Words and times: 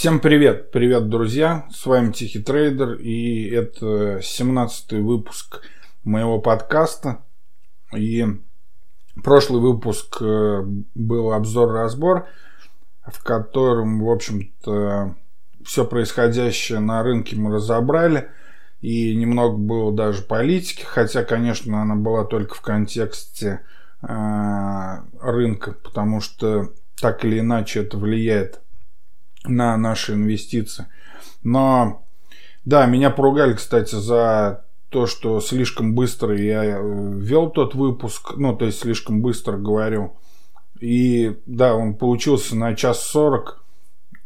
Всем 0.00 0.18
привет, 0.18 0.70
привет, 0.70 1.10
друзья, 1.10 1.66
с 1.70 1.84
вами 1.84 2.10
Тихий 2.10 2.42
Трейдер, 2.42 2.94
и 2.94 3.50
это 3.50 4.20
17 4.22 4.92
выпуск 4.92 5.60
моего 6.04 6.40
подкаста, 6.40 7.20
и 7.94 8.24
прошлый 9.22 9.60
выпуск 9.60 10.16
э, 10.22 10.62
был 10.94 11.34
обзор-разбор, 11.34 12.28
в 13.06 13.22
котором, 13.22 14.02
в 14.02 14.10
общем-то, 14.10 15.16
все 15.66 15.84
происходящее 15.84 16.78
на 16.78 17.02
рынке 17.02 17.36
мы 17.36 17.52
разобрали, 17.52 18.30
и 18.80 19.14
немного 19.14 19.58
было 19.58 19.94
даже 19.94 20.22
политики, 20.22 20.82
хотя, 20.82 21.24
конечно, 21.24 21.82
она 21.82 21.94
была 21.94 22.24
только 22.24 22.54
в 22.54 22.62
контексте 22.62 23.60
э, 24.00 24.96
рынка, 25.20 25.72
потому 25.72 26.22
что 26.22 26.72
так 26.98 27.22
или 27.26 27.40
иначе 27.40 27.80
это 27.80 27.98
влияет 27.98 28.62
на 29.44 29.76
наши 29.76 30.14
инвестиции. 30.14 30.86
Но 31.42 32.04
да, 32.64 32.86
меня 32.86 33.10
поругали, 33.10 33.54
кстати, 33.54 33.94
за 33.94 34.64
то, 34.90 35.06
что 35.06 35.40
слишком 35.40 35.94
быстро 35.94 36.36
я 36.36 36.64
э, 36.64 37.12
вел 37.16 37.50
тот 37.50 37.74
выпуск, 37.74 38.34
ну, 38.36 38.56
то 38.56 38.66
есть 38.66 38.80
слишком 38.80 39.22
быстро 39.22 39.56
говорю. 39.56 40.16
И 40.80 41.38
да, 41.46 41.74
он 41.74 41.94
получился 41.94 42.56
на 42.56 42.74
час 42.74 43.02
сорок. 43.02 43.62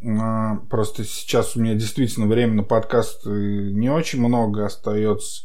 А, 0.06 0.56
просто 0.70 1.04
сейчас 1.04 1.56
у 1.56 1.60
меня 1.60 1.74
действительно 1.74 2.26
время 2.26 2.54
на 2.54 2.62
подкаст 2.62 3.26
не 3.26 3.90
очень 3.90 4.20
много 4.20 4.64
остается. 4.64 5.44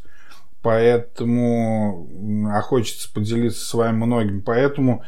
Поэтому, 0.61 2.09
а 2.53 2.61
хочется 2.61 3.11
поделиться 3.13 3.65
с 3.65 3.73
вами 3.73 4.05
многим. 4.05 4.41
Поэтому 4.41 5.03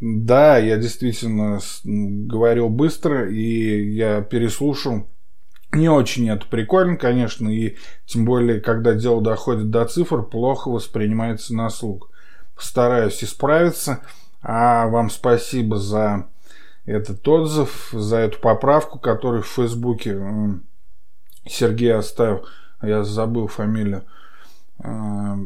да, 0.00 0.58
я 0.58 0.76
действительно 0.76 1.60
говорил 1.84 2.68
быстро, 2.68 3.30
и 3.30 3.92
я 3.92 4.22
переслушал. 4.22 5.08
Не 5.72 5.88
очень 5.88 6.28
это 6.28 6.46
прикольно, 6.46 6.96
конечно, 6.96 7.48
и 7.48 7.76
тем 8.04 8.24
более, 8.24 8.60
когда 8.60 8.94
дело 8.94 9.22
доходит 9.22 9.70
до 9.70 9.84
цифр, 9.86 10.22
плохо 10.22 10.68
воспринимается 10.68 11.54
на 11.54 11.70
слух. 11.70 12.10
Постараюсь 12.54 13.24
исправиться, 13.24 14.00
а 14.42 14.86
вам 14.88 15.08
спасибо 15.08 15.78
за 15.78 16.26
этот 16.84 17.26
отзыв, 17.26 17.88
за 17.92 18.18
эту 18.18 18.38
поправку, 18.38 18.98
которую 18.98 19.42
в 19.42 19.48
Фейсбуке 19.48 20.20
Сергей 21.46 21.94
оставил. 21.94 22.46
Я 22.82 23.04
забыл 23.04 23.46
фамилию. 23.46 24.04
Э, 24.82 25.36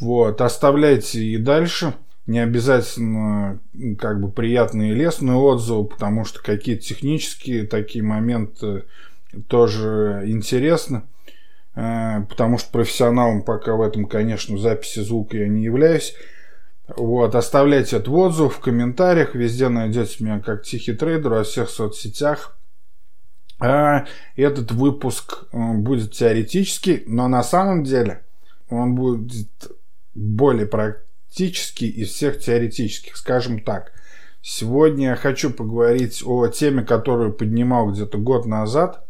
вот, 0.00 0.40
оставляйте 0.40 1.22
и 1.22 1.38
дальше 1.38 1.94
не 2.26 2.38
обязательно 2.38 3.60
как 3.98 4.20
бы 4.20 4.30
приятные 4.30 4.94
лестные 4.94 5.36
отзывы, 5.36 5.86
потому 5.86 6.24
что 6.24 6.42
какие-то 6.42 6.82
технические 6.82 7.66
такие 7.66 8.04
моменты 8.04 8.84
тоже 9.48 10.22
интересны. 10.26 11.02
Э, 11.74 12.22
потому 12.28 12.58
что 12.58 12.70
профессионалом 12.70 13.42
пока 13.42 13.74
в 13.74 13.82
этом, 13.82 14.06
конечно, 14.06 14.56
в 14.56 14.60
записи 14.60 15.00
звука 15.00 15.36
я 15.36 15.48
не 15.48 15.62
являюсь. 15.62 16.14
Вот, 16.96 17.34
оставляйте 17.34 17.96
этот 17.96 18.08
отзыв 18.08 18.56
в 18.56 18.60
комментариях, 18.60 19.34
везде 19.34 19.68
найдете 19.68 20.24
меня 20.24 20.40
как 20.40 20.64
Тихий 20.64 20.94
Трейдер 20.94 21.30
во 21.30 21.44
всех 21.44 21.70
соцсетях. 21.70 22.56
А 23.60 24.06
этот 24.36 24.72
выпуск 24.72 25.44
э, 25.52 25.72
будет 25.74 26.12
теоретический, 26.12 27.04
но 27.06 27.28
на 27.28 27.42
самом 27.42 27.84
деле 27.84 28.24
он 28.68 28.94
будет 28.94 29.70
более 30.14 30.66
практический 30.66 31.09
практически 31.30 31.84
из 31.84 32.10
всех 32.10 32.40
теоретических, 32.40 33.16
скажем 33.16 33.60
так. 33.60 33.92
Сегодня 34.42 35.10
я 35.10 35.16
хочу 35.16 35.50
поговорить 35.50 36.22
о 36.26 36.48
теме, 36.48 36.82
которую 36.82 37.32
поднимал 37.32 37.92
где-то 37.92 38.18
год 38.18 38.46
назад. 38.46 39.06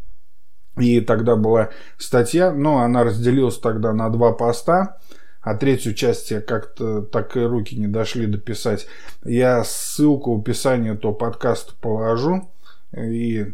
И 0.77 1.01
тогда 1.01 1.35
была 1.35 1.69
статья, 1.97 2.53
но 2.53 2.79
она 2.79 3.03
разделилась 3.03 3.57
тогда 3.57 3.91
на 3.91 4.09
два 4.09 4.33
поста. 4.33 4.99
А 5.41 5.55
третью 5.55 5.95
часть 5.95 6.29
я 6.29 6.41
как-то 6.41 7.01
так 7.01 7.35
и 7.35 7.39
руки 7.39 7.75
не 7.75 7.87
дошли 7.87 8.27
дописать. 8.27 8.85
Я 9.25 9.63
ссылку 9.63 10.35
в 10.35 10.41
описании 10.41 10.93
этого 10.93 11.13
подкаста 11.13 11.73
положу. 11.81 12.51
И 12.95 13.47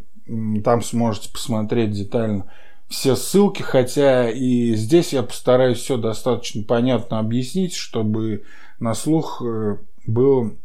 там 0.65 0.83
сможете 0.83 1.31
посмотреть 1.31 1.91
детально 1.91 2.51
все 2.87 3.15
ссылки, 3.15 3.61
хотя 3.61 4.29
и 4.29 4.75
здесь 4.75 5.13
я 5.13 5.23
постараюсь 5.23 5.79
все 5.79 5.97
достаточно 5.97 6.63
понятно 6.63 7.19
объяснить, 7.19 7.73
чтобы 7.73 8.43
на 8.79 8.93
слух 8.93 9.41
э, 9.45 9.77
было 10.05 10.55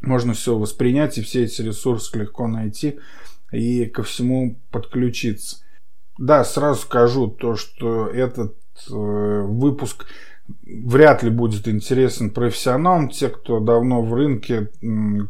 можно 0.00 0.32
все 0.32 0.56
воспринять 0.56 1.18
и 1.18 1.22
все 1.22 1.44
эти 1.44 1.62
ресурсы 1.62 2.18
легко 2.18 2.46
найти 2.48 2.98
и 3.52 3.86
ко 3.86 4.02
всему 4.02 4.58
подключиться. 4.70 5.58
Да, 6.18 6.44
сразу 6.44 6.82
скажу 6.82 7.28
то, 7.28 7.56
что 7.56 8.06
этот 8.06 8.56
э, 8.90 8.94
выпуск 8.94 10.06
вряд 10.66 11.22
ли 11.22 11.30
будет 11.30 11.68
интересен 11.68 12.30
профессионалам. 12.30 13.08
Те, 13.08 13.28
кто 13.28 13.60
давно 13.60 14.02
в 14.02 14.12
рынке, 14.14 14.70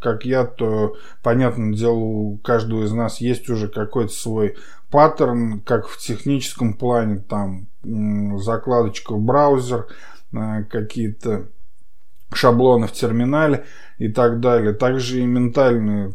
как 0.00 0.24
я, 0.24 0.44
то, 0.44 0.96
понятное 1.22 1.74
дело, 1.74 1.94
у 1.94 2.38
каждого 2.38 2.84
из 2.84 2.92
нас 2.92 3.20
есть 3.20 3.48
уже 3.50 3.68
какой-то 3.68 4.12
свой 4.12 4.56
паттерн, 4.90 5.60
как 5.60 5.88
в 5.88 5.98
техническом 5.98 6.74
плане, 6.74 7.18
там 7.18 7.68
закладочка 8.38 9.14
в 9.14 9.20
браузер, 9.20 9.86
э, 10.32 10.64
какие-то 10.64 11.48
шаблоны 12.32 12.86
в 12.86 12.92
терминале 12.92 13.64
и 13.98 14.08
так 14.08 14.40
далее. 14.40 14.72
Также 14.72 15.20
и 15.20 15.26
ментальные 15.26 16.14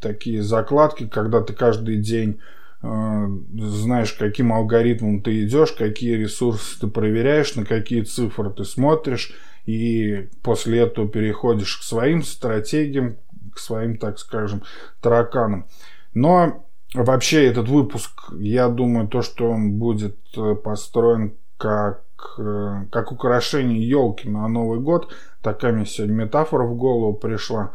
такие 0.00 0.42
закладки, 0.42 1.06
когда 1.06 1.40
ты 1.40 1.52
каждый 1.54 1.96
день 1.96 2.40
э, 2.82 3.26
знаешь, 3.54 4.12
каким 4.12 4.52
алгоритмом 4.52 5.22
ты 5.22 5.44
идешь, 5.44 5.72
какие 5.72 6.16
ресурсы 6.16 6.78
ты 6.80 6.86
проверяешь, 6.86 7.54
на 7.54 7.64
какие 7.64 8.02
цифры 8.02 8.50
ты 8.50 8.64
смотришь, 8.64 9.32
и 9.64 10.28
после 10.42 10.80
этого 10.80 11.08
переходишь 11.08 11.78
к 11.78 11.82
своим 11.82 12.22
стратегиям, 12.22 13.16
к 13.54 13.58
своим, 13.58 13.96
так 13.96 14.18
скажем, 14.18 14.64
тараканам. 15.00 15.66
Но 16.14 16.66
вообще 16.94 17.46
этот 17.46 17.68
выпуск, 17.68 18.32
я 18.38 18.68
думаю, 18.68 19.08
то, 19.08 19.22
что 19.22 19.50
он 19.50 19.72
будет 19.78 20.16
э, 20.36 20.54
построен 20.54 21.34
как 21.56 22.02
Э, 22.38 22.84
как 22.90 23.12
украшение 23.12 23.86
елки 23.86 24.28
на 24.28 24.46
Новый 24.48 24.80
год. 24.80 25.12
Такая 25.42 25.72
мне 25.72 25.86
сегодня 25.86 26.14
метафора 26.14 26.64
в 26.64 26.76
голову 26.76 27.14
пришла. 27.14 27.72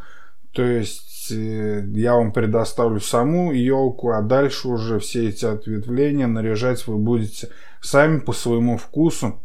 То 0.51 0.63
есть 0.63 1.31
э, 1.31 1.83
я 1.93 2.15
вам 2.15 2.31
предоставлю 2.31 2.99
саму 2.99 3.51
елку, 3.51 4.11
а 4.11 4.21
дальше 4.21 4.67
уже 4.67 4.99
все 4.99 5.29
эти 5.29 5.45
ответвления 5.45 6.27
наряжать 6.27 6.87
вы 6.87 6.97
будете 6.97 7.49
сами 7.81 8.19
по 8.19 8.33
своему 8.33 8.77
вкусу. 8.77 9.39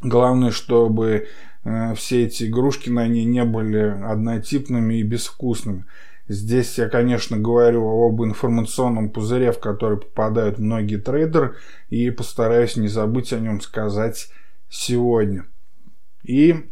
Главное, 0.00 0.50
чтобы 0.50 1.28
все 1.96 2.24
эти 2.24 2.44
игрушки 2.44 2.90
на 2.90 3.08
ней 3.08 3.24
не 3.24 3.42
были 3.42 3.78
однотипными 3.78 4.96
и 4.96 5.02
безвкусными. 5.02 5.86
Здесь 6.26 6.78
я, 6.78 6.88
конечно, 6.88 7.36
говорю 7.36 7.86
об 7.86 8.22
информационном 8.22 9.10
пузыре, 9.10 9.52
в 9.52 9.60
который 9.60 9.98
попадают 9.98 10.58
многие 10.58 10.96
трейдеры, 10.96 11.56
и 11.90 12.10
постараюсь 12.10 12.76
не 12.76 12.88
забыть 12.88 13.34
о 13.34 13.40
нем 13.40 13.60
сказать 13.60 14.30
сегодня. 14.70 15.44
И, 16.22 16.70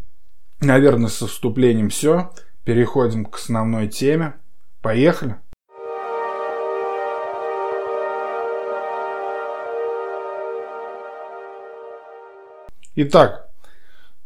наверное, 0.61 1.09
со 1.09 1.27
вступлением 1.27 1.91
все. 1.91 2.33
Переходим 2.65 3.27
к 3.27 3.37
основной 3.37 3.89
теме. 3.89 4.35
Поехали! 4.81 5.37
Итак, 12.95 13.51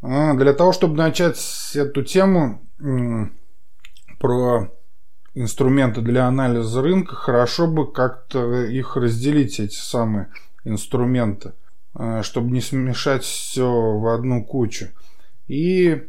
э, 0.02 0.34
для 0.34 0.52
того, 0.52 0.72
чтобы 0.72 0.96
начать 0.96 1.72
эту 1.74 2.02
тему 2.02 2.62
про 4.18 4.70
инструменты 5.36 6.00
для 6.00 6.26
анализа 6.26 6.82
рынка, 6.82 7.14
хорошо 7.14 7.68
бы 7.68 7.92
как-то 7.92 8.64
их 8.64 8.96
разделить, 8.96 9.60
эти 9.60 9.76
самые 9.76 10.28
инструменты, 10.64 11.52
э, 11.94 12.22
чтобы 12.22 12.50
не 12.50 12.62
смешать 12.62 13.22
все 13.22 13.70
в 13.70 14.12
одну 14.12 14.44
кучу. 14.44 14.88
И 15.46 16.08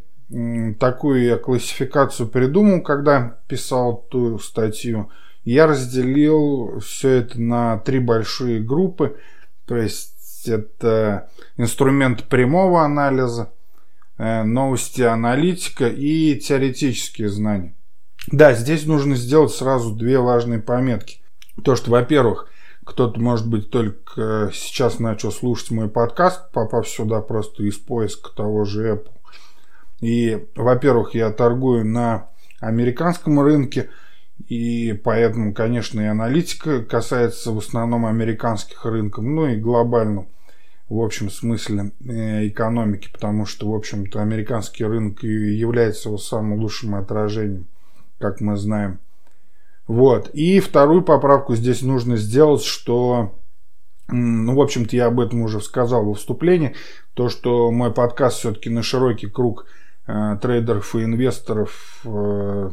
такую 0.80 1.24
я 1.24 1.38
классификацию 1.38 2.28
придумал, 2.28 2.82
когда 2.82 3.38
писал 3.48 4.06
ту 4.10 4.40
статью. 4.40 5.10
Я 5.44 5.68
разделил 5.68 6.80
все 6.80 7.10
это 7.10 7.40
на 7.40 7.78
три 7.78 8.00
большие 8.00 8.62
группы. 8.62 9.18
То 9.66 9.78
есть 9.78 10.48
это 10.48 11.30
инструмент 11.56 12.26
прямого 12.26 12.84
анализа, 12.84 13.52
э, 14.18 14.44
новости 14.44 15.02
аналитика 15.02 15.88
и 15.88 16.36
теоретические 16.36 17.30
знания. 17.30 17.77
Да, 18.32 18.54
здесь 18.54 18.86
нужно 18.86 19.16
сделать 19.16 19.52
сразу 19.54 19.94
две 19.96 20.20
важные 20.20 20.60
пометки. 20.60 21.20
То, 21.64 21.76
что, 21.76 21.92
во-первых, 21.92 22.50
кто-то, 22.84 23.20
может 23.20 23.50
быть, 23.50 23.70
только 23.70 24.52
сейчас 24.54 25.00
начал 25.00 25.32
слушать 25.32 25.72
мой 25.72 25.90
подкаст, 25.90 26.52
попав 26.52 26.88
сюда 26.88 27.22
просто 27.22 27.64
из 27.64 27.78
поиска 27.78 28.36
того 28.36 28.66
же 28.66 28.94
Apple. 28.94 29.12
И, 30.02 30.48
во-первых, 30.56 31.16
я 31.16 31.32
торгую 31.32 31.86
на 31.86 32.30
американском 32.60 33.40
рынке, 33.40 33.90
И 34.48 34.94
поэтому, 35.04 35.54
конечно, 35.54 36.00
и 36.00 36.06
аналитика 36.06 36.84
касается 36.84 37.52
в 37.52 37.58
основном 37.58 38.06
американских 38.06 38.86
рынков, 38.86 39.24
ну 39.24 39.48
и 39.48 39.58
глобально 39.58 40.28
в 40.90 41.02
общем 41.02 41.30
смысле 41.30 41.92
э, 42.06 42.48
экономики, 42.48 43.10
потому 43.12 43.46
что, 43.46 43.70
в 43.70 43.76
общем-то, 43.76 44.22
американский 44.22 44.86
рынок 44.86 45.24
является 45.24 46.10
его 46.10 46.18
самым 46.18 46.60
лучшим 46.60 46.96
отражением, 46.96 47.66
как 48.20 48.42
мы 48.42 48.58
знаем. 48.58 49.00
Вот. 49.88 50.30
И 50.34 50.60
вторую 50.60 51.02
поправку 51.02 51.56
здесь 51.56 51.82
нужно 51.82 52.18
сделать, 52.18 52.64
что, 52.64 53.40
ну, 54.08 54.56
в 54.56 54.62
общем-то, 54.62 54.96
я 54.96 55.08
об 55.08 55.20
этом 55.20 55.42
уже 55.42 55.62
сказал 55.62 56.06
во 56.06 56.14
вступлении, 56.14 56.76
то, 57.14 57.30
что 57.30 57.72
мой 57.72 57.94
подкаст 57.94 58.40
все-таки 58.40 58.70
на 58.70 58.84
широкий 58.84 59.28
круг 59.28 59.66
э, 60.08 60.38
трейдеров 60.42 60.94
и 60.96 61.04
инвесторов 61.04 62.02
э, 62.04 62.70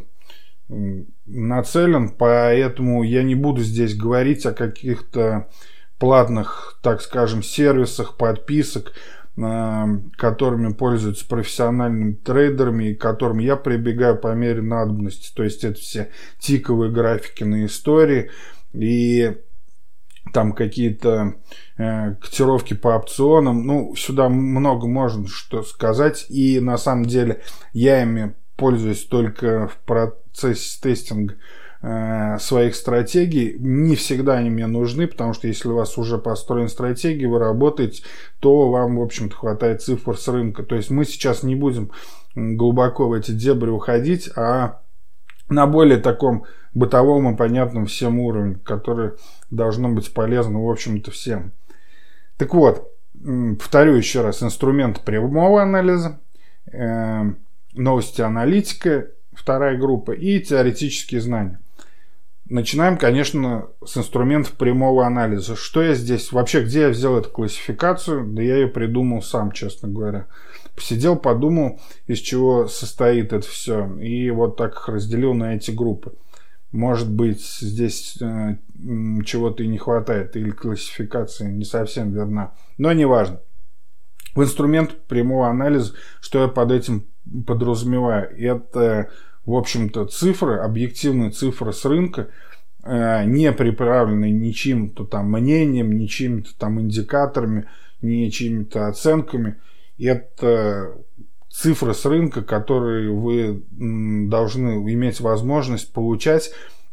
нацелен, 1.27 2.09
поэтому 2.11 3.03
я 3.03 3.23
не 3.23 3.35
буду 3.35 3.63
здесь 3.63 3.97
говорить 3.97 4.45
о 4.47 4.53
каких-то 4.53 5.49
платных, 5.99 6.79
так 6.83 7.01
скажем, 7.01 7.43
сервисах, 7.43 8.17
подписок, 8.17 8.93
которыми 9.37 10.73
пользуются 10.73 11.27
профессиональными 11.27 12.13
трейдерами 12.13 12.91
и 12.91 12.95
к 12.95 13.01
которым 13.01 13.39
я 13.39 13.57
прибегаю 13.57 14.17
по 14.17 14.33
мере 14.33 14.63
надобности. 14.63 15.35
То 15.35 15.43
есть 15.43 15.65
это 15.65 15.81
все 15.81 16.11
тиковые 16.39 16.93
графики 16.93 17.43
на 17.43 17.67
истории 17.67 18.31
и 18.73 19.37
там 20.33 20.53
какие-то 20.53 21.35
э, 21.77 22.15
котировки 22.15 22.75
по 22.75 22.97
опционам. 22.97 23.67
Ну, 23.67 23.95
сюда 23.97 24.29
много 24.29 24.87
можно 24.87 25.27
что 25.27 25.63
сказать. 25.63 26.27
И 26.29 26.61
на 26.61 26.79
самом 26.79 27.05
деле 27.07 27.43
я 27.73 28.03
ими 28.03 28.35
пользуюсь 28.57 29.05
только 29.05 29.69
в 29.69 29.77
процессе 29.85 30.81
тестинга 30.81 31.35
своих 32.39 32.77
стратегий. 32.77 33.57
Не 33.59 33.95
всегда 33.95 34.35
они 34.39 34.49
мне 34.49 34.67
нужны, 34.67 35.07
потому 35.07 35.35
что 35.35 35.49
если 35.49 35.69
у 35.69 35.75
вас 35.75 35.99
уже 35.99 36.17
построена 36.17 36.69
стратегия, 36.69 37.27
вы 37.27 37.39
работаете, 37.39 38.03
то 38.41 38.71
вам, 38.71 38.97
в 38.97 39.03
общем-то, 39.03 39.37
хватает 39.37 39.83
цифр 39.83 40.17
с 40.17 40.27
рынка. 40.29 40.63
То 40.63 40.77
есть 40.77 40.91
мы 40.91 41.05
сейчас 41.05 41.43
не 41.43 41.55
будем 41.55 41.91
глубоко 42.35 43.09
в 43.09 43.13
эти 43.13 43.33
дебри 43.33 43.69
уходить, 43.69 44.31
а 44.35 44.81
на 45.49 45.67
более 45.67 45.99
таком 45.99 46.45
бытовом 46.73 47.33
и 47.33 47.37
понятном 47.37 47.87
всем 47.87 48.19
уровне, 48.19 48.57
который 48.65 49.13
должно 49.51 49.91
быть 49.91 50.13
полезно, 50.13 50.65
в 50.65 50.71
общем-то, 50.71 51.11
всем. 51.11 51.53
Так 52.37 52.55
вот, 52.55 52.91
повторю 53.59 53.95
еще 53.95 54.23
раз, 54.23 54.43
инструмент 54.43 55.01
прямого 55.01 55.63
анализа, 55.63 56.21
э, 56.73 57.23
новости 57.75 58.23
аналитика, 58.23 59.09
вторая 59.33 59.79
группа, 59.79 60.13
и 60.13 60.41
теоретические 60.41 61.21
знания. 61.21 61.61
Начинаем, 62.49 62.99
конечно, 62.99 63.69
с 63.85 63.97
инструментов 63.97 64.53
прямого 64.53 65.07
анализа. 65.07 65.57
Что 65.57 65.83
я 65.83 65.95
здесь, 65.95 66.31
вообще, 66.31 66.63
где 66.63 66.83
я 66.83 66.89
взял 66.91 67.17
эту 67.17 67.31
классификацию? 67.31 68.27
Да 68.27 68.43
я 68.43 68.57
ее 68.57 68.69
придумал 68.69 69.23
сам, 69.23 69.51
честно 69.51 69.89
говоря. 69.89 70.27
Посидел, 70.77 71.17
подумал, 71.17 71.81
из 72.07 72.19
чего 72.19 72.67
состоит 72.67 73.33
это 73.33 73.49
все. 73.49 73.97
И 73.97 74.31
вот 74.31 74.57
так 74.57 74.75
их 74.75 74.89
разделил 74.89 75.33
на 75.33 75.57
эти 75.57 75.71
группы. 75.71 76.13
Может 76.71 77.11
быть, 77.11 77.43
здесь 77.61 78.21
э, 78.21 78.57
чего-то 79.25 79.63
и 79.63 79.69
не 79.69 79.79
хватает, 79.79 80.37
или 80.37 80.51
классификация 80.51 81.49
не 81.49 81.65
совсем 81.65 82.13
верна. 82.13 82.53
Но 82.77 82.93
неважно. 82.93 83.41
В 84.35 84.43
инструмент 84.43 85.07
прямого 85.07 85.49
анализа, 85.49 85.95
что 86.21 86.43
я 86.43 86.49
под 86.49 86.73
этим 86.73 87.07
подразумеваю? 87.47 88.29
Это, 88.37 89.09
в 89.47 89.55
общем-то, 89.55 90.07
цифры, 90.07 90.59
объективные 90.59 91.31
цифры 91.31 91.73
с 91.73 91.85
рынка, 91.85 92.29
э, 92.83 93.25
не 93.27 93.53
приправленные 93.53 94.33
ничем-то 94.33 95.05
там 95.05 95.31
мнением, 95.31 95.93
ничем-то 95.99 96.57
там 96.57 96.81
индикаторами, 96.81 97.69
ни 98.01 98.29
чьими-то 98.29 98.89
оценками. 98.89 99.57
Это 99.99 100.95
цифры 101.51 101.95
с 101.95 102.05
рынка, 102.05 102.43
которые 102.43 103.11
вы 103.13 103.63
должны 103.71 104.91
иметь 104.93 105.21
возможность 105.21 105.93
получать, 105.93 106.51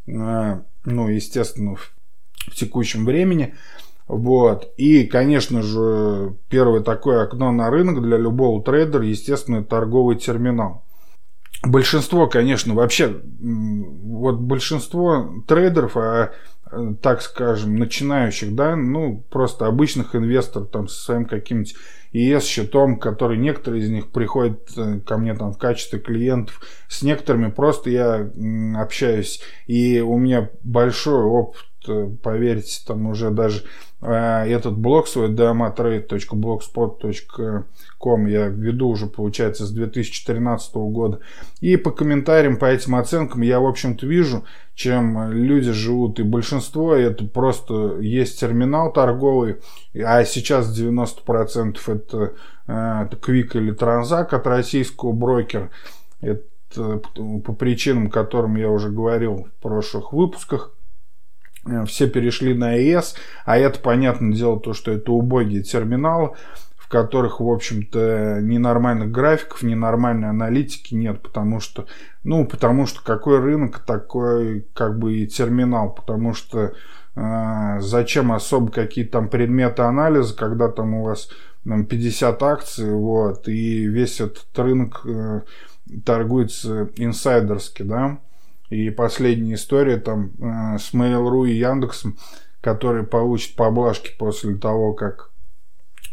э, 0.07 0.59
ну, 0.85 1.07
естественно, 1.07 1.75
в 1.75 2.55
текущем 2.55 3.05
времени. 3.05 3.55
Вот. 4.07 4.73
И, 4.77 5.05
конечно 5.05 5.61
же, 5.61 6.35
первое 6.49 6.81
такое 6.81 7.23
окно 7.23 7.51
на 7.51 7.69
рынок 7.69 8.01
для 8.01 8.17
любого 8.17 8.61
трейдера, 8.61 9.05
естественно, 9.05 9.63
торговый 9.63 10.17
терминал. 10.17 10.83
Большинство, 11.63 12.27
конечно, 12.27 12.73
вообще, 12.73 13.21
вот 13.39 14.39
большинство 14.39 15.43
трейдеров, 15.47 15.95
а 15.95 16.31
так 17.01 17.21
скажем, 17.21 17.75
начинающих, 17.75 18.55
да, 18.55 18.75
ну, 18.75 19.23
просто 19.29 19.67
обычных 19.67 20.15
инвесторов 20.15 20.69
там 20.69 20.87
со 20.87 21.03
своим 21.03 21.25
каким-нибудь 21.25 21.75
ЕС-счетом, 22.13 22.97
который 22.97 23.37
некоторые 23.37 23.83
из 23.83 23.89
них 23.89 24.11
приходят 24.11 24.69
э, 24.77 24.99
ко 24.99 25.17
мне 25.17 25.33
там 25.33 25.53
в 25.53 25.57
качестве 25.57 25.99
клиентов, 25.99 26.61
с 26.87 27.01
некоторыми 27.03 27.51
просто 27.51 27.89
я 27.89 28.29
общаюсь, 28.77 29.41
и 29.67 29.99
у 29.99 30.17
меня 30.17 30.49
большой 30.63 31.23
опыт, 31.23 31.61
поверьте, 32.21 32.81
там 32.85 33.07
уже 33.07 33.31
даже 33.31 33.63
Э, 34.01 34.45
этот 34.47 34.77
блог 34.77 35.07
свой 35.07 35.29
damatrade.blogspot.com 35.29 38.25
я 38.25 38.47
веду 38.47 38.89
уже, 38.89 39.05
получается, 39.07 39.65
с 39.65 39.71
2013 39.71 40.75
года. 40.75 41.21
И 41.59 41.77
по 41.77 41.91
комментариям, 41.91 42.57
по 42.57 42.65
этим 42.65 42.95
оценкам 42.95 43.41
я, 43.41 43.59
в 43.59 43.67
общем-то, 43.67 44.07
вижу, 44.07 44.43
чем 44.73 45.31
люди 45.31 45.71
живут. 45.71 46.19
И 46.19 46.23
большинство 46.23 46.95
это 46.95 47.25
просто 47.25 47.99
есть 47.99 48.39
терминал 48.39 48.91
торговый, 48.91 49.57
а 49.95 50.25
сейчас 50.25 50.75
90% 50.75 51.77
это, 51.87 52.33
э, 52.67 53.05
это 53.05 53.17
Quick 53.17 53.55
или 53.55 53.71
Транзак 53.71 54.33
от 54.33 54.47
российского 54.47 55.11
брокера. 55.11 55.69
Это 56.21 57.01
по 57.43 57.53
причинам, 57.53 58.09
которым 58.09 58.55
я 58.55 58.69
уже 58.69 58.89
говорил 58.89 59.45
в 59.45 59.51
прошлых 59.61 60.13
выпусках. 60.13 60.71
Э, 61.65 61.85
все 61.85 62.07
перешли 62.07 62.53
на 62.53 62.77
ES, 62.77 63.15
а 63.45 63.57
это, 63.57 63.79
понятное 63.79 64.33
дело, 64.33 64.59
то, 64.59 64.73
что 64.73 64.91
это 64.91 65.11
убогие 65.11 65.63
терминалы, 65.63 66.31
в 66.75 66.87
которых, 66.87 67.39
в 67.39 67.49
общем-то, 67.49 68.39
ни 68.41 68.57
нормальных 68.57 69.11
графиков, 69.11 69.63
ни 69.63 69.75
нормальной 69.75 70.29
аналитики 70.29 70.95
нет, 70.95 71.21
потому 71.21 71.59
что, 71.59 71.85
ну, 72.23 72.45
потому 72.45 72.85
что 72.85 73.03
какой 73.03 73.39
рынок, 73.39 73.79
такой, 73.79 74.67
как 74.73 74.97
бы, 74.97 75.17
и 75.17 75.27
терминал, 75.27 75.93
потому 75.93 76.33
что 76.33 76.73
э, 77.15 77.77
зачем 77.79 78.31
особо 78.31 78.71
какие-то 78.71 79.13
там 79.13 79.29
предметы 79.29 79.83
анализа, 79.83 80.35
когда 80.35 80.67
там 80.67 80.95
у 80.95 81.03
вас 81.03 81.29
там, 81.63 81.85
50 81.85 82.43
акций, 82.43 82.91
вот, 82.91 83.47
и 83.47 83.85
весь 83.85 84.19
этот 84.19 84.47
рынок 84.57 85.01
э, 85.05 85.41
торгуется 86.05 86.89
инсайдерски, 86.97 87.83
да, 87.83 88.19
и 88.71 88.89
последняя 88.89 89.55
история 89.55 89.97
там 89.97 90.31
э, 90.39 90.77
с 90.79 90.93
Mail.ru 90.93 91.47
и 91.47 91.57
Яндексом, 91.57 92.17
который 92.61 93.03
получит 93.03 93.57
поблажки 93.57 94.15
после 94.17 94.55
того, 94.55 94.93
как 94.93 95.29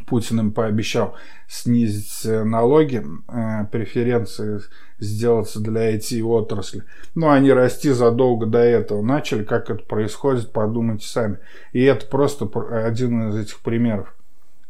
Путин 0.08 0.40
им 0.40 0.52
пообещал 0.52 1.14
снизить 1.46 2.26
э, 2.26 2.42
налоги, 2.42 3.04
э, 3.28 3.64
преференции 3.70 4.60
сделаться 4.98 5.60
для 5.60 5.94
IT-отрасли. 5.96 6.82
Но 7.14 7.30
они 7.30 7.52
расти 7.52 7.90
задолго 7.90 8.46
до 8.46 8.58
этого 8.58 9.02
начали. 9.02 9.44
Как 9.44 9.70
это 9.70 9.84
происходит, 9.84 10.52
подумайте 10.52 11.06
сами. 11.06 11.38
И 11.72 11.80
это 11.84 12.06
просто 12.06 12.46
один 12.84 13.30
из 13.30 13.36
этих 13.36 13.60
примеров. 13.60 14.12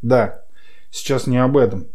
Да, 0.03 0.43
сейчас 0.91 1.27
не 1.27 1.39
об 1.39 1.57
этом. 1.57 1.87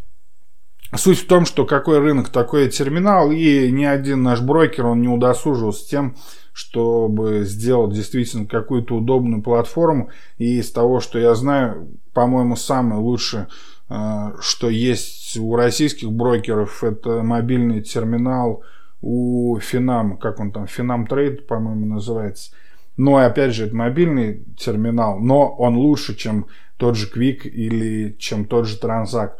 Суть 0.95 1.19
в 1.19 1.27
том, 1.27 1.45
что 1.45 1.65
какой 1.65 1.99
рынок, 1.99 2.29
такой 2.29 2.69
терминал, 2.69 3.31
и 3.31 3.71
ни 3.71 3.83
один 3.83 4.21
наш 4.21 4.41
брокер, 4.41 4.85
он 4.85 5.01
не 5.01 5.07
удосужился 5.07 5.89
тем, 5.89 6.15
чтобы 6.53 7.45
сделать 7.45 7.95
действительно 7.95 8.45
какую-то 8.45 8.97
удобную 8.97 9.41
платформу. 9.41 10.09
И 10.37 10.59
из 10.59 10.71
того, 10.71 10.99
что 10.99 11.17
я 11.17 11.33
знаю, 11.33 11.89
по-моему, 12.13 12.55
самое 12.55 13.01
лучшее, 13.01 13.47
э, 13.89 14.33
что 14.39 14.69
есть 14.69 15.35
у 15.37 15.55
российских 15.55 16.11
брокеров, 16.11 16.83
это 16.83 17.23
мобильный 17.23 17.81
терминал 17.81 18.61
у 19.01 19.57
Финам, 19.59 20.17
как 20.17 20.39
он 20.39 20.51
там, 20.51 20.67
Финам 20.67 21.07
Трейд, 21.07 21.47
по-моему, 21.47 21.87
называется. 21.87 22.51
Но, 22.97 23.17
опять 23.17 23.55
же, 23.55 23.65
это 23.65 23.75
мобильный 23.75 24.43
терминал, 24.57 25.19
но 25.19 25.49
он 25.49 25.75
лучше, 25.75 26.15
чем 26.15 26.45
тот 26.77 26.95
же 26.95 27.09
Quick 27.09 27.47
или 27.47 28.15
чем 28.19 28.45
тот 28.45 28.67
же 28.67 28.77
Транзакт 28.77 29.39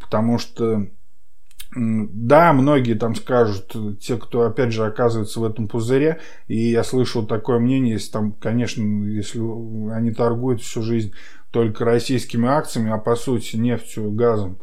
потому 0.00 0.38
что 0.38 0.86
да, 1.72 2.52
многие 2.52 2.94
там 2.94 3.14
скажут, 3.14 3.76
те, 4.00 4.16
кто, 4.16 4.42
опять 4.42 4.72
же, 4.72 4.84
оказывается 4.84 5.38
в 5.38 5.44
этом 5.44 5.68
пузыре, 5.68 6.18
и 6.48 6.56
я 6.56 6.82
слышал 6.82 7.24
такое 7.24 7.60
мнение, 7.60 7.92
если 7.92 8.10
там, 8.10 8.32
конечно, 8.32 8.82
если 9.04 9.38
они 9.92 10.10
торгуют 10.10 10.62
всю 10.62 10.82
жизнь 10.82 11.12
только 11.52 11.84
российскими 11.84 12.48
акциями, 12.48 12.90
а 12.90 12.98
по 12.98 13.14
сути 13.14 13.56
нефтью, 13.56 14.10
газом, 14.10 14.58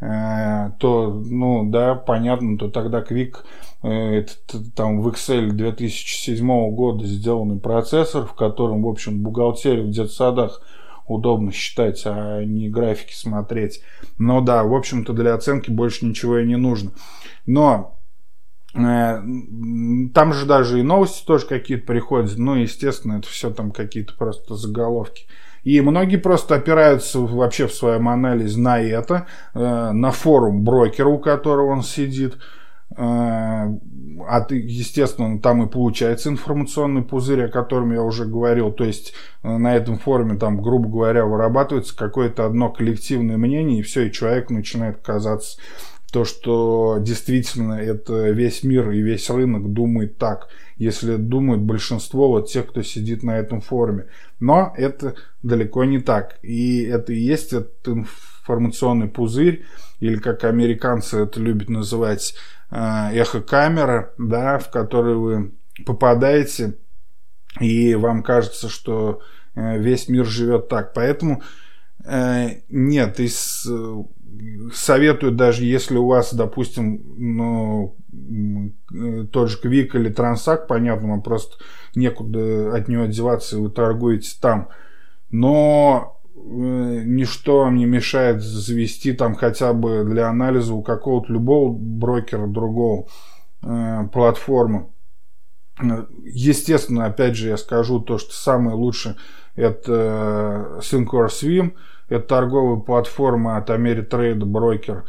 э, 0.00 0.72
то, 0.80 1.22
ну, 1.24 1.70
да, 1.70 1.94
понятно, 1.94 2.58
то 2.58 2.68
тогда 2.68 3.00
Квик 3.00 3.44
это 3.82 4.32
там 4.74 5.00
в 5.00 5.08
Excel 5.08 5.52
2007 5.52 6.70
года 6.74 7.06
сделанный 7.06 7.58
процессор, 7.58 8.26
в 8.26 8.34
котором, 8.34 8.82
в 8.82 8.88
общем, 8.88 9.22
бухгалтерию 9.22 9.86
в 9.86 9.90
детсадах 9.90 10.60
удобно 11.14 11.52
считать, 11.52 12.02
а 12.04 12.42
не 12.44 12.68
графики 12.68 13.14
смотреть. 13.14 13.82
Но 14.18 14.40
да, 14.40 14.64
в 14.64 14.74
общем-то, 14.74 15.12
для 15.12 15.34
оценки 15.34 15.70
больше 15.70 16.06
ничего 16.06 16.38
и 16.38 16.46
не 16.46 16.56
нужно. 16.56 16.92
Но 17.46 17.98
э, 18.74 19.22
там 20.14 20.32
же 20.32 20.46
даже 20.46 20.80
и 20.80 20.82
новости 20.82 21.24
тоже 21.24 21.46
какие-то 21.46 21.86
приходят. 21.86 22.36
Ну, 22.36 22.54
естественно, 22.54 23.18
это 23.18 23.28
все 23.28 23.50
там 23.50 23.70
какие-то 23.70 24.14
просто 24.16 24.54
заголовки. 24.54 25.26
И 25.62 25.80
многие 25.80 26.16
просто 26.16 26.54
опираются 26.54 27.18
вообще 27.20 27.66
в 27.66 27.74
своем 27.74 28.08
анализе 28.08 28.58
на 28.58 28.80
это, 28.80 29.26
э, 29.54 29.90
на 29.92 30.10
форум 30.10 30.64
брокера, 30.64 31.08
у 31.08 31.18
которого 31.18 31.72
он 31.72 31.82
сидит, 31.82 32.38
а, 32.96 33.68
естественно, 34.50 35.40
там 35.40 35.62
и 35.62 35.70
получается 35.70 36.28
информационный 36.28 37.02
пузырь, 37.02 37.44
о 37.44 37.48
котором 37.48 37.92
я 37.92 38.02
уже 38.02 38.24
говорил. 38.24 38.72
То 38.72 38.84
есть 38.84 39.12
э, 39.42 39.56
на 39.56 39.76
этом 39.76 39.98
форуме, 39.98 40.36
там, 40.36 40.60
грубо 40.60 40.88
говоря, 40.88 41.24
вырабатывается 41.24 41.96
какое-то 41.96 42.46
одно 42.46 42.70
коллективное 42.70 43.36
мнение, 43.36 43.80
и 43.80 43.82
все, 43.82 44.06
и 44.06 44.12
человек 44.12 44.50
начинает 44.50 44.98
казаться 44.98 45.58
то, 46.12 46.24
что 46.24 46.98
действительно 47.00 47.74
это 47.74 48.30
весь 48.30 48.64
мир 48.64 48.90
и 48.90 49.00
весь 49.00 49.30
рынок 49.30 49.72
думает 49.72 50.18
так, 50.18 50.48
если 50.76 51.16
думает 51.16 51.60
большинство 51.60 52.28
вот 52.28 52.50
тех, 52.50 52.66
кто 52.66 52.82
сидит 52.82 53.22
на 53.22 53.38
этом 53.38 53.60
форуме. 53.60 54.06
Но 54.40 54.74
это 54.76 55.14
далеко 55.42 55.84
не 55.84 56.00
так. 56.00 56.38
И 56.42 56.82
это 56.82 57.12
и 57.12 57.20
есть 57.20 57.52
этот 57.52 57.86
информационный 57.86 59.08
пузырь, 59.08 59.64
или 60.00 60.16
как 60.16 60.44
американцы 60.44 61.18
это 61.18 61.38
любят 61.40 61.68
называть, 61.68 62.34
эхокамера, 62.70 64.12
да, 64.18 64.58
в 64.58 64.70
которую 64.70 65.20
вы 65.20 65.52
попадаете, 65.84 66.78
и 67.58 67.94
вам 67.94 68.22
кажется, 68.22 68.68
что 68.68 69.20
э, 69.54 69.78
весь 69.78 70.08
мир 70.08 70.24
живет 70.24 70.68
так. 70.68 70.92
Поэтому 70.94 71.42
э, 72.04 72.60
нет, 72.68 73.18
из, 73.18 73.68
советую 74.72 75.32
даже 75.32 75.64
если 75.64 75.96
у 75.96 76.06
вас, 76.06 76.32
допустим, 76.32 77.02
ну, 77.16 77.96
тот 79.32 79.50
же 79.50 79.58
Квик 79.58 79.94
или 79.96 80.10
Трансак, 80.10 80.68
понятно, 80.68 81.08
вам 81.08 81.22
просто 81.22 81.56
некуда 81.96 82.74
от 82.74 82.88
него 82.88 83.04
одеваться, 83.04 83.58
вы 83.58 83.70
торгуете 83.70 84.36
там. 84.40 84.68
Но 85.30 86.19
Э, 86.19 86.19
ничто 86.34 87.58
вам 87.58 87.76
не 87.76 87.86
мешает 87.86 88.42
завести 88.42 89.12
там 89.12 89.34
хотя 89.34 89.72
бы 89.72 90.04
для 90.04 90.28
анализа 90.28 90.74
у 90.74 90.82
какого-то 90.82 91.32
любого 91.32 91.72
брокера 91.72 92.46
другого 92.46 93.06
э, 93.62 94.08
платформы. 94.12 94.88
Естественно, 96.24 97.06
опять 97.06 97.36
же, 97.36 97.48
я 97.48 97.56
скажу 97.56 98.00
то, 98.00 98.18
что 98.18 98.32
самое 98.32 98.76
лучшее 98.76 99.16
это 99.56 99.92
э, 99.92 100.80
SyncOrSwim, 100.80 101.72
это 102.08 102.26
торговая 102.26 102.80
платформа 102.80 103.56
от 103.56 103.70
Ameritrade 103.70 104.44
брокер. 104.44 105.04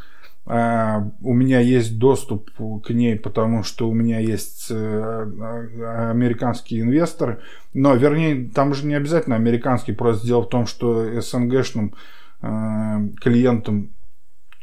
А, 0.54 1.10
у 1.22 1.34
меня 1.34 1.62
есть 1.62 1.98
доступ 1.98 2.52
к 2.84 2.90
ней, 2.90 3.16
потому 3.16 3.64
что 3.64 3.88
у 3.88 3.94
меня 3.94 4.20
есть 4.20 4.68
э, 4.70 4.76
а, 4.76 6.12
американские 6.12 6.82
инвесторы. 6.82 7.40
Но, 7.74 7.96
вернее, 7.96 8.50
там 8.54 8.74
же 8.74 8.86
не 8.86 8.96
обязательно 8.96 9.38
американский. 9.38 9.94
Просто 9.94 10.28
дело 10.28 10.42
в 10.42 10.50
том, 10.50 10.66
что 10.66 11.22
СНГшным 11.22 11.94
э, 12.42 12.48
клиентам 13.22 13.92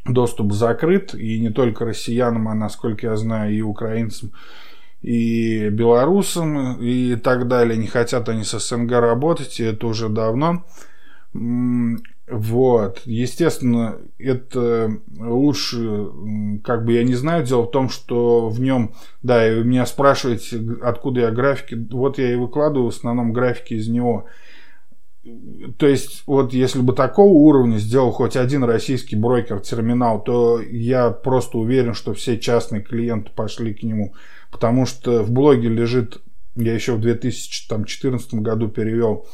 доступ 0.05 0.53
закрыт. 0.53 1.15
И 1.15 1.39
не 1.39 1.49
только 1.49 1.85
россиянам, 1.85 2.49
а, 2.49 2.53
насколько 2.53 3.07
я 3.07 3.15
знаю, 3.15 3.51
и 3.55 3.61
украинцам, 3.61 4.31
и 5.01 5.69
белорусам, 5.69 6.79
и 6.79 7.15
так 7.15 7.47
далее. 7.47 7.79
Не 7.79 7.87
хотят 7.87 8.29
они 8.29 8.43
с 8.43 8.59
СНГ 8.59 8.91
работать, 8.91 9.59
и 9.59 9.63
это 9.63 9.87
уже 9.87 10.07
давно. 10.07 10.65
Вот, 12.31 13.01
естественно, 13.05 13.97
это 14.19 14.99
лучше, 15.17 16.09
как 16.63 16.85
бы 16.85 16.93
я 16.93 17.03
не 17.03 17.15
знаю, 17.15 17.43
дело 17.43 17.63
в 17.63 17.71
том, 17.71 17.89
что 17.89 18.49
в 18.49 18.59
нем, 18.59 18.93
да, 19.23 19.47
и 19.47 19.55
вы 19.55 19.63
меня 19.63 19.87
спрашиваете, 19.87 20.61
откуда 20.83 21.21
я 21.21 21.31
графики, 21.31 21.75
вот 21.89 22.19
я 22.19 22.31
и 22.31 22.35
выкладываю 22.35 22.91
в 22.91 22.95
основном 22.95 23.33
графики 23.33 23.73
из 23.73 23.87
него. 23.87 24.27
То 25.77 25.87
есть, 25.87 26.23
вот 26.27 26.53
если 26.53 26.81
бы 26.81 26.93
такого 26.93 27.33
уровня 27.33 27.77
сделал 27.77 28.11
хоть 28.11 28.35
один 28.35 28.63
российский 28.63 29.15
брокер-терминал, 29.15 30.23
то 30.23 30.61
я 30.61 31.09
просто 31.09 31.57
уверен, 31.57 31.95
что 31.95 32.13
все 32.13 32.37
частные 32.37 32.83
клиенты 32.83 33.31
пошли 33.35 33.73
к 33.73 33.81
нему. 33.81 34.13
Потому 34.51 34.85
что 34.85 35.23
в 35.23 35.31
блоге 35.31 35.67
лежит, 35.69 36.21
я 36.55 36.73
еще 36.73 36.93
в 36.93 37.01
2014 37.01 38.35
году 38.35 38.69
перевел 38.69 39.27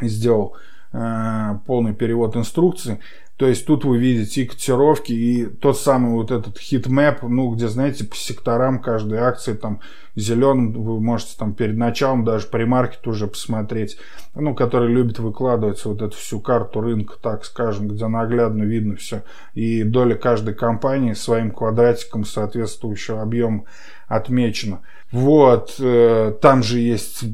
и 0.00 0.08
сделал 0.08 0.54
полный 0.92 1.94
перевод 1.94 2.36
инструкции. 2.36 3.00
То 3.40 3.46
есть 3.46 3.64
тут 3.64 3.86
вы 3.86 3.96
видите 3.96 4.42
и 4.42 4.46
котировки, 4.46 5.12
и 5.12 5.46
тот 5.46 5.78
самый 5.78 6.12
вот 6.12 6.30
этот 6.30 6.58
heatmap, 6.58 7.22
ну, 7.22 7.50
где, 7.54 7.68
знаете, 7.68 8.04
по 8.04 8.14
секторам 8.14 8.80
каждой 8.80 9.20
акции, 9.20 9.54
там, 9.54 9.80
зеленым 10.14 10.72
вы 10.72 11.00
можете 11.00 11.38
там 11.38 11.54
перед 11.54 11.78
началом 11.78 12.22
даже 12.22 12.48
premarket 12.48 13.06
уже 13.06 13.26
посмотреть, 13.26 13.96
ну, 14.34 14.54
который 14.54 14.92
любит 14.92 15.20
выкладывать 15.20 15.82
вот 15.86 16.02
эту 16.02 16.14
всю 16.18 16.40
карту 16.40 16.82
рынка, 16.82 17.14
так 17.18 17.46
скажем, 17.46 17.88
где 17.88 18.06
наглядно 18.08 18.64
видно 18.64 18.96
все, 18.96 19.22
и 19.54 19.84
доля 19.84 20.16
каждой 20.16 20.52
компании 20.52 21.14
своим 21.14 21.50
квадратиком 21.50 22.26
соответствующего 22.26 23.22
объема 23.22 23.64
отмечена. 24.10 24.80
Вот, 25.12 25.76
э, 25.78 26.34
там 26.42 26.62
же 26.64 26.80
есть 26.80 27.24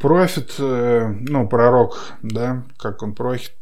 prophet, 0.00 0.54
э, 0.58 1.14
ну, 1.20 1.46
пророк, 1.46 2.14
да, 2.22 2.64
как 2.78 3.02
он 3.02 3.14
prophet, 3.14 3.52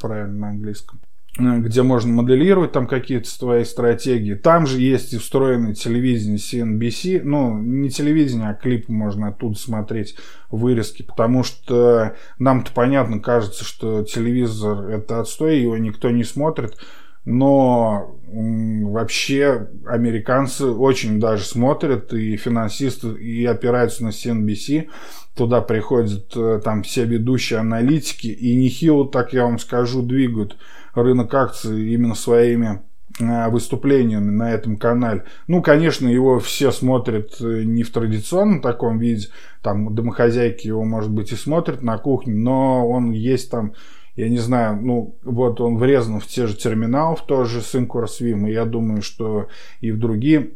правильно 0.00 0.38
на 0.38 0.48
английском 0.48 1.00
э, 1.38 1.58
где 1.58 1.82
можно 1.82 2.12
моделировать 2.14 2.72
там 2.72 2.86
какие-то 2.86 3.28
свои 3.28 3.64
стратегии. 3.64 4.34
Там 4.34 4.66
же 4.66 4.80
есть 4.80 5.12
и 5.12 5.18
встроенное 5.18 5.74
телевидение 5.74 6.38
CNBC. 6.38 7.20
Ну, 7.22 7.58
не 7.58 7.90
телевидение, 7.90 8.48
а 8.48 8.54
клипы 8.54 8.92
можно 8.92 9.28
оттуда 9.28 9.58
смотреть, 9.58 10.16
вырезки. 10.50 11.02
Потому 11.02 11.44
что 11.44 12.16
нам-то 12.38 12.72
понятно 12.72 13.20
кажется, 13.20 13.62
что 13.62 14.04
телевизор 14.04 14.88
это 14.88 15.20
отстой, 15.20 15.60
его 15.60 15.76
никто 15.76 16.10
не 16.10 16.24
смотрит 16.24 16.78
но 17.26 18.16
вообще 18.28 19.68
американцы 19.84 20.66
очень 20.66 21.20
даже 21.20 21.44
смотрят, 21.44 22.12
и 22.12 22.36
финансисты, 22.36 23.08
и 23.08 23.44
опираются 23.44 24.04
на 24.04 24.08
CNBC, 24.08 24.88
туда 25.34 25.60
приходят 25.60 26.32
э, 26.36 26.60
там 26.62 26.82
все 26.82 27.04
ведущие 27.04 27.58
аналитики, 27.58 28.28
и 28.28 28.54
нехило, 28.56 29.08
так 29.08 29.32
я 29.32 29.44
вам 29.44 29.58
скажу, 29.58 30.02
двигают 30.02 30.56
рынок 30.94 31.34
акций 31.34 31.92
именно 31.92 32.14
своими 32.14 32.82
э, 33.18 33.48
выступлениями 33.50 34.30
на 34.30 34.52
этом 34.52 34.76
канале. 34.76 35.24
Ну, 35.46 35.62
конечно, 35.62 36.08
его 36.08 36.38
все 36.38 36.70
смотрят 36.70 37.36
э, 37.40 37.62
не 37.64 37.82
в 37.82 37.90
традиционном 37.90 38.60
таком 38.60 38.98
виде, 38.98 39.28
там 39.62 39.94
домохозяйки 39.94 40.68
его, 40.68 40.84
может 40.84 41.10
быть, 41.10 41.32
и 41.32 41.36
смотрят 41.36 41.82
на 41.82 41.98
кухне, 41.98 42.34
но 42.34 42.88
он 42.88 43.10
есть 43.10 43.50
там 43.50 43.74
я 44.16 44.30
не 44.30 44.38
знаю, 44.38 44.80
ну, 44.80 45.18
вот 45.22 45.60
он 45.60 45.76
врезан 45.76 46.20
в 46.20 46.26
те 46.26 46.46
же 46.46 46.56
терминалы, 46.56 47.16
в 47.16 47.22
тот 47.22 47.46
же 47.48 47.60
Syncore 47.60 48.06
и 48.48 48.52
я 48.52 48.64
думаю, 48.64 49.02
что 49.02 49.48
и 49.80 49.92
в 49.92 49.98
другие 49.98 50.52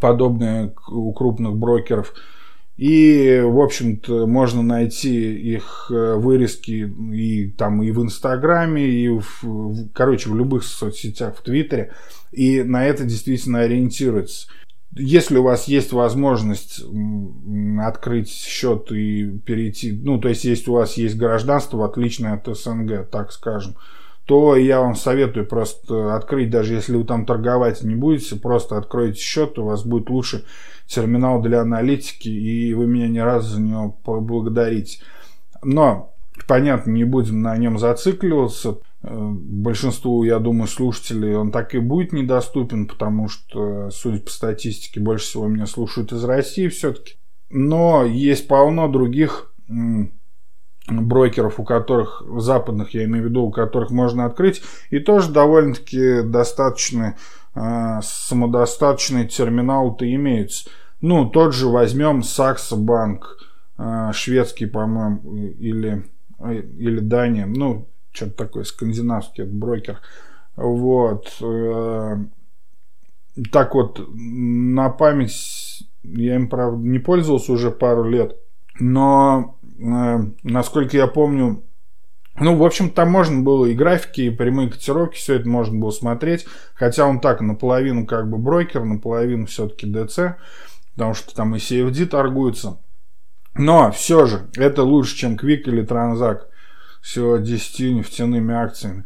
подобные 0.00 0.74
у 0.88 1.12
крупных 1.12 1.56
брокеров. 1.56 2.14
И, 2.76 3.40
в 3.44 3.60
общем-то, 3.60 4.26
можно 4.26 4.60
найти 4.60 5.32
их 5.32 5.86
э, 5.90 6.14
вырезки 6.16 6.92
и 7.12 7.50
там 7.50 7.82
и 7.84 7.92
в 7.92 8.02
Инстаграме, 8.02 8.84
и 8.84 9.08
в, 9.08 9.88
короче, 9.92 10.28
в 10.28 10.34
любых 10.34 10.64
соцсетях, 10.64 11.36
в 11.36 11.42
Твиттере. 11.42 11.92
И 12.32 12.64
на 12.64 12.84
это 12.84 13.04
действительно 13.04 13.60
ориентируется 13.60 14.48
если 14.96 15.38
у 15.38 15.42
вас 15.42 15.66
есть 15.68 15.92
возможность 15.92 16.82
открыть 17.80 18.30
счет 18.30 18.90
и 18.92 19.38
перейти, 19.38 19.92
ну, 19.92 20.18
то 20.18 20.28
есть, 20.28 20.44
если 20.44 20.70
у 20.70 20.74
вас 20.74 20.96
есть 20.96 21.16
гражданство, 21.16 21.84
отличное 21.84 22.34
от 22.34 22.56
СНГ, 22.56 23.08
так 23.10 23.32
скажем, 23.32 23.76
то 24.24 24.56
я 24.56 24.80
вам 24.80 24.94
советую 24.94 25.46
просто 25.46 26.14
открыть, 26.14 26.50
даже 26.50 26.74
если 26.74 26.96
вы 26.96 27.04
там 27.04 27.26
торговать 27.26 27.82
не 27.82 27.94
будете, 27.94 28.36
просто 28.36 28.78
откройте 28.78 29.20
счет, 29.20 29.58
у 29.58 29.64
вас 29.64 29.84
будет 29.84 30.08
лучше 30.08 30.44
терминал 30.86 31.42
для 31.42 31.60
аналитики, 31.60 32.28
и 32.28 32.72
вы 32.72 32.86
меня 32.86 33.08
не 33.08 33.22
раз 33.22 33.44
за 33.46 33.60
него 33.60 33.98
поблагодарите. 34.04 35.00
Но, 35.62 36.13
понятно, 36.46 36.90
не 36.90 37.04
будем 37.04 37.42
на 37.42 37.56
нем 37.56 37.78
зацикливаться 37.78 38.78
большинству, 39.02 40.24
я 40.24 40.38
думаю, 40.38 40.66
слушателей 40.66 41.36
он 41.36 41.52
так 41.52 41.74
и 41.74 41.78
будет 41.78 42.12
недоступен, 42.12 42.86
потому 42.86 43.28
что, 43.28 43.90
судя 43.90 44.20
по 44.20 44.30
статистике, 44.30 45.00
больше 45.00 45.26
всего 45.26 45.46
меня 45.46 45.66
слушают 45.66 46.12
из 46.12 46.24
России 46.24 46.68
все-таки. 46.68 47.14
Но 47.50 48.04
есть 48.04 48.48
полно 48.48 48.88
других 48.88 49.52
брокеров, 50.88 51.60
у 51.60 51.64
которых, 51.64 52.22
западных, 52.38 52.94
я 52.94 53.04
имею 53.04 53.24
в 53.24 53.28
виду, 53.28 53.42
у 53.44 53.50
которых 53.50 53.90
можно 53.90 54.24
открыть, 54.26 54.62
и 54.90 54.98
тоже 54.98 55.32
довольно-таки 55.32 56.22
достаточно 56.22 57.16
э, 57.54 58.00
самодостаточный 58.02 59.26
терминал-то 59.26 60.10
имеется. 60.14 60.68
Ну, 61.00 61.26
тот 61.26 61.54
же 61.54 61.68
возьмем 61.68 62.22
Сакса 62.22 62.76
Банк, 62.76 63.38
э, 63.78 64.10
шведский, 64.12 64.66
по-моему, 64.66 65.36
или, 65.36 66.04
или 66.52 67.00
Дания, 67.00 67.46
ну, 67.46 67.88
что-то 68.12 68.32
такое, 68.32 68.64
скандинавский 68.64 69.44
брокер. 69.44 70.00
Вот. 70.56 71.36
Э, 71.40 72.16
так 73.52 73.74
вот, 73.74 74.00
на 74.14 74.90
память 74.90 75.88
я 76.02 76.36
им, 76.36 76.48
правда, 76.48 76.86
не 76.86 76.98
пользовался 76.98 77.52
уже 77.52 77.70
пару 77.70 78.08
лет, 78.08 78.36
но 78.78 79.58
Э, 79.78 80.18
насколько 80.42 80.96
я 80.96 81.06
помню, 81.06 81.62
ну, 82.36 82.56
в 82.56 82.64
общем, 82.64 82.90
там 82.90 83.10
можно 83.10 83.42
было 83.42 83.66
и 83.66 83.74
графики, 83.74 84.22
и 84.22 84.30
прямые 84.30 84.70
котировки, 84.70 85.16
все 85.16 85.34
это 85.34 85.48
можно 85.48 85.78
было 85.78 85.90
смотреть. 85.90 86.46
Хотя 86.74 87.06
он 87.06 87.20
так 87.20 87.40
наполовину 87.40 88.06
как 88.06 88.28
бы 88.28 88.38
брокер, 88.38 88.84
наполовину 88.84 89.46
все-таки 89.46 89.86
DC, 89.86 90.34
потому 90.94 91.14
что 91.14 91.34
там 91.34 91.54
и 91.54 91.58
CFD 91.58 92.06
торгуются. 92.06 92.80
Но 93.54 93.92
все 93.92 94.26
же, 94.26 94.48
это 94.56 94.82
лучше, 94.82 95.16
чем 95.16 95.36
Quick 95.36 95.62
или 95.66 95.84
Transact 95.84 96.42
с 97.02 97.38
10 97.42 97.96
нефтяными 97.96 98.54
акциями. 98.54 99.04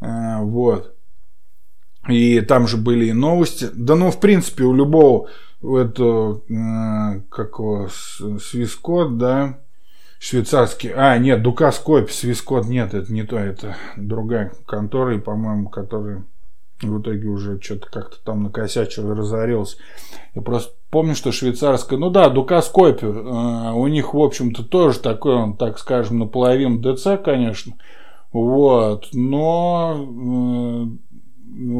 Э, 0.00 0.40
вот. 0.40 0.94
И 2.08 2.40
там 2.40 2.68
же 2.68 2.76
были 2.76 3.06
и 3.06 3.12
новости. 3.12 3.68
Да 3.72 3.96
ну, 3.96 4.10
в 4.10 4.20
принципе, 4.20 4.64
у 4.64 4.74
любого 4.74 5.28
этого, 5.62 6.42
э, 6.48 7.20
какого, 7.30 7.88
свискот, 7.88 9.16
да, 9.16 9.60
швейцарский... 10.18 10.92
А, 10.94 11.16
нет, 11.18 11.42
Дукас 11.42 11.78
Копи, 11.78 12.12
Свискот 12.12 12.66
нет, 12.66 12.94
это 12.94 13.12
не 13.12 13.22
то, 13.22 13.38
это 13.38 13.76
другая 13.96 14.52
контора, 14.66 15.16
и, 15.16 15.20
по-моему, 15.20 15.68
которая 15.68 16.24
в 16.82 17.00
итоге 17.00 17.28
уже 17.28 17.60
что-то 17.60 17.88
как-то 17.90 18.16
там 18.24 18.42
накосячил 18.42 19.10
и 19.10 19.14
разорился. 19.14 19.78
Я 20.34 20.42
просто 20.42 20.72
помню, 20.90 21.14
что 21.14 21.32
швейцарская... 21.32 21.98
Ну 21.98 22.10
да, 22.10 22.28
Дукас 22.28 22.68
Копи, 22.68 23.06
э, 23.06 23.72
у 23.72 23.86
них, 23.86 24.14
в 24.14 24.18
общем-то, 24.18 24.64
тоже 24.64 25.00
такой, 25.00 25.34
он, 25.34 25.56
так 25.56 25.78
скажем, 25.78 26.18
наполовину 26.18 26.80
ДЦ, 26.80 27.22
конечно, 27.24 27.74
вот, 28.32 29.08
но 29.12 29.96
э, 29.96 31.06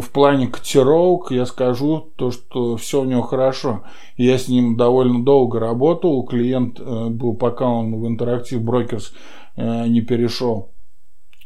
в 0.00 0.10
плане 0.10 0.46
котировок 0.46 1.30
я 1.30 1.44
скажу 1.44 2.12
то, 2.16 2.30
что 2.30 2.76
все 2.76 3.02
у 3.02 3.04
него 3.04 3.22
хорошо. 3.22 3.82
Я 4.16 4.38
с 4.38 4.48
ним 4.48 4.76
довольно 4.76 5.22
долго 5.22 5.60
работал. 5.60 6.24
Клиент 6.24 6.80
э, 6.80 7.08
был, 7.08 7.34
пока 7.34 7.66
он 7.66 7.94
в 7.94 8.04
Brokers 8.06 9.12
э, 9.56 9.86
не 9.88 10.00
перешел. 10.00 10.72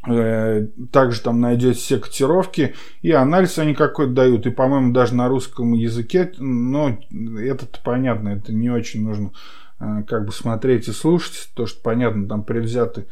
Э, 0.07 0.67
также 0.91 1.21
там 1.21 1.41
найдете 1.41 1.79
все 1.79 1.99
котировки 1.99 2.75
и 3.01 3.11
анализ 3.11 3.59
они 3.59 3.73
какой-то 3.73 4.13
дают. 4.13 4.45
И, 4.45 4.51
по-моему, 4.51 4.93
даже 4.93 5.15
на 5.15 5.27
русском 5.27 5.73
языке, 5.73 6.31
но 6.37 6.97
это 7.39 7.65
понятно, 7.83 8.29
это 8.29 8.53
не 8.53 8.69
очень 8.69 9.03
нужно 9.03 9.31
как 10.07 10.25
бы 10.25 10.31
смотреть 10.31 10.87
и 10.87 10.91
слушать, 10.91 11.49
то, 11.55 11.65
что 11.65 11.81
понятно, 11.81 12.27
там 12.27 12.43
предвзятый 12.43 13.07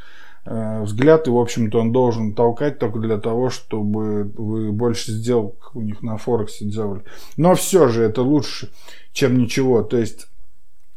Э, 0.46 0.82
взгляд, 0.82 1.28
и, 1.28 1.30
в 1.30 1.38
общем-то, 1.38 1.80
он 1.80 1.92
должен 1.92 2.34
толкать 2.34 2.80
только 2.80 2.98
для 3.00 3.18
того, 3.18 3.50
чтобы 3.50 4.24
вы 4.24 4.72
больше 4.72 5.12
сделок 5.12 5.76
у 5.76 5.82
них 5.82 6.02
на 6.02 6.18
Форексе 6.18 6.66
делали. 6.66 7.04
Но 7.38 7.56
все 7.56 7.88
же 7.90 8.04
это 8.04 8.24
лучше, 8.24 8.72
чем 9.12 9.38
ничего. 9.38 9.84
То 9.84 9.98
есть, 9.98 10.28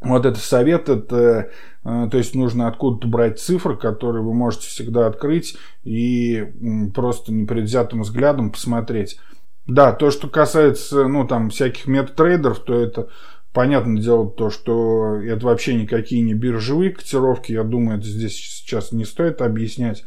вот 0.04 0.26
это 0.26 0.38
совет, 0.38 0.88
это, 0.88 1.50
э, 1.85 2.09
то 2.11 2.16
есть, 2.16 2.35
нужно 2.35 2.68
откуда-то 2.68 3.09
брать 3.09 3.40
цифры, 3.40 3.76
которые 3.76 4.23
вы 4.23 4.35
можете 4.35 4.68
всегда 4.68 5.06
открыть 5.06 5.56
и 5.85 6.52
просто 6.94 7.32
непредвзятым 7.32 8.02
взглядом 8.02 8.50
посмотреть. 8.50 9.18
Да, 9.66 9.92
то, 9.92 10.11
что 10.11 10.28
касается, 10.28 11.06
ну, 11.06 11.27
там, 11.27 11.50
всяких 11.50 11.87
метатрейдеров, 11.87 12.59
то 12.61 12.74
это 12.74 13.09
Понятное 13.53 14.00
дело 14.00 14.31
то, 14.31 14.48
что 14.48 15.16
это 15.16 15.44
вообще 15.44 15.74
никакие 15.74 16.22
не 16.22 16.33
биржевые 16.33 16.90
котировки. 16.90 17.53
Я 17.53 17.64
думаю, 17.64 17.98
это 17.98 18.07
здесь 18.07 18.35
сейчас 18.35 18.92
не 18.92 19.05
стоит 19.05 19.42
объяснять. 19.42 20.05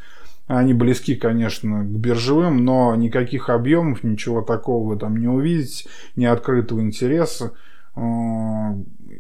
Они 0.48 0.74
близки, 0.74 1.15
конечно, 1.15 1.84
к 1.84 1.88
биржевым, 1.88 2.65
но 2.65 2.96
никаких 2.96 3.50
объемов, 3.50 4.04
ничего 4.04 4.41
такого 4.41 4.89
вы 4.89 5.00
там 5.00 5.17
не 5.17 5.28
увидите, 5.28 5.88
ни 6.15 6.26
открытого 6.26 6.82
интереса. 6.82 7.54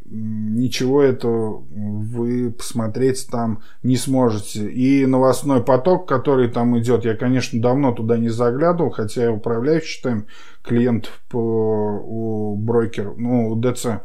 Ничего 0.05 1.01
этого 1.01 1.63
вы 1.69 2.51
посмотреть 2.51 3.27
там 3.29 3.61
не 3.81 3.97
сможете. 3.97 4.69
И 4.69 5.05
новостной 5.05 5.63
поток, 5.63 6.07
который 6.07 6.47
там 6.47 6.77
идет, 6.79 7.05
я, 7.05 7.15
конечно, 7.15 7.59
давно 7.59 7.91
туда 7.91 8.17
не 8.17 8.29
заглядывал, 8.29 8.91
хотя 8.91 9.23
я 9.23 9.31
управляющий 9.31 10.01
там 10.03 10.25
клиентов 10.63 11.21
по, 11.29 11.37
у 11.37 12.55
брокера, 12.55 13.13
ну, 13.17 13.49
у 13.49 13.59
ДЦ 13.59 14.01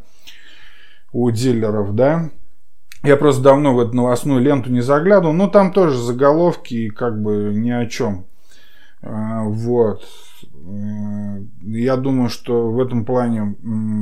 у 1.12 1.30
дилеров, 1.30 1.94
да. 1.94 2.30
Я 3.02 3.16
просто 3.16 3.42
давно 3.42 3.74
в 3.74 3.80
эту 3.80 3.96
новостную 3.96 4.42
ленту 4.42 4.70
не 4.70 4.82
заглядывал, 4.82 5.32
но 5.32 5.48
там 5.48 5.72
тоже 5.72 5.96
заголовки 5.96 6.88
как 6.90 7.20
бы 7.20 7.52
ни 7.54 7.70
о 7.70 7.86
чем. 7.86 8.26
А, 9.02 9.44
вот. 9.44 10.04
Э, 10.60 11.42
я 11.62 11.96
думаю, 11.96 12.28
что 12.28 12.70
в 12.70 12.80
этом 12.80 13.04
плане 13.04 13.56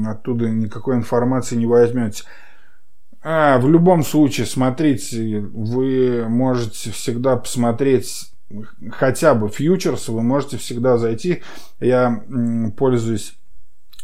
оттуда 0.06 0.48
никакой 0.50 0.96
информации 0.96 1.56
не 1.56 1.66
возьмете. 1.66 2.24
А, 3.22 3.58
в 3.58 3.68
любом 3.68 4.04
случае, 4.04 4.46
смотрите, 4.46 5.40
вы 5.40 6.26
можете 6.28 6.90
всегда 6.90 7.36
посмотреть 7.36 8.32
хотя 8.90 9.34
бы 9.34 9.48
фьючерсы, 9.48 10.12
вы 10.12 10.22
можете 10.22 10.56
всегда 10.56 10.96
зайти. 10.96 11.42
Я 11.80 12.24
пользуюсь 12.76 13.34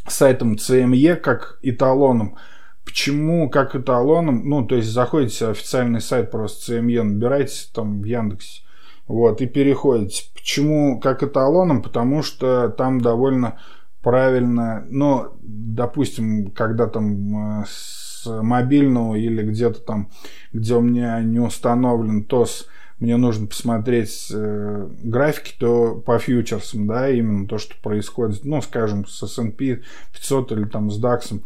сайтом 0.06 0.54
CME 0.54 1.16
как 1.16 1.58
эталоном. 1.62 2.36
Почему, 2.84 3.48
как 3.48 3.74
эталоном, 3.74 4.46
ну, 4.46 4.66
то 4.66 4.74
есть 4.74 4.90
заходите 4.90 5.46
официальный 5.46 6.02
сайт 6.02 6.30
просто 6.30 6.74
CME, 6.74 7.02
набираете 7.02 7.68
там 7.72 8.02
в 8.02 8.04
Яндексе, 8.04 8.62
вот, 9.06 9.40
и 9.40 9.46
переходите. 9.46 10.24
Почему 10.34 11.00
как 11.00 11.22
эталоном? 11.22 11.82
Потому 11.82 12.22
что 12.22 12.68
там 12.68 13.00
довольно 13.00 13.58
правильно, 14.02 14.84
ну, 14.88 15.32
допустим, 15.42 16.50
когда 16.50 16.86
там 16.86 17.62
э, 17.62 17.64
с 17.66 18.26
мобильного 18.26 19.14
или 19.14 19.42
где-то 19.42 19.80
там, 19.80 20.10
где 20.52 20.74
у 20.74 20.80
меня 20.80 21.20
не 21.22 21.40
установлен 21.40 22.24
ТОС, 22.24 22.68
мне 23.00 23.16
нужно 23.16 23.46
посмотреть 23.46 24.28
э, 24.32 24.88
графики, 25.02 25.54
то 25.58 25.96
по 25.96 26.18
фьючерсам, 26.18 26.86
да, 26.86 27.10
именно 27.10 27.46
то, 27.48 27.58
что 27.58 27.74
происходит, 27.82 28.44
ну, 28.44 28.62
скажем, 28.62 29.06
с 29.06 29.22
S&P 29.22 29.82
500 30.12 30.52
или 30.52 30.64
там 30.64 30.90
с 30.90 31.02
DAX, 31.02 31.42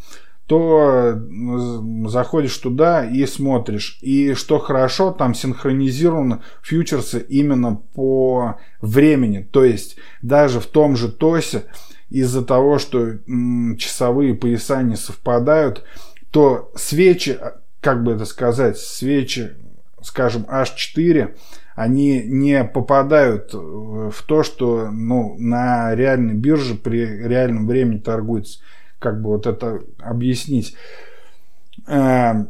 то 0.49 1.21
заходишь 2.07 2.57
туда 2.57 3.05
и 3.05 3.27
смотришь. 3.27 3.99
И 4.01 4.33
что 4.33 4.59
хорошо, 4.59 5.13
там 5.13 5.35
синхронизированы 5.35 6.41
фьючерсы 6.63 7.21
именно 7.29 7.83
по 7.95 8.57
времени. 8.81 9.47
То 9.51 9.63
есть 9.63 9.99
даже 10.23 10.61
в 10.61 10.67
том 10.67 10.97
же 10.97 11.13
ТОСе 11.13 11.65
из-за 12.09 12.43
того, 12.43 12.79
что 12.79 13.19
часовые 13.77 14.35
пояса 14.35 14.83
не 14.83 14.97
совпадают, 14.97 15.85
то 16.31 16.73
свечи, 16.75 17.39
как 17.83 18.03
бы 18.03 18.13
это 18.13 18.25
сказать, 18.25 18.79
свечи, 18.79 19.51
скажем, 20.01 20.47
H4, 20.49 21.37
они 21.75 22.23
не 22.25 22.65
попадают 22.65 23.53
в 23.53 24.23
то, 24.27 24.43
что 24.43 24.89
ну, 24.91 25.37
на 25.39 25.95
реальной 25.95 26.35
бирже 26.35 26.75
при 26.75 27.05
реальном 27.05 27.67
времени 27.67 27.99
торгуется 27.99 28.61
как 28.99 29.23
бы 29.23 29.31
вот 29.31 29.47
это 29.47 29.81
объяснить. 29.99 30.75
Э, 31.87 32.45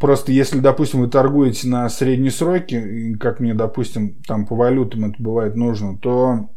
просто 0.00 0.32
если, 0.32 0.60
допустим, 0.60 1.00
вы 1.00 1.08
торгуете 1.08 1.68
на 1.68 1.88
средние 1.88 2.30
сроки, 2.30 3.14
как 3.20 3.40
мне, 3.40 3.54
допустим, 3.54 4.14
там 4.26 4.46
по 4.46 4.56
валютам 4.56 5.04
это 5.06 5.22
бывает 5.22 5.56
нужно, 5.56 5.96
то 5.98 6.48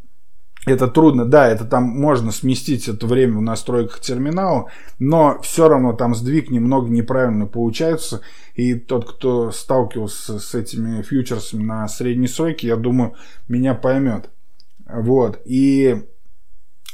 это 0.67 0.87
трудно, 0.87 1.25
да, 1.25 1.47
это 1.47 1.63
там 1.63 1.83
можно 1.83 2.31
сместить 2.31 2.89
это 2.89 3.07
время 3.07 3.37
в 3.37 3.41
настройках 3.41 4.01
терминала, 4.01 4.69
но 4.99 5.39
все 5.41 5.69
равно 5.69 5.93
там 5.93 6.13
сдвиг 6.13 6.49
немного 6.49 6.89
неправильно 6.89 7.45
получается. 7.45 8.21
И 8.53 8.73
тот, 8.73 9.09
кто 9.09 9.51
сталкивался 9.51 10.39
с 10.39 10.53
этими 10.55 11.01
фьючерсами 11.03 11.63
на 11.63 11.87
средние 11.87 12.27
сроки, 12.27 12.65
я 12.65 12.75
думаю, 12.75 13.13
меня 13.47 13.75
поймет. 13.75 14.29
Вот. 14.85 15.39
И 15.45 16.03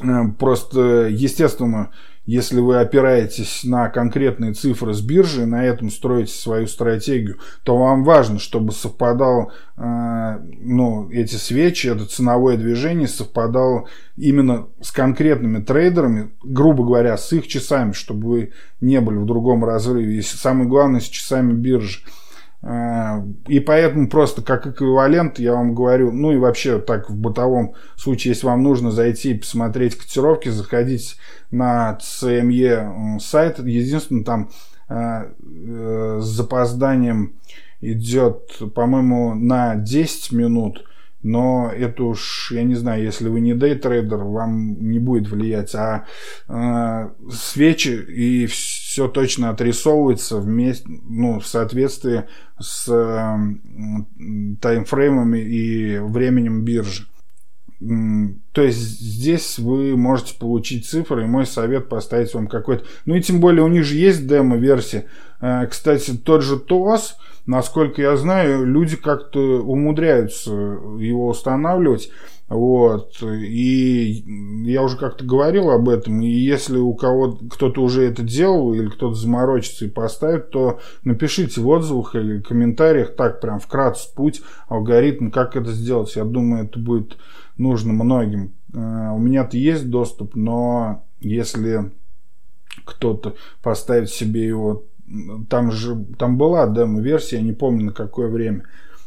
э, 0.01 0.23
просто, 0.37 1.07
естественно, 1.07 1.91
если 2.25 2.61
вы 2.61 2.79
опираетесь 2.79 3.65
на 3.65 3.89
конкретные 3.89 4.53
цифры 4.53 4.93
с 4.93 5.01
биржи, 5.01 5.45
на 5.45 5.65
этом 5.65 5.89
строите 5.89 6.33
свою 6.33 6.67
стратегию, 6.67 7.39
то 7.63 7.77
вам 7.77 8.03
важно, 8.05 8.39
чтобы 8.39 8.71
совпадал, 8.71 9.51
э, 9.75 10.39
ну, 10.61 11.09
эти 11.11 11.35
свечи, 11.35 11.87
это 11.87 12.05
ценовое 12.05 12.55
движение 12.55 13.09
совпадало 13.09 13.87
именно 14.15 14.67
с 14.81 14.91
конкретными 14.91 15.61
трейдерами, 15.61 16.31
грубо 16.43 16.85
говоря, 16.85 17.17
с 17.17 17.33
их 17.33 17.47
часами, 17.47 17.91
чтобы 17.91 18.27
вы 18.27 18.51
не 18.79 19.01
были 19.01 19.17
в 19.17 19.25
другом 19.25 19.65
разрыве. 19.65 20.17
И 20.17 20.21
самое 20.21 20.69
главное, 20.69 21.01
с 21.01 21.05
часами 21.05 21.51
биржи. 21.51 21.99
Э, 22.63 23.21
и 23.47 23.59
поэтому 23.59 24.07
просто 24.07 24.41
как 24.41 24.65
эквивалент 24.67 25.39
я 25.39 25.53
вам 25.53 25.75
говорю, 25.75 26.11
ну 26.11 26.31
и 26.31 26.37
вообще 26.37 26.79
так 26.79 27.09
в 27.09 27.15
бытовом 27.15 27.73
случае, 27.95 28.33
если 28.33 28.47
вам 28.47 28.63
нужно 28.63 28.91
зайти 28.91 29.31
и 29.31 29.37
посмотреть 29.37 29.95
котировки, 29.95 30.49
заходите 30.49 31.15
на 31.51 31.97
CME 32.01 33.19
сайт. 33.19 33.59
Единственное, 33.59 34.23
там 34.23 34.49
э, 34.89 35.25
с 36.19 36.25
запозданием 36.25 37.33
идет, 37.81 38.59
по-моему, 38.73 39.35
на 39.35 39.75
10 39.75 40.31
минут– 40.31 40.85
но 41.23 41.71
это 41.71 42.03
уж, 42.03 42.51
я 42.51 42.63
не 42.63 42.75
знаю, 42.75 43.01
если 43.01 43.29
вы 43.29 43.39
не 43.39 43.55
дейтрейдер, 43.55 44.17
вам 44.17 44.75
не 44.91 44.99
будет 44.99 45.29
влиять, 45.29 45.73
а 45.73 46.05
э, 46.49 47.09
свечи 47.31 47.93
и 47.93 48.45
все 48.45 48.82
точно 49.07 49.49
отрисовывается 49.49 50.37
вместе, 50.37 50.85
ну, 50.87 51.39
в 51.39 51.47
соответствии 51.47 52.25
с 52.59 52.85
таймфреймами 54.61 55.39
и 55.39 55.99
временем 55.99 56.63
биржи. 56.63 57.07
То 58.53 58.61
есть 58.61 58.77
здесь 58.77 59.59
вы 59.59 59.97
можете 59.97 60.37
получить 60.39 60.87
цифры, 60.87 61.23
и 61.23 61.27
мой 61.27 61.45
совет 61.45 61.89
поставить 61.89 62.33
вам 62.33 62.47
какой-то... 62.47 62.85
Ну 63.05 63.15
и 63.15 63.21
тем 63.21 63.41
более 63.41 63.63
у 63.63 63.67
них 63.67 63.83
же 63.83 63.95
есть 63.95 64.25
демо-версия. 64.25 65.05
Э, 65.41 65.67
кстати, 65.67 66.11
тот 66.11 66.43
же 66.43 66.57
ТОС, 66.57 67.17
насколько 67.45 68.01
я 68.01 68.15
знаю, 68.15 68.65
люди 68.65 68.95
как-то 68.95 69.61
умудряются 69.61 70.51
его 70.51 71.27
устанавливать. 71.27 72.09
Вот. 72.49 73.21
И 73.23 74.23
я 74.65 74.83
уже 74.83 74.97
как-то 74.97 75.23
говорил 75.23 75.69
об 75.69 75.89
этом. 75.89 76.21
И 76.21 76.29
если 76.29 76.77
у 76.77 76.93
кого 76.93 77.39
кто-то 77.49 77.81
уже 77.81 78.03
это 78.03 78.21
делал, 78.21 78.73
или 78.73 78.89
кто-то 78.89 79.15
заморочится 79.15 79.85
и 79.85 79.89
поставит, 79.89 80.51
то 80.51 80.79
напишите 81.03 81.61
в 81.61 81.67
отзывах 81.69 82.15
или 82.15 82.41
комментариях 82.41 83.15
так 83.15 83.41
прям 83.41 83.59
вкратце 83.59 84.13
путь, 84.13 84.41
алгоритм, 84.67 85.29
как 85.29 85.55
это 85.55 85.71
сделать. 85.71 86.15
Я 86.15 86.25
думаю, 86.25 86.65
это 86.65 86.79
будет 86.79 87.17
нужно 87.57 87.93
многим. 87.93 88.53
Э, 88.73 89.11
у 89.13 89.17
меня-то 89.17 89.57
есть 89.57 89.89
доступ, 89.89 90.35
но 90.35 91.05
если 91.19 91.91
кто-то 92.85 93.35
поставит 93.61 94.09
себе 94.09 94.45
его 94.45 94.83
там 95.49 95.71
же 95.71 96.05
там 96.17 96.37
была 96.37 96.67
демо-версия, 96.67 97.37
я 97.37 97.41
не 97.41 97.51
помню 97.51 97.85
на 97.85 97.91
какое 97.91 98.29
время. 98.29 98.63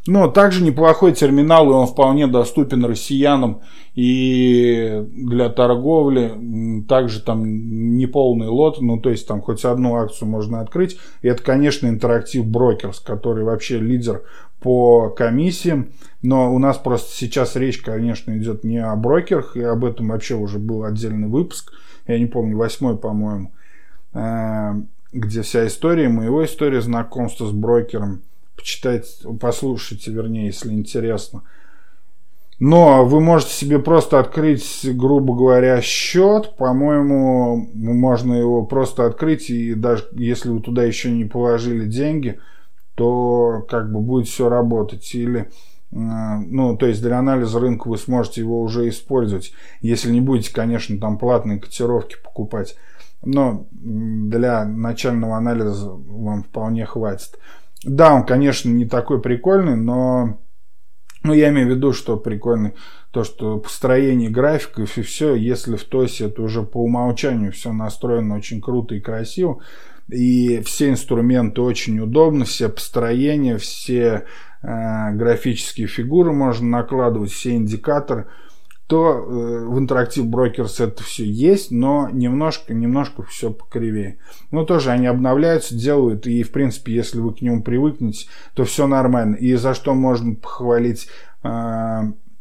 Но 0.06 0.28
также 0.28 0.62
неплохой 0.62 1.12
терминал, 1.12 1.70
и 1.70 1.74
он 1.74 1.86
вполне 1.86 2.26
доступен 2.26 2.84
россиянам 2.84 3.62
и 3.94 5.04
для 5.12 5.48
торговли. 5.48 6.84
Также 6.88 7.20
там 7.20 7.96
неполный 7.96 8.48
лот, 8.48 8.80
ну 8.80 9.00
то 9.00 9.10
есть 9.10 9.26
там 9.26 9.40
хоть 9.40 9.64
одну 9.64 9.96
акцию 9.96 10.28
можно 10.28 10.60
открыть. 10.60 10.98
И 11.22 11.28
это, 11.28 11.42
конечно, 11.42 11.88
интерактив 11.88 12.46
брокерс, 12.46 13.00
который 13.00 13.44
вообще 13.44 13.78
лидер 13.78 14.22
по 14.60 15.10
комиссиям. 15.10 15.90
Но 16.22 16.54
у 16.54 16.58
нас 16.58 16.76
просто 16.78 17.14
сейчас 17.14 17.56
речь, 17.56 17.82
конечно, 17.82 18.36
идет 18.36 18.64
не 18.64 18.78
о 18.78 18.94
брокерах, 18.96 19.56
и 19.56 19.62
об 19.62 19.84
этом 19.84 20.08
вообще 20.08 20.34
уже 20.34 20.58
был 20.58 20.84
отдельный 20.84 21.28
выпуск. 21.28 21.72
Я 22.06 22.18
не 22.18 22.26
помню, 22.26 22.56
восьмой, 22.56 22.96
по-моему 22.96 23.50
э, 24.16 24.72
где 25.12 25.42
вся 25.42 25.66
история, 25.66 26.08
моего 26.08 26.44
история 26.44 26.80
знакомства 26.80 27.46
с 27.46 27.52
брокером. 27.52 28.22
Почитайте, 28.56 29.06
послушайте, 29.40 30.10
вернее, 30.10 30.46
если 30.46 30.72
интересно. 30.72 31.42
Но 32.58 33.04
вы 33.04 33.20
можете 33.20 33.52
себе 33.52 33.78
просто 33.78 34.18
открыть, 34.18 34.80
грубо 34.82 35.34
говоря, 35.36 35.80
счет. 35.82 36.56
По-моему, 36.56 37.68
можно 37.74 38.32
его 38.32 38.64
просто 38.64 39.04
открыть, 39.04 39.50
и 39.50 39.74
даже 39.74 40.08
если 40.12 40.48
вы 40.48 40.60
туда 40.60 40.82
еще 40.82 41.10
не 41.10 41.26
положили 41.26 41.86
деньги, 41.86 42.40
то 42.94 43.64
как 43.68 43.92
бы 43.92 44.00
будет 44.00 44.26
все 44.26 44.48
работать. 44.48 45.14
Или, 45.14 45.40
э, 45.40 45.46
ну, 45.92 46.78
то 46.78 46.86
есть 46.86 47.02
для 47.02 47.18
анализа 47.18 47.60
рынка 47.60 47.88
вы 47.88 47.98
сможете 47.98 48.40
его 48.40 48.62
уже 48.62 48.88
использовать. 48.88 49.52
Если 49.82 50.10
не 50.10 50.22
будете, 50.22 50.50
конечно, 50.50 50.98
там 50.98 51.18
платные 51.18 51.60
котировки 51.60 52.16
покупать 52.24 52.74
но 53.26 53.66
для 53.72 54.64
начального 54.64 55.36
анализа 55.36 55.90
вам 55.90 56.44
вполне 56.44 56.86
хватит. 56.86 57.38
Да, 57.86 58.14
он, 58.14 58.26
конечно, 58.26 58.68
не 58.68 58.84
такой 58.84 59.20
прикольный, 59.20 59.76
но 59.76 60.40
ну, 61.22 61.32
я 61.32 61.50
имею 61.50 61.68
в 61.68 61.70
виду, 61.70 61.92
что 61.92 62.16
прикольный 62.16 62.74
то, 63.12 63.22
что 63.22 63.58
построение 63.58 64.28
графиков 64.28 64.98
и 64.98 65.02
все, 65.02 65.36
если 65.36 65.76
в 65.76 65.84
ТОСе 65.84 66.26
это 66.26 66.42
уже 66.42 66.64
по 66.64 66.82
умолчанию 66.82 67.52
все 67.52 67.72
настроено 67.72 68.34
очень 68.34 68.60
круто 68.60 68.96
и 68.96 69.00
красиво, 69.00 69.60
и 70.08 70.60
все 70.62 70.90
инструменты 70.90 71.60
очень 71.60 72.00
удобны, 72.00 72.44
все 72.44 72.68
построения, 72.68 73.56
все 73.56 74.26
э, 74.62 75.12
графические 75.12 75.86
фигуры 75.86 76.32
можно 76.32 76.66
накладывать, 76.66 77.30
все 77.30 77.54
индикаторы– 77.54 78.26
то 78.86 79.14
э, 79.14 79.64
в 79.66 79.78
Interactive 79.78 80.30
Brokers 80.30 80.82
это 80.82 81.02
все 81.02 81.24
есть, 81.24 81.70
но 81.70 82.08
немножко, 82.10 82.72
немножко 82.72 83.22
все 83.24 83.50
покривее. 83.50 84.18
Но 84.50 84.64
тоже 84.64 84.90
они 84.90 85.06
обновляются, 85.06 85.74
делают, 85.74 86.26
и 86.26 86.42
в 86.42 86.52
принципе, 86.52 86.94
если 86.94 87.18
вы 87.18 87.34
к 87.34 87.42
нему 87.42 87.62
привыкнете, 87.62 88.28
то 88.54 88.64
все 88.64 88.86
нормально. 88.86 89.34
И 89.36 89.54
за 89.54 89.74
что 89.74 89.94
можно 89.94 90.34
похвалить 90.36 91.08
э, 91.42 91.48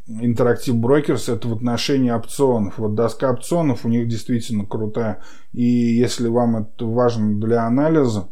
Interactive 0.08 0.79
Brokers, 0.79 1.34
это 1.34 1.47
в 1.47 1.53
отношении 1.53 2.12
опционов. 2.12 2.77
Вот 2.77 2.93
доска 2.93 3.31
опционов 3.31 3.86
у 3.86 3.89
них 3.89 4.08
действительно 4.08 4.65
крутая. 4.65 5.23
И 5.51 5.63
если 5.63 6.27
вам 6.27 6.58
это 6.58 6.86
важно 6.86 7.39
для 7.39 7.63
анализа, 7.63 8.29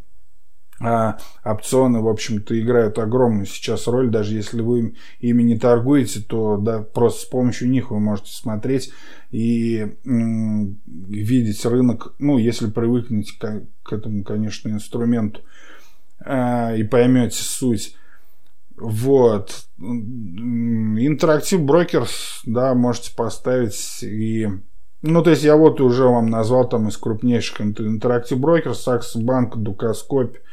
а 0.85 1.17
опционы, 1.45 2.01
в 2.01 2.07
общем-то, 2.09 2.59
играют 2.59 2.99
огромную 2.99 3.45
сейчас 3.45 3.87
роль. 3.87 4.09
Даже 4.09 4.35
если 4.35 4.61
вы 4.61 4.95
ими 5.19 5.43
не 5.43 5.57
торгуете, 5.57 6.19
то 6.21 6.57
да, 6.57 6.81
просто 6.81 7.21
с 7.21 7.25
помощью 7.25 7.69
них 7.69 7.91
вы 7.91 7.99
можете 7.99 8.31
смотреть 8.31 8.91
и 9.31 9.93
м- 10.05 10.81
видеть 10.85 11.65
рынок. 11.65 12.13
Ну, 12.19 12.37
если 12.37 12.69
привыкнете 12.69 13.33
к, 13.39 13.63
к 13.83 13.93
этому, 13.93 14.23
конечно, 14.23 14.69
инструменту 14.69 15.41
а, 16.19 16.75
и 16.75 16.83
поймете 16.83 17.41
суть. 17.41 17.95
Вот. 18.75 19.65
Интерактив 19.79 21.61
брокерс, 21.61 22.41
да, 22.45 22.73
можете 22.73 23.15
поставить 23.15 23.99
и... 24.01 24.49
Ну, 25.01 25.21
то 25.21 25.31
есть 25.31 25.43
я 25.43 25.57
вот 25.57 25.81
уже 25.81 26.05
вам 26.05 26.27
назвал 26.27 26.67
там 26.67 26.87
из 26.87 26.95
крупнейших 26.95 27.59
интерактив 27.61 28.39
брокерс, 28.39 28.83
Сакс 28.83 29.15
Банк, 29.17 29.57
Дукаскоп, 29.57 30.37
Э, 30.37 30.52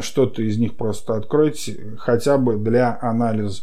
что-то 0.00 0.42
из 0.42 0.58
них 0.58 0.76
просто 0.76 1.14
откройте, 1.14 1.96
хотя 1.98 2.38
бы 2.38 2.56
для 2.56 2.98
анализа. 3.00 3.62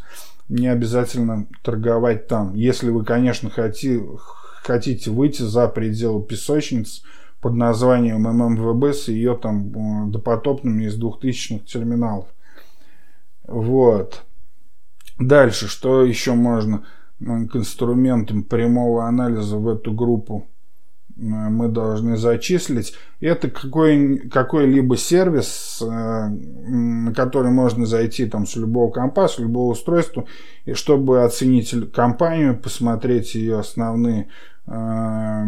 Не 0.50 0.68
обязательно 0.68 1.48
торговать 1.62 2.28
там. 2.28 2.56
Если 2.56 2.90
вы, 2.90 3.04
конечно, 3.04 3.50
хотите, 3.50 4.02
хотите 4.64 5.12
выйти 5.12 5.42
за 5.42 5.68
пределы 5.68 6.24
песочниц 6.24 7.04
под 7.42 7.54
названием 7.54 8.24
ММВБ 8.24 8.96
с 8.96 9.08
ее 9.10 9.36
там 9.36 10.08
э, 10.08 10.12
допотопными 10.12 10.86
из 10.86 11.00
2000-х 11.00 11.66
терминалов. 11.66 12.28
Вот. 13.46 14.24
Дальше, 15.20 15.68
что 15.68 16.04
еще 16.04 16.34
можно 16.34 16.86
э, 17.20 17.46
к 17.46 17.56
инструментам 17.56 18.44
прямого 18.44 19.06
анализа 19.06 19.58
в 19.58 19.68
эту 19.68 19.92
группу 19.92 20.48
мы 21.18 21.68
должны 21.68 22.16
зачислить. 22.18 22.94
Это 23.20 23.50
какой, 23.50 24.30
какой-либо 24.30 24.98
сервис, 24.98 25.82
э, 25.82 25.86
на 25.86 27.14
который 27.14 27.52
можно 27.52 27.86
зайти 27.86 28.28
там 28.28 28.46
с 28.46 28.56
любого 28.56 28.92
компа, 28.92 29.28
с 29.28 29.40
любого 29.40 29.72
устройства, 29.72 30.26
и 30.66 30.74
чтобы 30.74 31.24
оценить 31.24 31.74
компанию, 31.92 32.60
посмотреть 32.60 33.36
ее 33.36 33.60
основные 33.60 34.28
э, 34.68 35.44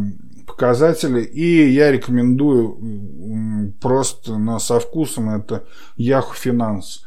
показатели. 0.47 1.21
И 1.21 1.69
я 1.69 1.91
рекомендую 1.91 3.73
просто 3.79 4.37
на, 4.37 4.59
со 4.59 4.79
вкусом 4.79 5.29
это 5.29 5.65
Yahoo 5.97 6.33
Finance. 6.43 7.03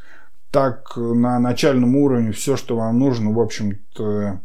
Так 0.53 0.97
на 0.97 1.41
начальном 1.41 1.97
уровне 1.97 2.31
все, 2.31 2.57
что 2.57 2.77
вам 2.77 2.99
нужно, 2.99 3.33
в 3.33 3.41
общем-то, 3.41 4.41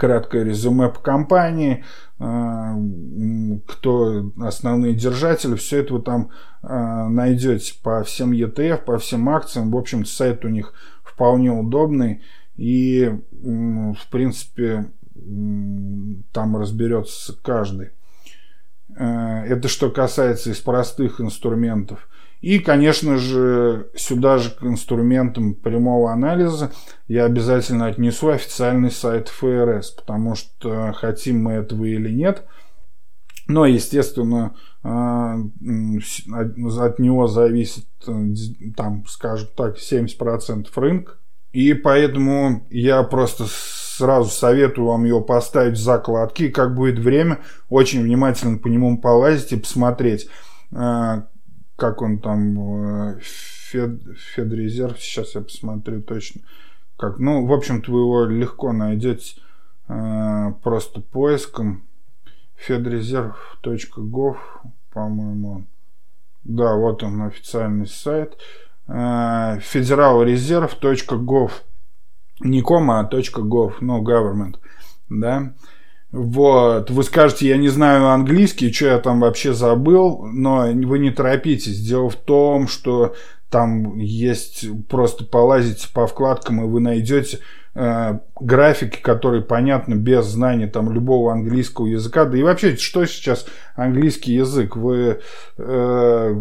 краткое 0.00 0.44
резюме 0.44 0.88
по 0.88 0.98
компании, 0.98 1.84
а, 2.18 2.74
кто 3.66 4.32
основные 4.40 4.94
держатели, 4.94 5.56
все 5.56 5.80
это 5.80 5.92
вы 5.92 6.00
там 6.00 6.30
а, 6.62 7.06
найдете 7.10 7.74
по 7.82 8.02
всем 8.02 8.32
ETF, 8.32 8.84
по 8.84 8.96
всем 8.96 9.28
акциям. 9.28 9.70
В 9.70 9.76
общем, 9.76 10.06
сайт 10.06 10.46
у 10.46 10.48
них 10.48 10.72
вполне 11.04 11.50
удобный 11.50 12.22
и, 12.56 13.14
в 13.30 14.10
принципе, 14.10 14.90
там 16.32 16.56
разберется 16.56 17.36
каждый. 17.42 17.90
А, 18.96 19.44
это 19.44 19.68
что 19.68 19.90
касается 19.90 20.50
из 20.50 20.60
простых 20.60 21.20
инструментов. 21.20 22.08
И, 22.40 22.58
конечно 22.58 23.18
же, 23.18 23.90
сюда 23.94 24.38
же 24.38 24.50
к 24.50 24.62
инструментам 24.62 25.54
прямого 25.54 26.10
анализа 26.10 26.72
я 27.06 27.26
обязательно 27.26 27.86
отнесу 27.86 28.28
официальный 28.28 28.90
сайт 28.90 29.28
ФРС, 29.28 29.90
потому 29.90 30.34
что 30.34 30.92
хотим 30.92 31.44
мы 31.44 31.52
этого 31.52 31.84
или 31.84 32.10
нет, 32.10 32.46
Но, 33.46 33.66
естественно, 33.66 34.54
от 34.82 35.38
него 36.98 37.26
зависит, 37.26 37.86
там, 38.76 39.04
скажем 39.06 39.48
так, 39.54 39.76
70% 39.76 40.68
рынка. 40.76 41.14
И 41.52 41.74
поэтому 41.74 42.66
я 42.70 43.02
просто 43.02 43.44
сразу 43.48 44.30
советую 44.30 44.86
вам 44.86 45.04
ее 45.04 45.20
поставить 45.20 45.76
в 45.76 45.82
закладки. 45.82 46.48
Как 46.48 46.74
будет 46.74 46.98
время, 46.98 47.40
очень 47.68 48.02
внимательно 48.02 48.56
по 48.58 48.68
нему 48.68 48.98
полазить 48.98 49.52
и 49.52 49.56
посмотреть, 49.56 50.28
э, 50.72 51.22
как 51.80 52.02
он 52.02 52.18
там, 52.18 53.14
э, 53.14 53.18
Фед, 53.22 54.02
Федрезерв, 54.34 55.00
сейчас 55.00 55.34
я 55.34 55.40
посмотрю 55.40 56.02
точно. 56.02 56.42
Как, 56.98 57.18
ну, 57.18 57.46
в 57.46 57.52
общем-то, 57.52 57.90
вы 57.90 58.00
его 58.00 58.26
легко 58.26 58.72
найдете 58.72 59.40
э, 59.88 60.52
просто 60.62 61.00
поиском 61.00 61.88
fedreserv.gov, 62.68 64.36
по-моему. 64.92 65.64
Да, 66.44 66.74
вот 66.74 67.02
он 67.02 67.22
официальный 67.22 67.86
сайт. 67.86 68.36
federalreserve.gov 68.86 71.50
не 72.40 72.60
кома, 72.60 73.00
а 73.00 73.08
.gov, 73.08 73.76
ну, 73.80 74.02
government, 74.02 74.58
да. 75.08 75.54
Вот, 76.12 76.90
вы 76.90 77.04
скажете, 77.04 77.48
я 77.48 77.56
не 77.56 77.68
знаю 77.68 78.08
английский, 78.08 78.72
что 78.72 78.86
я 78.86 78.98
там 78.98 79.20
вообще 79.20 79.52
забыл, 79.52 80.24
но 80.24 80.66
вы 80.66 80.98
не 80.98 81.10
торопитесь. 81.10 81.80
Дело 81.80 82.10
в 82.10 82.16
том, 82.16 82.66
что 82.66 83.14
там 83.48 83.96
есть 83.98 84.66
просто 84.88 85.24
полазите 85.24 85.88
по 85.92 86.06
вкладкам, 86.06 86.62
и 86.62 86.66
вы 86.66 86.80
найдете 86.80 87.38
э, 87.76 88.18
графики, 88.40 89.00
которые 89.00 89.42
понятны 89.42 89.94
без 89.94 90.26
знания 90.26 90.66
там 90.66 90.92
любого 90.92 91.32
английского 91.32 91.86
языка. 91.86 92.24
Да 92.24 92.36
и 92.38 92.42
вообще, 92.42 92.74
что 92.76 93.04
сейчас 93.06 93.46
английский 93.76 94.34
язык? 94.34 94.74
Вы 94.74 95.20
э, 95.58 96.34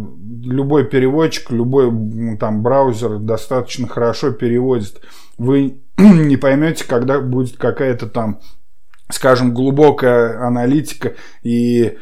любой 0.43 0.85
переводчик, 0.85 1.51
любой 1.51 2.37
там 2.37 2.63
браузер 2.63 3.19
достаточно 3.19 3.87
хорошо 3.87 4.31
переводит. 4.31 5.01
Вы 5.37 5.81
не 5.97 6.37
поймете, 6.37 6.85
когда 6.87 7.19
будет 7.19 7.57
какая-то 7.57 8.07
там, 8.07 8.39
скажем, 9.11 9.53
глубокая 9.53 10.45
аналитика 10.45 11.15
и 11.43 11.97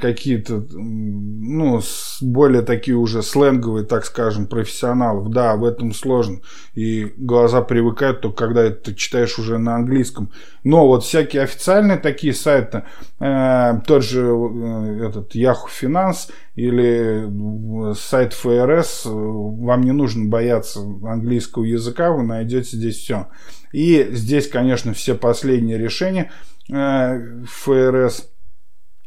какие-то, 0.00 0.64
ну, 0.70 1.80
более 2.20 2.62
такие 2.62 2.96
уже 2.96 3.22
сленговые, 3.22 3.84
так 3.86 4.04
скажем, 4.04 4.46
профессионалов. 4.46 5.30
Да, 5.30 5.56
в 5.56 5.64
этом 5.64 5.92
сложно. 5.92 6.40
И 6.74 7.12
глаза 7.16 7.62
привыкают 7.62 8.20
только 8.20 8.46
когда 8.46 8.62
это 8.62 8.94
читаешь 8.94 9.38
уже 9.38 9.58
на 9.58 9.76
английском. 9.76 10.30
Но 10.64 10.86
вот 10.86 11.04
всякие 11.04 11.42
официальные 11.42 11.98
такие 11.98 12.32
сайты, 12.32 12.84
э, 13.18 13.80
тот 13.86 14.02
же 14.02 14.22
э, 14.22 15.08
этот 15.08 15.34
Yahoo 15.34 15.68
Finance 15.68 16.30
или 16.54 17.90
э, 17.90 17.94
сайт 17.94 18.32
ФРС, 18.32 19.06
э, 19.06 19.10
вам 19.10 19.82
не 19.82 19.92
нужно 19.92 20.28
бояться 20.28 20.80
английского 20.80 21.64
языка, 21.64 22.12
вы 22.12 22.22
найдете 22.22 22.76
здесь 22.76 22.96
все. 22.96 23.28
И 23.72 24.08
здесь, 24.10 24.48
конечно, 24.48 24.94
все 24.94 25.14
последние 25.14 25.78
решения 25.78 26.30
э, 26.72 27.44
ФРС 27.46 28.26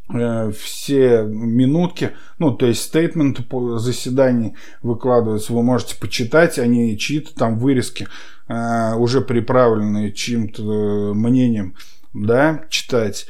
все 0.08 1.24
минутки, 1.24 2.12
ну, 2.38 2.52
то 2.52 2.66
есть 2.66 2.82
стейтменты 2.84 3.42
по 3.42 3.78
заседании 3.78 4.56
выкладываются, 4.82 5.54
вы 5.54 5.63
можете 5.63 5.96
почитать, 5.98 6.60
они 6.60 6.98
чьи-то 6.98 7.34
там 7.34 7.58
вырезки, 7.58 8.08
уже 8.48 9.22
приправленные 9.22 10.12
чьим-то 10.12 11.13
мнением, 11.16 11.76
да, 12.13 12.66
читать. 12.70 13.28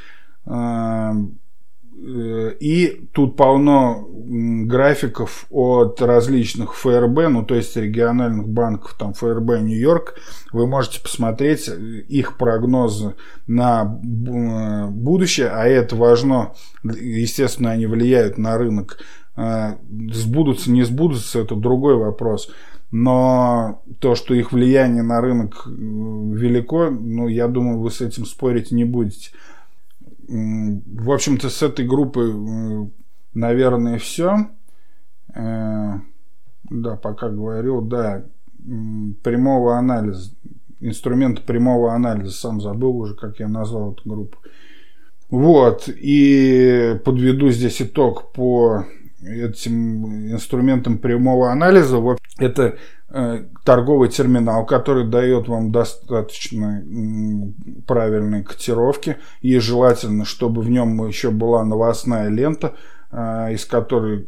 Э, 2.05 2.53
и 2.59 3.07
тут 3.13 3.35
полно 3.35 4.07
графиков 4.09 5.45
от 5.49 6.01
различных 6.01 6.75
ФРБ, 6.75 7.29
ну 7.29 7.43
то 7.43 7.55
есть 7.55 7.75
региональных 7.77 8.47
банков, 8.47 8.95
там 8.97 9.13
ФРБ 9.13 9.61
Нью-Йорк. 9.61 10.15
Вы 10.51 10.67
можете 10.67 11.01
посмотреть 11.01 11.67
их 11.67 12.37
прогнозы 12.37 13.15
на 13.47 13.83
э, 13.83 14.87
будущее, 14.89 15.49
а 15.49 15.65
это 15.65 15.95
важно. 15.95 16.53
Естественно, 16.83 17.71
они 17.71 17.85
влияют 17.85 18.37
на 18.37 18.57
рынок. 18.57 18.99
Э, 19.37 19.75
сбудутся, 20.11 20.71
не 20.71 20.83
сбудутся, 20.83 21.39
это 21.39 21.55
другой 21.55 21.95
вопрос. 21.95 22.49
Но 22.91 23.81
то, 23.99 24.13
что 24.13 24.35
их 24.35 24.51
влияние 24.51 25.01
на 25.01 25.19
рынок 25.19 25.65
велико, 25.65 26.91
ну, 26.91 27.27
я 27.27 27.47
думаю, 27.47 27.79
вы 27.79 27.89
с 27.89 28.01
этим 28.01 28.25
спорить 28.25 28.71
не 28.71 28.83
будете. 28.83 29.31
В 30.33 31.11
общем-то, 31.11 31.49
с 31.49 31.61
этой 31.61 31.85
группы, 31.85 32.89
наверное, 33.33 33.99
все. 33.99 34.47
Э, 35.35 35.99
да, 36.63 36.95
пока 36.95 37.29
говорил, 37.29 37.81
да, 37.81 38.25
прямого 39.23 39.77
анализа, 39.77 40.31
инструмент 40.79 41.43
прямого 41.43 41.93
анализа, 41.93 42.31
сам 42.31 42.61
забыл 42.61 42.97
уже, 42.97 43.15
как 43.15 43.39
я 43.39 43.47
назвал 43.47 43.93
эту 43.93 44.09
группу. 44.09 44.37
Вот, 45.29 45.87
и 45.87 46.99
подведу 47.05 47.49
здесь 47.49 47.81
итог 47.81 48.31
по 48.33 48.85
этим 49.21 50.31
инструментам 50.31 50.97
прямого 50.97 51.51
анализа. 51.51 52.01
Это 52.39 52.77
Э, 53.02 53.02
торговый 53.63 54.09
терминал, 54.09 54.65
который 54.65 55.05
дает 55.07 55.47
вам 55.47 55.71
достаточно 55.71 56.83
правильные 57.85 58.43
котировки. 58.43 59.17
И 59.41 59.57
желательно, 59.59 60.25
чтобы 60.25 60.61
в 60.61 60.69
нем 60.69 61.07
еще 61.07 61.29
была 61.29 61.63
новостная 61.63 62.29
лента, 62.29 62.73
э, 63.11 63.53
из 63.53 63.65
которой 63.65 64.27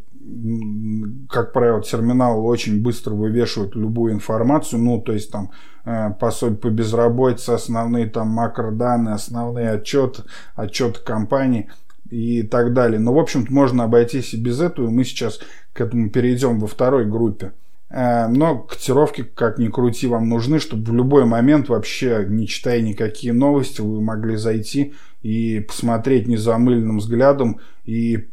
как 1.29 1.53
правило, 1.53 1.83
терминалы 1.83 2.41
очень 2.41 2.81
быстро 2.81 3.13
вывешивают 3.13 3.75
любую 3.75 4.13
информацию, 4.13 4.81
ну, 4.81 4.99
то 4.99 5.13
есть 5.13 5.31
там 5.31 5.51
э, 5.85 6.09
пособие 6.19 6.57
по 6.57 6.69
безработице, 6.69 7.51
основные 7.51 8.07
там 8.07 8.29
макроданные, 8.29 9.13
основные 9.13 9.71
отчеты, 9.71 10.23
отчеты 10.55 10.99
компании 11.03 11.69
и 12.09 12.41
так 12.41 12.73
далее. 12.73 12.99
Но, 12.99 13.13
в 13.13 13.19
общем-то, 13.19 13.53
можно 13.53 13.83
обойтись 13.83 14.33
и 14.33 14.41
без 14.41 14.61
этого, 14.61 14.87
и 14.87 14.91
мы 14.91 15.03
сейчас 15.03 15.39
к 15.73 15.81
этому 15.81 16.09
перейдем 16.09 16.59
во 16.59 16.67
второй 16.67 17.05
группе. 17.05 17.51
Э, 17.95 18.27
но 18.27 18.57
котировки, 18.57 19.23
как 19.23 19.57
ни 19.57 19.69
крути, 19.69 20.07
вам 20.07 20.27
нужны, 20.27 20.59
чтобы 20.59 20.91
в 20.91 20.93
любой 20.93 21.23
момент, 21.23 21.69
вообще 21.69 22.25
не 22.27 22.45
читая 22.45 22.81
никакие 22.81 23.31
новости, 23.31 23.79
вы 23.79 24.01
могли 24.01 24.35
зайти 24.35 24.93
и 25.21 25.61
посмотреть 25.61 26.27
незамыленным 26.27 26.97
взглядом 26.97 27.61
и 27.85 28.27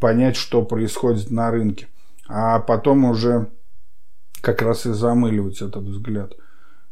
понять, 0.00 0.36
что 0.36 0.62
происходит 0.62 1.30
на 1.30 1.50
рынке. 1.50 1.88
А 2.26 2.58
потом 2.60 3.04
уже 3.04 3.50
как 4.40 4.62
раз 4.62 4.86
и 4.86 4.92
замыливать 4.92 5.60
этот 5.60 5.84
взгляд. 5.84 6.32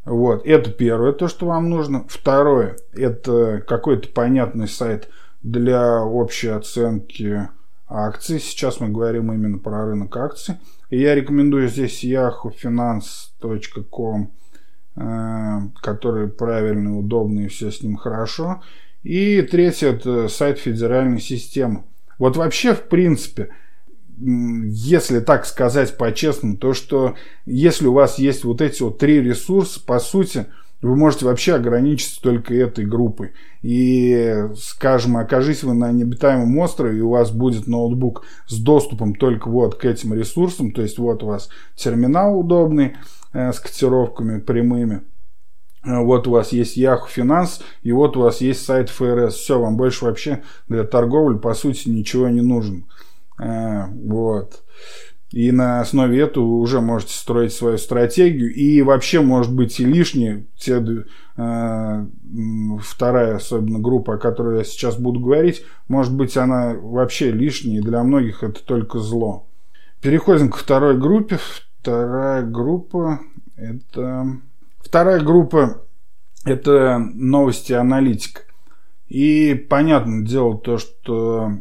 Вот, 0.05 0.45
это 0.45 0.71
первое, 0.71 1.13
то, 1.13 1.27
что 1.27 1.47
вам 1.47 1.71
нужно. 1.71 2.05
Второе, 2.07 2.77
это 2.93 3.65
какой-то 3.67 4.09
понятный 4.11 4.69
сайт 4.69 5.09
для 5.43 6.03
общей 6.05 6.49
оценки 6.49 7.49
акций. 7.91 8.41
Сейчас 8.41 8.81
мы 8.81 8.89
говорим 8.89 9.31
именно 9.33 9.59
про 9.59 9.85
рынок 9.85 10.17
акций. 10.17 10.55
И 10.89 10.99
я 11.01 11.15
рекомендую 11.15 11.69
здесь 11.69 12.03
yahoofinance.com, 12.05 14.33
э, 14.97 15.59
который 15.83 16.29
правильный, 16.29 16.99
удобный, 16.99 17.49
все 17.49 17.71
с 17.71 17.83
ним 17.83 17.97
хорошо. 17.97 18.63
И 19.03 19.43
третье– 19.43 19.89
это 19.93 20.29
сайт 20.29 20.59
федеральной 20.59 21.21
системы. 21.21 21.85
Вот 22.19 22.37
вообще, 22.37 22.75
в 22.75 22.83
принципе, 22.83 23.49
если 24.19 25.21
так 25.21 25.47
сказать 25.47 25.97
по-честному, 25.97 26.59
то 26.59 26.75
что 26.75 27.15
если 27.47 27.87
у 27.87 27.95
вас 27.95 28.19
есть 28.19 28.45
вот 28.45 28.61
эти 28.61 28.83
вот 28.83 28.99
три 28.99 29.21
ресурса, 29.21 29.81
по 29.85 29.99
сути– 29.99 30.47
вы 30.83 30.97
можете 30.97 31.27
вообще 31.27 31.55
ограничиться 31.55 32.21
только 32.21 32.55
этой 32.55 32.85
группой. 32.85 33.33
И, 33.63 34.47
скажем, 34.57 35.17
окажись 35.17 35.63
вы 35.63 35.75
на 35.75 35.93
необитаемом 35.93 36.57
острове, 36.59 36.99
и 36.99 37.03
у 37.03 37.11
вас 37.11 37.31
будет 37.31 37.67
ноутбук 37.67 38.25
с 38.47 38.59
доступом 38.59 39.15
только 39.15 39.49
вот 39.49 39.75
к 39.75 39.85
этим 39.85 40.15
ресурсам, 40.15 40.73
то 40.73 40.83
есть 40.83 40.99
вот 40.99 41.23
у 41.23 41.27
вас 41.27 41.51
терминал 41.75 42.39
удобный 42.39 42.97
э, 43.33 43.53
с 43.53 43.61
котировками 43.61 44.41
прямыми, 44.41 45.03
э, 45.85 45.99
вот 45.99 46.27
у 46.27 46.31
вас 46.31 46.53
есть 46.53 46.79
Yahoo 46.79 47.01
Finance, 47.15 47.61
и 47.83 47.93
вот 47.93 48.17
у 48.17 48.21
вас 48.21 48.41
есть 48.41 48.65
сайт 48.65 48.89
ФРС. 48.89 49.35
Все, 49.35 49.61
вам 49.61 49.77
больше 49.77 50.07
вообще 50.07 50.43
для 50.69 50.85
торговли, 50.85 51.37
по 51.37 51.53
сути, 51.53 51.91
ничего 51.91 52.29
не 52.29 52.41
нужно. 52.41 52.85
Э, 53.39 53.87
вот. 53.89 54.63
И 55.33 55.53
на 55.53 55.81
основе 55.81 56.21
этого 56.21 56.45
уже 56.45 56.81
можете 56.81 57.15
строить 57.15 57.53
свою 57.53 57.79
стратегию. 57.79 58.53
И 58.53 58.83
вообще, 58.83 59.21
может 59.21 59.55
быть, 59.55 59.79
и 59.79 59.85
лишние, 59.85 60.47
те, 60.57 60.85
э, 61.37 62.07
вторая 62.83 63.37
особенно 63.37 63.79
группа, 63.79 64.15
о 64.15 64.19
которой 64.19 64.59
я 64.59 64.65
сейчас 64.65 64.97
буду 64.97 65.21
говорить, 65.21 65.65
может 65.87 66.13
быть, 66.13 66.37
она 66.37 66.75
вообще 66.75 67.31
лишняя, 67.31 67.79
и 67.79 67.83
для 67.83 68.03
многих 68.03 68.43
это 68.43 68.65
только 68.65 68.99
зло. 68.99 69.47
Переходим 70.01 70.51
к 70.51 70.57
второй 70.57 70.99
группе. 70.99 71.39
Вторая 71.81 72.43
группа– 72.43 73.21
это... 73.57 74.39
Вторая 74.81 75.21
группа– 75.21 75.83
это 76.45 76.99
новости 76.99 77.73
аналитика. 77.73 78.43
И 79.09 79.55
понятное 79.55 80.25
дело 80.25 80.59
то, 80.59 80.79
что 80.79 81.53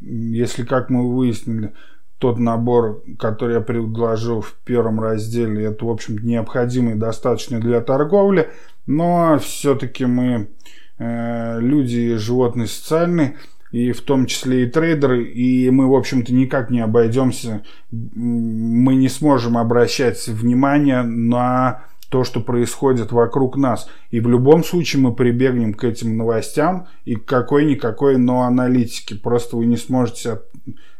если, 0.00 0.64
как 0.64 0.90
мы 0.90 1.14
выяснили, 1.14 1.74
тот 2.20 2.38
набор, 2.38 3.02
который 3.18 3.54
я 3.54 3.60
предложил 3.62 4.42
в 4.42 4.54
первом 4.64 5.00
разделе, 5.00 5.64
это, 5.64 5.86
в 5.86 5.90
общем 5.90 6.18
необходимый 6.18 6.94
достаточно 6.94 7.58
для 7.58 7.80
торговли, 7.80 8.50
но 8.86 9.38
все-таки 9.38 10.04
мы 10.04 10.50
э, 10.98 11.60
люди 11.60 12.16
животные 12.16 12.66
социальные, 12.66 13.36
и 13.72 13.92
в 13.92 14.02
том 14.02 14.26
числе 14.26 14.64
и 14.64 14.70
трейдеры, 14.70 15.24
и 15.24 15.70
мы, 15.70 15.88
в 15.88 15.94
общем-то, 15.94 16.34
никак 16.34 16.70
не 16.70 16.80
обойдемся, 16.80 17.62
мы 17.90 18.96
не 18.96 19.08
сможем 19.08 19.56
обращать 19.56 20.28
внимание 20.28 21.02
на 21.02 21.84
то, 22.10 22.24
что 22.24 22.40
происходит 22.40 23.12
вокруг 23.12 23.56
нас. 23.56 23.88
И 24.10 24.20
в 24.20 24.28
любом 24.28 24.62
случае 24.64 25.00
мы 25.00 25.14
прибегнем 25.14 25.72
к 25.72 25.84
этим 25.84 26.18
новостям 26.18 26.88
и 27.04 27.14
к 27.14 27.24
какой-никакой, 27.24 28.18
но 28.18 28.42
аналитике. 28.42 29.14
Просто 29.14 29.56
вы 29.56 29.66
не 29.66 29.76
сможете 29.76 30.40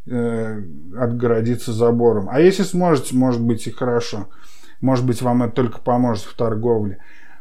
э, 0.07 0.63
отгородиться 0.99 1.73
забором. 1.73 2.29
А 2.31 2.41
если 2.41 2.63
сможете, 2.63 3.15
может 3.15 3.41
быть 3.41 3.67
и 3.67 3.71
хорошо. 3.71 4.29
Может 4.81 5.05
быть, 5.05 5.23
вам 5.23 5.43
это 5.43 5.55
только 5.55 5.81
поможет 5.81 6.25
в 6.25 6.35
торговле. 6.35 6.99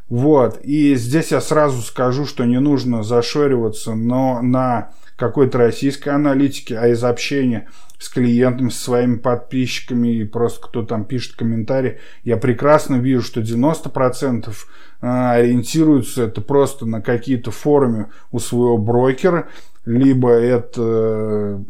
Вот. 0.09 0.59
И 0.63 0.95
здесь 0.95 1.31
я 1.31 1.39
сразу 1.41 1.81
скажу, 1.81 2.25
что 2.25 2.45
не 2.45 2.59
нужно 2.59 3.03
зашориваться 3.03 3.93
но 3.93 4.41
на 4.41 4.91
какой-то 5.15 5.57
российской 5.57 6.09
аналитики, 6.09 6.73
а 6.73 6.87
из 6.87 7.03
общения 7.03 7.67
с 7.99 8.07
клиентами, 8.07 8.69
со 8.69 8.81
своими 8.81 9.17
подписчиками 9.17 10.07
и 10.07 10.23
просто 10.23 10.65
кто 10.65 10.83
там 10.83 11.03
пишет 11.03 11.35
комментарии, 11.35 11.99
я 12.23 12.37
прекрасно 12.37 12.95
вижу, 12.95 13.21
что 13.21 13.41
90% 13.41 14.53
а, 15.01 15.33
ориентируются 15.33 16.23
это 16.23 16.39
просто 16.39 16.85
на 16.85 17.01
какие-то 17.01 17.51
форумы 17.51 18.07
у 18.31 18.39
своего 18.39 18.77
брокера, 18.77 19.49
либо 19.89 20.31
это 20.31 21.63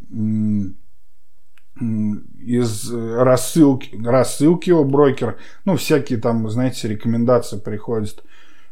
из 2.41 2.91
рассылки, 2.91 3.97
рассылки 4.03 4.71
у 4.71 4.83
брокера, 4.83 5.37
ну, 5.63 5.77
всякие 5.77 6.19
там, 6.19 6.49
знаете, 6.49 6.89
рекомендации 6.89 7.57
приходят. 7.57 8.23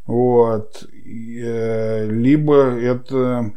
Вот. 0.06 0.84
Э, 1.06 2.10
либо 2.10 2.56
это 2.56 3.54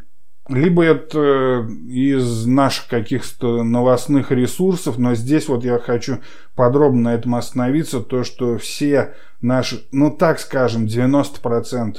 либо 0.49 0.83
это 0.83 1.69
из 1.89 2.45
наших 2.45 2.89
каких-то 2.89 3.63
новостных 3.63 4.33
ресурсов, 4.33 4.99
но 4.99 5.15
здесь 5.15 5.49
вот 5.49 5.65
я 5.65 5.79
хочу 5.79 6.19
подробно 6.57 7.03
на 7.03 7.15
этом 7.15 7.37
остановиться, 7.37 8.01
то, 8.01 8.25
что 8.25 8.59
все 8.59 9.15
наши, 9.41 9.87
ну 9.93 10.11
так 10.11 10.41
скажем, 10.41 10.87
90%, 10.87 11.99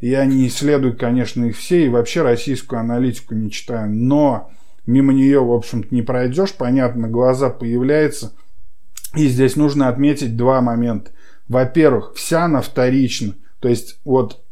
я 0.00 0.24
не 0.24 0.46
исследую, 0.46 0.96
конечно, 0.96 1.44
их 1.44 1.56
все, 1.56 1.86
и 1.86 1.88
вообще 1.88 2.22
российскую 2.22 2.80
аналитику 2.80 3.34
не 3.34 3.50
читаю, 3.50 3.90
но 3.90 4.50
мимо 4.86 5.12
нее, 5.12 5.44
в 5.44 5.52
общем-то, 5.52 5.94
не 5.94 6.02
пройдешь, 6.02 6.54
понятно, 6.54 7.08
глаза 7.08 7.50
появляются, 7.50 8.32
и 9.14 9.26
здесь 9.28 9.56
нужно 9.56 9.88
отметить 9.88 10.36
два 10.36 10.60
момента. 10.60 11.10
Во-первых, 11.48 12.14
вся 12.14 12.44
она 12.44 12.60
вторична, 12.60 13.34
то 13.60 13.68
есть 13.68 14.00
вот 14.04 14.44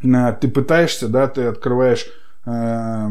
ты 0.00 0.48
пытаешься, 0.48 1.08
да, 1.08 1.28
ты 1.28 1.42
открываешь 1.44 2.06
Э, 2.46 3.08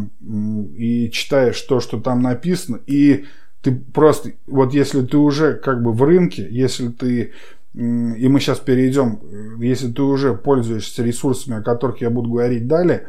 и 0.78 1.10
читаешь 1.12 1.60
то, 1.62 1.80
что 1.80 2.00
там 2.00 2.22
написано, 2.22 2.80
и 2.86 3.26
ты 3.64 3.72
просто, 3.72 4.34
вот 4.46 4.74
если 4.74 5.04
ты 5.04 5.18
уже 5.18 5.56
как 5.56 5.82
бы 5.82 5.92
в 5.92 6.04
рынке, 6.04 6.48
если 6.50 6.90
ты, 6.90 7.32
и 7.74 8.28
мы 8.28 8.40
сейчас 8.40 8.60
перейдем, 8.60 9.20
если 9.60 9.92
ты 9.92 10.02
уже 10.02 10.34
пользуешься 10.36 11.04
ресурсами, 11.04 11.58
о 11.58 11.64
которых 11.64 12.02
я 12.02 12.10
буду 12.10 12.30
говорить 12.30 12.68
далее, 12.68 13.08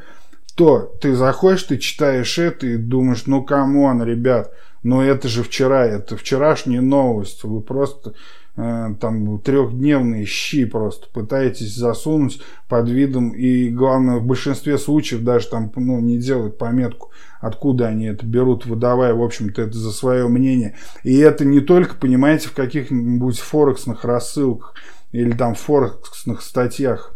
то 0.56 0.94
ты 1.00 1.14
заходишь, 1.14 1.64
ты 1.64 1.78
читаешь 1.78 2.38
это 2.38 2.66
и 2.66 2.76
думаешь, 2.76 3.26
ну 3.26 3.42
come 3.44 3.77
on, 3.77 4.02
ребят, 4.02 4.52
ну 4.82 5.02
это 5.02 5.28
же 5.28 5.42
вчера, 5.42 5.84
это 5.84 6.16
вчерашняя 6.16 6.80
новость, 6.80 7.44
вы 7.44 7.60
просто 7.60 8.14
Э, 8.14 8.43
там 8.56 9.38
трехдневные 9.40 10.24
щи 10.24 10.64
просто. 10.64 11.08
Пытаетесь 11.12 11.74
засунуть 11.74 12.40
под 12.68 12.88
видом 12.88 13.30
и 13.30 13.68
главное 13.70 14.18
в 14.18 14.26
большинстве 14.26 14.78
случаев 14.78 15.22
даже 15.22 15.48
там 15.48 15.72
ну, 15.74 16.00
не 16.00 16.18
делают 16.18 16.56
пометку 16.58 17.10
откуда 17.40 17.88
они 17.88 18.06
это 18.06 18.24
берут 18.24 18.64
выдавая 18.64 19.12
в 19.12 19.22
общем-то 19.22 19.62
это 19.62 19.76
за 19.76 19.90
свое 19.92 20.28
мнение. 20.28 20.76
И 21.02 21.18
это 21.18 21.44
не 21.44 21.60
только 21.60 21.94
понимаете 21.94 22.48
в 22.48 22.54
каких-нибудь 22.54 23.38
форексных 23.38 24.04
рассылках 24.04 24.74
или 25.12 25.32
там 25.32 25.54
форексных 25.54 26.42
статьях 26.42 27.14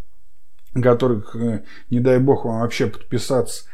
которых 0.82 1.34
э, 1.34 1.64
не 1.90 2.00
дай 2.00 2.18
бог 2.18 2.44
вам 2.44 2.60
вообще 2.60 2.86
подписаться. 2.86 3.64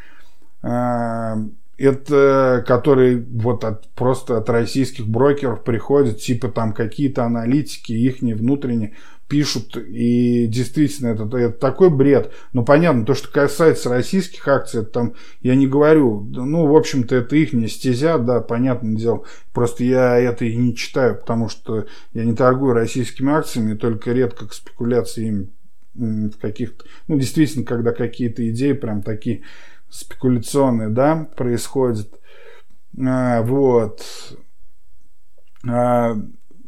Э, 0.62 1.35
это 1.76 2.64
которые 2.66 3.20
вот 3.20 3.64
от, 3.64 3.88
просто 3.94 4.38
от 4.38 4.48
российских 4.48 5.06
брокеров 5.06 5.64
приходят, 5.64 6.20
типа 6.20 6.48
там 6.48 6.72
какие-то 6.72 7.24
аналитики, 7.24 7.92
их 7.92 8.22
не 8.22 8.34
внутренне 8.34 8.94
пишут, 9.28 9.76
и 9.76 10.46
действительно 10.46 11.08
это, 11.08 11.24
это 11.37 11.58
такой 11.58 11.90
бред. 11.90 12.32
Ну, 12.52 12.64
понятно, 12.64 13.06
то, 13.06 13.14
что 13.14 13.30
касается 13.30 13.88
российских 13.88 14.46
акций, 14.46 14.82
это 14.82 14.90
там, 14.90 15.14
я 15.40 15.54
не 15.54 15.66
говорю, 15.66 16.20
ну, 16.20 16.66
в 16.66 16.76
общем-то, 16.76 17.16
это 17.16 17.34
их 17.34 17.52
не 17.52 17.68
стезя, 17.68 18.18
да, 18.18 18.40
понятное 18.40 18.94
дело. 18.96 19.24
Просто 19.52 19.82
я 19.84 20.18
это 20.18 20.44
и 20.44 20.54
не 20.56 20.76
читаю, 20.76 21.18
потому 21.18 21.48
что 21.48 21.87
я 22.12 22.24
не 22.24 22.34
торгую 22.34 22.74
российскими 22.74 23.32
акциями, 23.32 23.74
только 23.74 24.12
редко 24.12 24.46
к 24.46 24.52
спекуляции 24.52 25.48
в 25.94 26.32
каких-то, 26.40 26.84
ну, 27.08 27.18
действительно, 27.18 27.64
когда 27.64 27.92
какие-то 27.92 28.48
идеи 28.50 28.72
прям 28.72 29.02
такие 29.02 29.42
спекуляционные, 29.94 30.88
да, 30.88 31.28
происходит. 31.37 32.18
А, 33.00 33.42
вот. 33.42 34.02
А, 35.66 36.16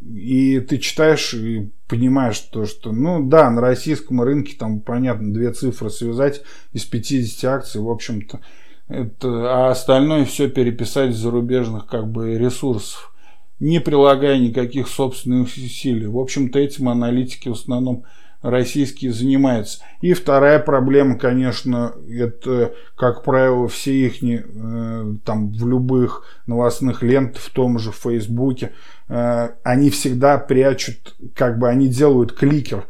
и 0.00 0.60
ты 0.60 0.78
читаешь 0.78 1.34
и 1.34 1.72
понимаешь 1.88 2.38
то, 2.38 2.64
что, 2.64 2.92
ну 2.92 3.28
да, 3.28 3.50
на 3.50 3.60
российском 3.60 4.22
рынке 4.22 4.56
там, 4.56 4.80
понятно, 4.80 5.34
две 5.34 5.52
цифры 5.52 5.90
связать 5.90 6.42
из 6.72 6.84
50 6.84 7.44
акций, 7.50 7.80
в 7.80 7.90
общем-то, 7.90 8.40
это, 8.88 9.28
а 9.52 9.70
остальное 9.70 10.24
все 10.24 10.48
переписать 10.48 11.10
из 11.10 11.16
зарубежных 11.16 11.86
как 11.86 12.08
бы 12.08 12.38
ресурсов, 12.38 13.12
не 13.58 13.80
прилагая 13.80 14.38
никаких 14.38 14.86
собственных 14.86 15.48
усилий. 15.48 16.06
В 16.06 16.18
общем-то, 16.18 16.58
этим 16.60 16.88
аналитики 16.88 17.48
в 17.48 17.52
основном 17.52 18.04
российские 18.50 19.12
занимаются. 19.12 19.80
И 20.00 20.12
вторая 20.12 20.58
проблема, 20.58 21.18
конечно, 21.18 21.94
это, 22.08 22.72
как 22.96 23.24
правило, 23.24 23.68
все 23.68 24.06
их 24.06 24.22
э, 24.22 25.14
там 25.24 25.52
в 25.52 25.66
любых 25.66 26.22
новостных 26.46 27.02
лентах, 27.02 27.42
в 27.42 27.50
том 27.50 27.78
же 27.78 27.90
Фейсбуке, 27.90 28.72
э, 29.08 29.48
они 29.64 29.90
всегда 29.90 30.38
прячут, 30.38 31.16
как 31.34 31.58
бы 31.58 31.68
они 31.68 31.88
делают 31.88 32.32
кликер, 32.32 32.86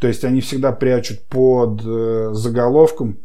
то 0.00 0.08
есть 0.08 0.24
они 0.24 0.40
всегда 0.40 0.72
прячут 0.72 1.22
под 1.24 1.82
э, 1.84 2.30
заголовком 2.32 3.18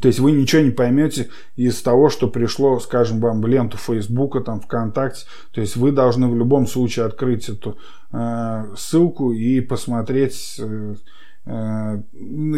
то 0.00 0.08
есть 0.08 0.18
вы 0.18 0.32
ничего 0.32 0.62
не 0.62 0.70
поймете 0.70 1.28
из 1.56 1.80
того, 1.82 2.08
что 2.08 2.28
пришло, 2.28 2.78
скажем, 2.80 3.20
вам 3.20 3.40
в 3.40 3.46
ленту 3.46 3.76
Фейсбука, 3.76 4.40
там, 4.40 4.60
ВКонтакте. 4.60 5.26
То 5.52 5.60
есть 5.60 5.76
вы 5.76 5.92
должны 5.92 6.28
в 6.28 6.36
любом 6.36 6.66
случае 6.66 7.06
открыть 7.06 7.48
эту 7.48 7.78
э, 8.12 8.64
ссылку 8.76 9.32
и 9.32 9.60
посмотреть. 9.60 10.58
Э, 10.58 10.94
э, 11.46 12.02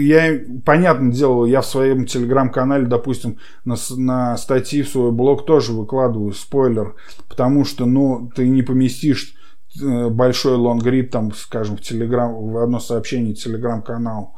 я, 0.01 0.41
понятно 0.65 1.13
дело, 1.13 1.45
я 1.45 1.61
в 1.61 1.67
своем 1.67 2.07
телеграм-канале, 2.07 2.87
допустим, 2.87 3.39
на, 3.65 3.77
на 3.97 4.37
статьи 4.37 4.83
в 4.83 4.89
свой 4.89 5.11
блог 5.11 5.45
тоже 5.45 5.73
выкладываю 5.73 6.33
спойлер, 6.33 6.95
потому 7.29 7.65
что, 7.65 7.87
ну, 7.87 8.31
ты 8.35 8.49
не 8.49 8.63
поместишь 8.63 9.35
э, 9.83 10.09
большой 10.09 10.57
лонгрид, 10.57 11.11
там, 11.11 11.33
скажем, 11.33 11.77
в 11.77 11.81
телеграм, 11.81 12.33
в 12.35 12.59
одно 12.59 12.79
сообщение 12.79 13.35
телеграм-канал. 13.35 14.37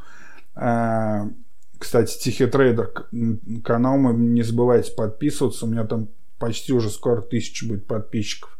Кстати, 1.85 2.19
Тихий 2.19 2.47
трейдер 2.47 2.91
канал, 3.63 3.99
мы 3.99 4.15
не 4.15 4.41
забывайте 4.41 4.91
подписываться. 4.93 5.67
У 5.67 5.69
меня 5.69 5.85
там 5.85 6.09
почти 6.39 6.73
уже 6.73 6.89
скоро 6.89 7.21
тысяча 7.21 7.69
будет 7.69 7.87
подписчиков. 7.87 8.59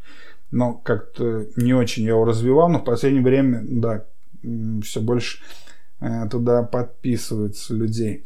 Но 0.51 0.73
как-то 0.75 1.47
не 1.55 1.73
очень 1.73 2.03
я 2.03 2.11
его 2.11 2.23
развивал, 2.23 2.69
но 2.69 2.77
в 2.77 2.83
последнее 2.83 3.23
время, 3.23 3.65
да, 3.67 4.05
все 4.83 5.01
больше 5.01 5.39
э, 6.01 6.29
туда 6.29 6.61
подписывается 6.61 7.73
людей. 7.73 8.25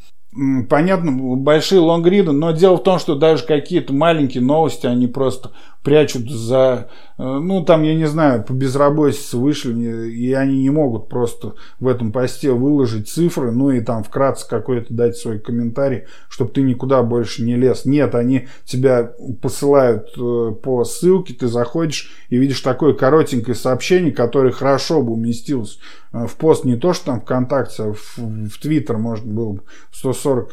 Понятно, 0.68 1.14
большие 1.38 1.80
лонгриды, 1.80 2.34
но 2.34 2.52
дело 2.52 2.76
в 2.76 2.84
том, 2.84 3.00
что 3.00 3.16
даже 3.16 3.46
какие-то 3.46 3.94
маленькие 3.94 4.44
новости, 4.44 4.86
они 4.86 5.08
просто 5.08 5.54
прячут 5.84 6.30
за, 6.30 6.90
э, 7.18 7.24
ну, 7.24 7.64
там, 7.64 7.84
я 7.84 7.96
не 7.96 8.06
знаю, 8.06 8.44
по 8.44 8.52
безработице 8.52 9.38
вышли, 9.38 10.10
и 10.10 10.34
они 10.34 10.62
не 10.62 10.70
могут 10.70 11.08
просто 11.08 11.56
в 11.80 11.88
этом 11.88 12.12
посте 12.12 12.52
выложить 12.52 13.08
цифры, 13.08 13.52
ну, 13.52 13.72
и 13.72 13.80
там 13.80 14.04
вкратце 14.04 14.48
какой-то 14.48 14.94
дать 14.94 15.16
свой 15.16 15.40
комментарий, 15.40 16.04
чтобы 16.30 16.52
ты 16.52 16.62
никуда 16.62 17.02
больше 17.02 17.44
не 17.44 17.56
лез. 17.56 17.86
Нет, 17.86 18.14
они 18.16 18.48
тебя 18.66 19.14
посылают 19.42 20.10
э, 20.18 20.52
по 20.62 20.84
ссылке, 20.84 21.34
ты 21.34 21.48
заходишь 21.48 22.12
и 22.30 22.38
видишь 22.38 22.62
такое 22.62 22.94
коротенькое 22.94 23.56
сообщение, 23.56 24.12
которое 24.12 24.52
хорошо 24.52 25.02
бы 25.02 25.14
уместилось 25.14 25.80
э, 26.12 26.28
в 26.28 26.36
пост 26.36 26.66
не 26.66 26.76
то, 26.76 26.94
что 26.94 27.06
там 27.06 27.22
ВКонтакте, 27.22 27.84
а 27.84 27.94
в, 27.94 28.60
Твиттер 28.62 28.98
можно 28.98 29.32
было 29.32 29.54
бы 29.54 29.62
140 29.94 30.52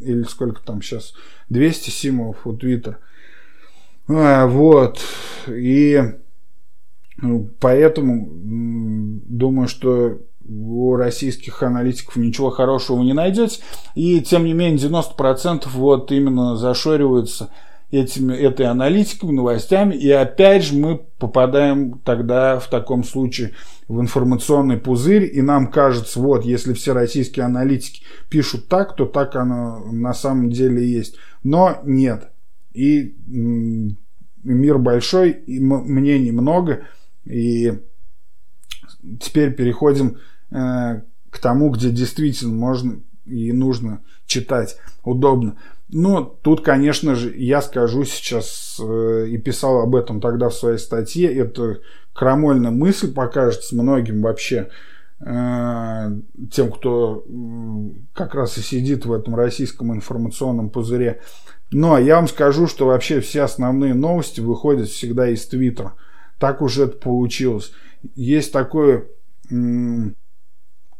или 0.00 0.22
сколько 0.22 0.62
там 0.64 0.80
сейчас, 0.80 1.12
200 1.50 1.90
символов 1.90 2.46
у 2.46 2.56
Твиттера. 2.56 2.98
А, 4.08 4.46
вот. 4.46 5.00
И 5.48 6.02
ну, 7.20 7.50
поэтому 7.60 8.28
думаю, 8.30 9.68
что 9.68 10.18
у 10.48 10.96
российских 10.96 11.62
аналитиков 11.62 12.16
ничего 12.16 12.50
хорошего 12.50 13.02
не 13.02 13.12
найдете. 13.12 13.60
И 13.94 14.20
тем 14.20 14.44
не 14.44 14.54
менее 14.54 14.78
90% 14.78 15.68
вот 15.74 16.10
именно 16.10 16.56
зашориваются 16.56 17.50
этими, 17.90 18.34
этой 18.34 18.66
аналитикой, 18.66 19.32
новостями. 19.32 19.94
И 19.94 20.10
опять 20.10 20.64
же 20.64 20.76
мы 20.76 20.98
попадаем 21.18 22.00
тогда 22.04 22.58
в 22.58 22.68
таком 22.68 23.04
случае 23.04 23.52
в 23.88 24.00
информационный 24.00 24.76
пузырь. 24.76 25.28
И 25.30 25.42
нам 25.42 25.70
кажется, 25.70 26.20
вот 26.20 26.44
если 26.44 26.72
все 26.72 26.92
российские 26.92 27.44
аналитики 27.44 28.02
пишут 28.30 28.68
так, 28.68 28.96
то 28.96 29.06
так 29.06 29.36
оно 29.36 29.80
на 29.90 30.14
самом 30.14 30.50
деле 30.50 30.86
есть. 30.86 31.16
Но 31.42 31.78
нет. 31.84 32.30
И 32.78 33.16
мир 34.44 34.78
большой, 34.78 35.32
и 35.32 35.58
мнений 35.58 36.30
много. 36.30 36.84
И 37.24 37.72
теперь 39.20 39.52
переходим 39.52 40.18
э, 40.50 41.02
к 41.30 41.38
тому, 41.40 41.70
где 41.70 41.90
действительно 41.90 42.54
можно 42.54 43.00
и 43.26 43.52
нужно 43.52 44.00
читать 44.26 44.76
удобно. 45.02 45.56
Ну, 45.88 46.24
тут, 46.24 46.62
конечно 46.62 47.14
же, 47.14 47.34
я 47.36 47.62
скажу 47.62 48.04
сейчас 48.04 48.78
э, 48.80 49.26
и 49.28 49.38
писал 49.38 49.80
об 49.80 49.96
этом 49.96 50.20
тогда 50.20 50.48
в 50.48 50.54
своей 50.54 50.78
статье, 50.78 51.34
это 51.34 51.80
крамольная 52.12 52.70
мысль 52.70 53.12
покажется 53.12 53.74
многим 53.74 54.22
вообще, 54.22 54.68
э, 55.20 56.12
тем, 56.52 56.70
кто 56.70 57.24
как 58.12 58.34
раз 58.34 58.56
и 58.58 58.60
сидит 58.60 59.04
в 59.04 59.12
этом 59.12 59.34
российском 59.34 59.92
информационном 59.92 60.70
пузыре. 60.70 61.22
Ну, 61.70 61.94
а 61.94 62.00
я 62.00 62.16
вам 62.16 62.28
скажу, 62.28 62.66
что 62.66 62.86
вообще 62.86 63.20
все 63.20 63.42
основные 63.42 63.94
новости 63.94 64.40
выходят 64.40 64.88
всегда 64.88 65.28
из 65.28 65.46
Твиттера. 65.46 65.94
Так 66.38 66.62
уже 66.62 66.84
это 66.84 66.96
получилось. 66.96 67.72
Есть 68.14 68.52
такое, 68.52 69.06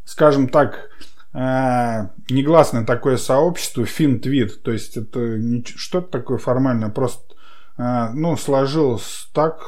скажем 0.05 0.49
так, 0.49 0.91
э, 1.33 2.09
негласное 2.29 2.85
такое 2.85 3.17
сообщество 3.17 3.83
FinTweet. 3.83 4.49
То 4.63 4.73
есть 4.73 4.97
это 4.97 5.41
что-то 5.65 6.09
такое 6.11 6.39
формальное, 6.39 6.91
просто 6.91 7.35
э, 7.79 8.09
ну, 8.13 8.37
сложилось 8.37 9.31
так, 9.33 9.61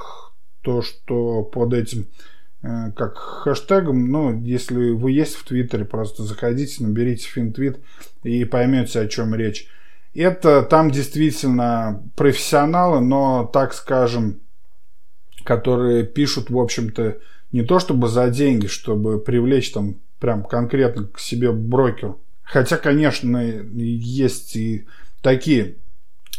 то, 0.62 0.82
что 0.82 1.42
под 1.42 1.72
этим 1.72 2.08
э, 2.62 2.92
как 2.92 3.16
хэштегом, 3.16 4.10
ну, 4.10 4.38
если 4.42 4.90
вы 4.90 5.12
есть 5.12 5.36
в 5.36 5.44
Твиттере, 5.46 5.84
просто 5.84 6.24
заходите, 6.24 6.84
наберите 6.84 7.28
FinTweet 7.34 7.80
и 8.24 8.44
поймете, 8.44 9.00
о 9.00 9.08
чем 9.08 9.34
речь. 9.34 9.66
Это 10.14 10.62
там 10.62 10.90
действительно 10.90 12.02
профессионалы, 12.16 13.00
но, 13.00 13.44
так 13.52 13.72
скажем, 13.74 14.40
которые 15.44 16.04
пишут, 16.04 16.50
в 16.50 16.58
общем-то, 16.58 17.18
не 17.52 17.62
то 17.62 17.78
чтобы 17.78 18.08
за 18.08 18.28
деньги, 18.28 18.66
чтобы 18.66 19.20
привлечь 19.20 19.72
там 19.72 19.96
прям 20.18 20.44
конкретно 20.44 21.04
к 21.04 21.18
себе 21.18 21.52
брокер. 21.52 22.16
Хотя, 22.42 22.76
конечно, 22.76 23.38
есть 23.38 24.56
и 24.56 24.86
такие. 25.22 25.76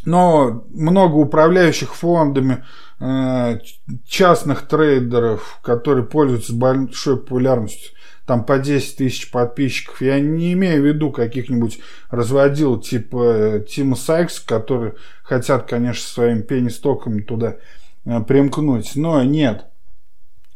Но 0.04 0.66
много 0.70 1.16
управляющих 1.16 1.96
фондами, 1.96 2.66
э, 3.00 3.60
частных 4.06 4.68
трейдеров, 4.68 5.60
которые 5.64 6.06
пользуются 6.06 6.54
большой 6.54 7.18
популярностью 7.18 7.92
там 8.26 8.46
по 8.46 8.60
10 8.60 8.98
тысяч 8.98 9.32
подписчиков. 9.32 10.02
Я 10.02 10.20
не 10.20 10.54
имею 10.54 10.82
в 10.82 10.86
виду 10.86 11.12
каких-нибудь 11.12 11.80
разводил 12.10 12.80
типа 12.80 13.24
э, 13.24 13.66
Тима 13.68 13.96
Сайкс, 13.96 14.40
которые 14.40 14.94
хотят, 15.24 15.68
конечно, 15.68 16.04
своим 16.04 16.44
пенистоками 16.44 17.22
туда 17.22 17.58
э, 18.06 18.22
примкнуть. 18.22 18.96
Но 18.96 19.24
нет. 19.24 19.66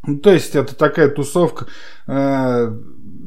Ну, 0.07 0.19
то 0.19 0.31
есть 0.31 0.55
это 0.55 0.75
такая 0.75 1.09
тусовка 1.09 1.65
э, 2.07 2.77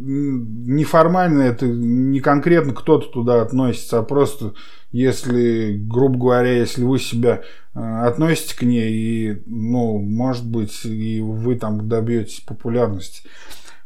неформальная, 0.00 1.50
это 1.50 1.66
не 1.66 2.20
конкретно 2.20 2.72
кто-то 2.72 3.08
туда 3.08 3.42
относится, 3.42 3.98
а 3.98 4.02
просто 4.02 4.54
если, 4.92 5.76
грубо 5.76 6.18
говоря, 6.18 6.52
если 6.52 6.84
вы 6.84 6.98
себя 6.98 7.42
э, 7.74 7.80
относите 7.80 8.56
к 8.56 8.62
ней, 8.62 8.92
и, 8.92 9.42
ну, 9.46 9.98
может 9.98 10.46
быть, 10.46 10.84
и 10.84 11.20
вы 11.20 11.56
там 11.56 11.88
добьетесь 11.88 12.40
популярности. 12.40 13.22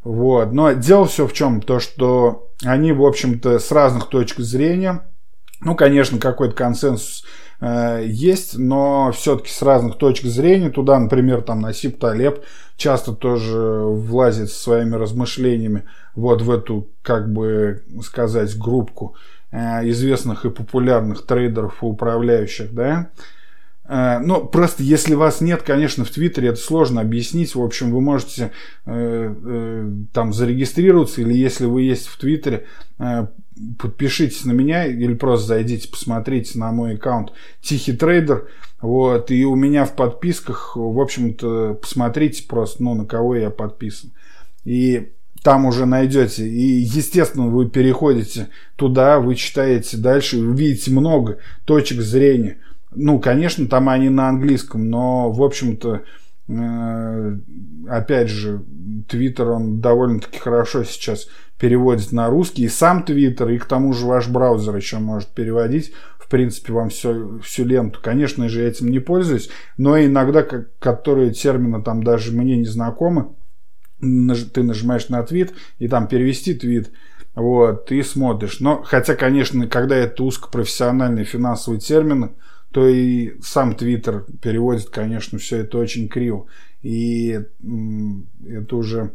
Вот. 0.05 0.53
Но 0.53 0.73
дело 0.73 1.07
все 1.07 1.27
в 1.27 1.33
чем? 1.33 1.61
То, 1.61 1.79
что 1.79 2.49
они, 2.65 2.93
в 2.93 3.05
общем-то, 3.05 3.59
с 3.59 3.71
разных 3.71 4.09
точек 4.09 4.41
зрения, 4.41 5.03
ну, 5.61 5.77
конечно, 5.77 6.19
какой-то 6.19 6.55
консенсус 6.55 7.25
э, 7.61 8.03
есть, 8.07 8.59
но 8.59 9.13
все-таки 9.13 9.51
с 9.51 9.63
разных 9.63 9.97
точек 9.97 10.27
зрения. 10.27 10.71
Туда, 10.71 10.99
например, 10.99 11.43
там 11.43 11.61
Насип 11.61 12.01
Талеб 12.01 12.43
часто 12.77 13.13
тоже 13.13 13.57
влазит 13.57 14.51
со 14.51 14.61
своими 14.61 14.97
размышлениями 14.97 15.85
вот 16.17 16.43
в 16.43 16.51
эту, 16.51 16.89
как 17.03 17.33
бы 17.33 17.85
сказать, 18.05 18.59
группку 18.59 19.15
э, 19.53 19.89
известных 19.91 20.45
и 20.45 20.51
популярных 20.51 21.25
трейдеров 21.27 21.83
и 21.83 21.87
управляющих, 21.87 22.75
да. 22.75 23.11
Э, 23.93 24.21
ну, 24.21 24.47
просто 24.47 24.83
если 24.83 25.15
вас 25.15 25.43
нет, 25.43 25.63
конечно, 25.63 26.07
в 26.07 26.11
Твиттере, 26.11 26.49
это 26.49 26.59
сложно 26.59 27.03
объяснить. 27.03 27.55
В 27.55 27.63
общем, 27.63 27.91
вы 27.91 28.01
можете 28.01 28.51
э, 28.87 29.35
э, 29.45 29.91
там 30.15 30.33
зарегистрироваться, 30.33 31.21
или 31.21 31.35
если 31.35 31.67
вы 31.67 31.83
есть 31.83 32.07
в 32.07 32.19
Твиттере, 32.19 32.65
подпишитесь 33.79 34.47
на 34.47 34.53
меня, 34.53 34.87
или 34.87 35.13
просто 35.13 35.49
зайдите, 35.49 35.89
посмотрите 35.89 36.59
на 36.59 36.73
мой 36.73 36.95
аккаунт 36.95 37.33
Тихий 37.61 37.93
Трейдер. 37.93 38.49
Вот, 38.81 39.31
и 39.31 39.45
у 39.45 39.55
меня 39.57 39.85
в 39.85 39.95
подписках, 39.95 40.75
в 40.75 40.99
общем-то, 40.99 41.75
посмотрите 41.75 42.45
просто, 42.49 42.83
ну, 42.83 42.95
на 42.95 43.05
кого 43.05 43.37
я 43.37 43.51
подписан. 43.51 44.11
И 44.65 45.13
там 45.43 45.67
уже 45.67 45.85
найдете. 45.85 46.49
И, 46.49 46.81
естественно, 46.81 47.49
вы 47.49 47.69
переходите 47.69 48.49
туда, 48.77 49.21
вы 49.21 49.35
читаете 49.35 49.99
дальше, 49.99 50.39
вы 50.39 50.57
видите 50.57 50.91
много 50.93 51.39
точек 51.67 52.01
зрения– 52.01 52.57
ну, 52.95 53.19
конечно, 53.21 53.67
там 53.67 53.89
они 53.89 54.09
на 54.09 54.29
английском, 54.29 54.89
но, 54.89 55.31
в 55.31 55.43
общем-то, 55.43 56.03
э, 56.49 57.39
опять 57.89 58.29
же, 58.29 58.63
Твиттер, 59.09 59.51
он 59.51 59.81
довольно-таки 59.81 60.39
хорошо 60.39 60.85
сейчас 60.85 61.29
переводит 61.59 62.13
на 62.13 62.29
русский. 62.29 62.65
И 62.65 62.69
сам 62.69 63.05
Твиттер, 63.05 63.49
и 63.51 63.59
к 63.59 63.65
тому 63.67 63.93
же 63.93 64.07
ваш 64.07 64.29
браузер 64.29 64.75
еще 64.77 64.99
может 64.99 65.29
переводить. 65.29 65.93
В 66.19 66.29
принципе, 66.29 66.73
вам 66.73 66.89
все, 66.89 67.39
всю 67.43 67.65
ленту. 67.65 68.01
Конечно 68.03 68.49
же, 68.49 68.63
я 68.63 68.69
этим 68.69 68.91
не 68.91 69.01
пользуюсь, 69.01 69.51
но 69.77 69.99
иногда, 69.99 70.43
как, 70.43 70.77
которые 70.79 71.33
термины 71.33 71.83
там 71.83 72.03
даже 72.03 72.33
мне 72.33 72.57
не 72.57 72.65
знакомы, 72.65 73.29
ты 74.01 74.63
нажимаешь 74.63 75.09
на 75.09 75.23
твит, 75.23 75.53
и 75.79 75.87
там 75.89 76.09
перевести 76.09 76.55
твит, 76.55 76.91
вот, 77.35 77.87
ты 77.87 78.03
смотришь. 78.03 78.61
Но, 78.61 78.83
хотя, 78.83 79.15
конечно, 79.15 79.67
когда 79.67 79.97
это 79.97 80.25
узкопрофессиональные 80.25 81.25
финансовые 81.25 81.81
термины, 81.81 82.33
то 82.73 82.89
и 82.89 83.41
сам 83.43 83.75
Твиттер 83.75 84.25
переводит, 84.41 84.91
конечно, 84.91 85.39
все 85.39 85.59
это 85.59 85.79
очень 85.79 86.09
криво. 86.09 86.47
И 86.83 87.39
это 88.49 88.77
уже 88.77 89.13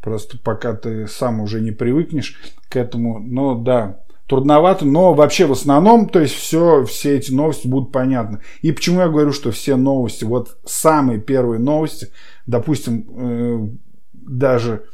просто 0.00 0.38
пока 0.38 0.74
ты 0.74 1.06
сам 1.06 1.40
уже 1.40 1.60
не 1.60 1.72
привыкнешь 1.72 2.40
к 2.68 2.76
этому. 2.76 3.18
Но 3.18 3.54
да, 3.54 4.00
трудновато, 4.30 4.86
но 4.86 5.12
вообще 5.12 5.46
в 5.46 5.52
основном, 5.52 6.08
то 6.08 6.20
есть 6.20 6.34
все, 6.34 6.84
все 6.84 7.16
эти 7.16 7.32
новости 7.32 7.66
будут 7.66 7.92
понятны. 7.92 8.38
И 8.62 8.70
почему 8.70 9.00
я 9.00 9.08
говорю, 9.08 9.32
что 9.32 9.50
все 9.50 9.76
новости, 9.76 10.24
вот 10.24 10.56
самые 10.64 11.20
первые 11.20 11.58
новости, 11.58 12.12
допустим, 12.46 13.06
э, 13.08 13.68
даже, 14.12 14.84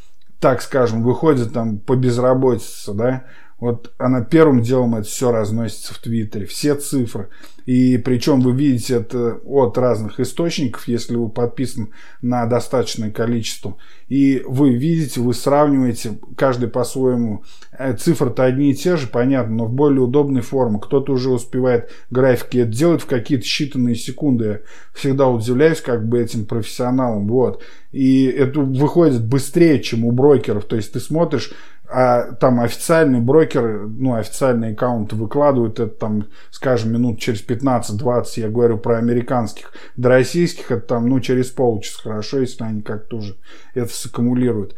так 0.40 0.62
скажем, 0.62 1.02
выходят 1.02 1.52
там 1.52 1.78
по 1.78 1.96
безработице, 1.96 2.94
да, 2.94 3.24
Вот 3.58 3.94
она 3.96 4.20
первым 4.20 4.60
делом 4.60 4.96
это 4.96 5.08
все 5.08 5.30
разносится 5.30 5.94
в 5.94 5.98
Твиттере, 5.98 6.44
все 6.44 6.74
цифры. 6.74 7.30
И 7.64 7.98
причем 7.98 8.40
вы 8.40 8.52
видите 8.52 8.94
это 8.94 9.40
от 9.44 9.76
разных 9.76 10.20
источников, 10.20 10.86
если 10.86 11.16
вы 11.16 11.28
подписан 11.28 11.90
на 12.22 12.46
достаточное 12.46 13.10
количество. 13.10 13.76
И 14.08 14.40
вы 14.46 14.74
видите, 14.74 15.20
вы 15.20 15.34
сравниваете, 15.34 16.18
каждый 16.36 16.68
по-своему. 16.68 17.42
Э, 17.76 17.96
цифры-то 17.96 18.44
одни 18.44 18.70
и 18.70 18.74
те 18.74 18.96
же, 18.96 19.08
понятно, 19.08 19.56
но 19.56 19.64
в 19.64 19.72
более 19.72 20.02
удобной 20.02 20.42
форме. 20.42 20.78
Кто-то 20.80 21.12
уже 21.12 21.30
успевает 21.30 21.90
графики 22.08 22.58
это 22.58 22.70
делать 22.70 23.02
в 23.02 23.06
какие-то 23.06 23.44
считанные 23.44 23.96
секунды. 23.96 24.44
Я 24.44 24.60
всегда 24.94 25.26
удивляюсь 25.26 25.80
как 25.80 26.06
бы 26.06 26.20
этим 26.20 26.46
профессионалам. 26.46 27.26
Вот. 27.26 27.64
И 27.90 28.26
это 28.26 28.60
выходит 28.60 29.26
быстрее, 29.26 29.82
чем 29.82 30.04
у 30.04 30.12
брокеров. 30.12 30.66
То 30.66 30.76
есть 30.76 30.92
ты 30.92 31.00
смотришь 31.00 31.52
а 31.88 32.32
там 32.32 32.60
официальный 32.60 33.20
брокер, 33.20 33.86
ну, 33.86 34.14
официальные 34.14 34.72
аккаунты 34.72 35.16
выкладывают 35.16 35.78
это 35.78 35.94
там, 35.94 36.26
скажем, 36.50 36.92
минут 36.92 37.20
через 37.20 37.46
15-20, 37.46 38.24
я 38.36 38.48
говорю 38.48 38.78
про 38.78 38.98
американских. 38.98 39.72
До 39.96 40.08
российских 40.08 40.70
это 40.70 40.86
там, 40.86 41.08
ну, 41.08 41.20
через 41.20 41.50
полчаса 41.50 42.02
хорошо, 42.02 42.40
если 42.40 42.64
они 42.64 42.82
как-то 42.82 43.18
уже 43.18 43.36
это 43.74 43.92
саккумулируют. 43.92 44.74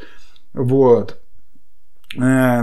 Вот. 0.53 1.21
Э, 2.21 2.63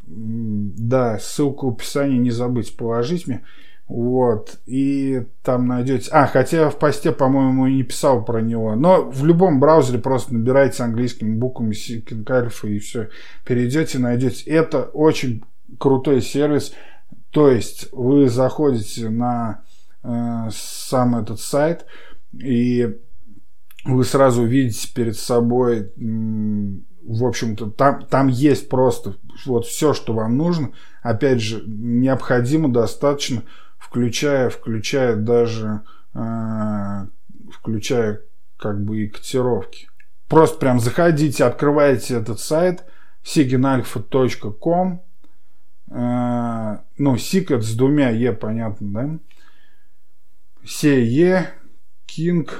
да, 0.06 1.18
ссылку 1.18 1.70
в 1.70 1.74
описании 1.74 2.18
не 2.18 2.30
забыть 2.30 2.76
положить 2.76 3.26
мне. 3.26 3.42
Вот, 3.88 4.58
и 4.66 5.26
там 5.44 5.68
найдете... 5.68 6.10
А, 6.10 6.26
хотя 6.26 6.62
я 6.62 6.70
в 6.70 6.78
посте, 6.78 7.12
по-моему, 7.12 7.68
не 7.68 7.84
писал 7.84 8.24
про 8.24 8.40
него. 8.40 8.74
Но 8.74 9.02
в 9.02 9.24
любом 9.24 9.60
браузере 9.60 10.00
просто 10.00 10.34
набирайте 10.34 10.82
английскими 10.82 11.36
буквами 11.36 11.72
Seeking 11.72 12.24
Alpha 12.24 12.68
и 12.68 12.80
все. 12.80 13.10
Перейдете, 13.44 14.00
найдете. 14.00 14.50
Это 14.50 14.82
очень 14.82 15.44
крутой 15.78 16.20
сервис. 16.20 16.72
То 17.30 17.48
есть 17.48 17.88
вы 17.92 18.28
заходите 18.28 19.08
на 19.08 19.62
э, 20.02 20.48
сам 20.50 21.16
этот 21.16 21.38
сайт 21.38 21.86
и 22.32 22.98
вы 23.84 24.04
сразу 24.04 24.44
видите 24.44 24.92
перед 24.92 25.16
собой, 25.16 25.92
в 27.06 27.24
общем-то, 27.24 27.70
там, 27.70 28.04
там 28.04 28.28
есть 28.28 28.68
просто 28.68 29.16
вот 29.46 29.66
все, 29.66 29.94
что 29.94 30.12
вам 30.12 30.36
нужно. 30.36 30.72
Опять 31.02 31.40
же, 31.40 31.62
необходимо 31.66 32.72
достаточно 32.72 33.42
включая, 33.78 34.50
включая 34.50 35.16
даже, 35.16 35.82
э, 36.14 37.06
включая 37.52 38.22
как 38.56 38.82
бы 38.82 39.04
и 39.04 39.08
котировки. 39.08 39.88
Просто 40.28 40.58
прям 40.58 40.80
заходите, 40.80 41.44
открываете 41.44 42.16
этот 42.16 42.40
сайт 42.40 42.84
signalpha.com 43.24 45.02
э, 45.90 46.78
ну, 46.98 47.16
сик 47.16 47.50
с 47.50 47.74
двумя 47.74 48.10
Е, 48.10 48.32
понятно, 48.32 48.92
да? 48.92 49.18
Се, 50.64 51.54
King, 52.08 52.50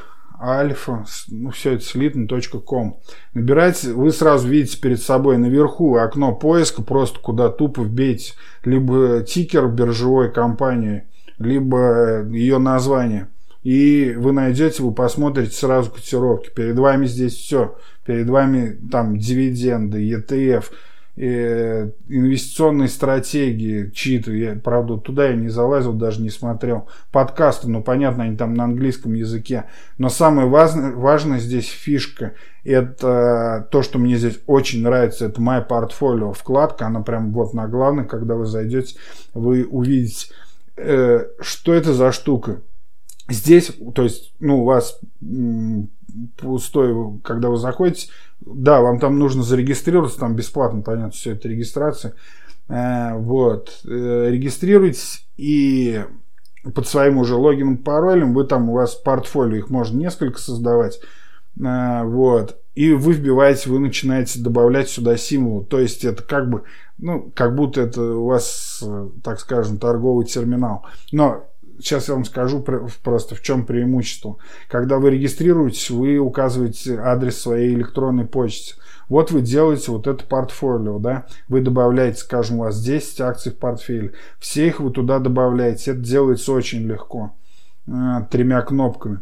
альфа, 0.40 1.04
ну, 1.28 1.50
все 1.50 1.74
это 1.74 1.84
слитно.ком. 1.84 3.00
Набирайте, 3.34 3.92
вы 3.92 4.10
сразу 4.10 4.48
видите 4.48 4.80
перед 4.80 5.00
собой 5.00 5.38
наверху 5.38 5.96
окно 5.96 6.34
поиска, 6.34 6.82
просто 6.82 7.20
куда 7.20 7.48
тупо 7.48 7.82
вбейте 7.82 8.34
либо 8.64 9.22
тикер 9.22 9.68
биржевой 9.68 10.30
компании, 10.32 11.04
либо 11.38 12.26
ее 12.28 12.58
название. 12.58 13.28
И 13.62 14.14
вы 14.16 14.32
найдете, 14.32 14.82
вы 14.82 14.92
посмотрите 14.92 15.52
сразу 15.52 15.90
котировки. 15.90 16.50
Перед 16.50 16.78
вами 16.78 17.06
здесь 17.06 17.34
все. 17.34 17.76
Перед 18.04 18.28
вами 18.28 18.78
там 18.92 19.18
дивиденды, 19.18 20.08
ETF, 20.08 20.66
э, 21.16 21.90
инвестиционные 22.08 22.88
стратегии 22.88 23.90
чьи-то. 23.90 24.32
Я, 24.32 24.54
правда, 24.56 24.98
туда 24.98 25.28
я 25.28 25.34
не 25.34 25.48
залазил, 25.48 25.92
даже 25.92 26.22
не 26.22 26.30
смотрел. 26.30 26.88
Подкасты, 27.10 27.68
ну, 27.68 27.82
понятно, 27.82 28.24
они 28.24 28.36
там 28.36 28.54
на 28.54 28.64
английском 28.64 29.14
языке. 29.14 29.64
Но 29.98 30.08
самое 30.08 30.48
важное, 30.48 30.92
важное 30.92 31.38
здесь 31.38 31.68
фишка. 31.68 32.34
Это 32.64 33.68
то, 33.70 33.82
что 33.82 33.98
мне 33.98 34.16
здесь 34.16 34.40
очень 34.46 34.82
нравится. 34.82 35.26
Это 35.26 35.40
My 35.40 35.66
Portfolio 35.66 36.32
вкладка. 36.32 36.86
Она 36.86 37.02
прям 37.02 37.32
вот 37.32 37.54
на 37.54 37.66
главной, 37.66 38.06
когда 38.06 38.34
вы 38.34 38.46
зайдете, 38.46 38.96
вы 39.34 39.64
увидите 39.64 40.28
э, 40.76 41.26
что 41.40 41.74
это 41.74 41.92
за 41.94 42.12
штука? 42.12 42.60
Здесь, 43.28 43.72
то 43.94 44.02
есть, 44.02 44.34
ну, 44.38 44.62
у 44.62 44.64
вас 44.64 45.00
пустой, 46.36 47.18
когда 47.22 47.50
вы 47.50 47.56
заходите, 47.56 48.08
да, 48.40 48.80
вам 48.80 49.00
там 49.00 49.18
нужно 49.18 49.42
зарегистрироваться, 49.42 50.18
там 50.18 50.36
бесплатно, 50.36 50.82
понятно, 50.82 51.10
все 51.10 51.32
это 51.32 51.48
регистрация. 51.48 52.14
Э, 52.68 53.14
вот, 53.16 53.80
э, 53.84 54.28
регистрируйтесь 54.30 55.26
и 55.36 56.04
под 56.74 56.88
своим 56.88 57.18
уже 57.18 57.36
логином, 57.36 57.78
паролем, 57.78 58.34
вы 58.34 58.44
там, 58.44 58.70
у 58.70 58.74
вас 58.74 58.94
портфолио, 58.94 59.56
их 59.56 59.70
можно 59.70 59.98
несколько 59.98 60.40
создавать, 60.40 61.00
э, 61.60 62.02
вот, 62.04 62.60
и 62.74 62.92
вы 62.92 63.12
вбиваете, 63.14 63.70
вы 63.70 63.78
начинаете 63.78 64.40
добавлять 64.40 64.88
сюда 64.88 65.16
символ. 65.16 65.64
То 65.64 65.80
есть 65.80 66.04
это 66.04 66.22
как 66.22 66.50
бы, 66.50 66.64
ну, 66.98 67.32
как 67.34 67.54
будто 67.54 67.80
это 67.80 68.02
у 68.02 68.26
вас, 68.26 68.84
так 69.24 69.40
скажем, 69.40 69.78
торговый 69.78 70.26
терминал. 70.26 70.84
Но 71.10 71.46
сейчас 71.80 72.08
я 72.08 72.14
вам 72.14 72.24
скажу 72.24 72.64
просто 73.02 73.34
в 73.34 73.42
чем 73.42 73.64
преимущество. 73.64 74.36
Когда 74.68 74.98
вы 74.98 75.10
регистрируетесь, 75.10 75.90
вы 75.90 76.18
указываете 76.18 76.98
адрес 76.98 77.38
своей 77.38 77.74
электронной 77.74 78.26
почты. 78.26 78.74
Вот 79.08 79.30
вы 79.30 79.40
делаете 79.40 79.92
вот 79.92 80.06
это 80.06 80.24
портфолио, 80.24 80.98
да, 80.98 81.26
вы 81.48 81.60
добавляете, 81.60 82.18
скажем, 82.18 82.56
у 82.56 82.60
вас 82.60 82.82
10 82.82 83.20
акций 83.20 83.52
в 83.52 83.56
портфель, 83.56 84.14
все 84.40 84.66
их 84.66 84.80
вы 84.80 84.90
туда 84.90 85.20
добавляете, 85.20 85.92
это 85.92 86.00
делается 86.00 86.52
очень 86.52 86.80
легко, 86.80 87.32
э, 87.86 87.92
тремя 88.30 88.62
кнопками. 88.62 89.20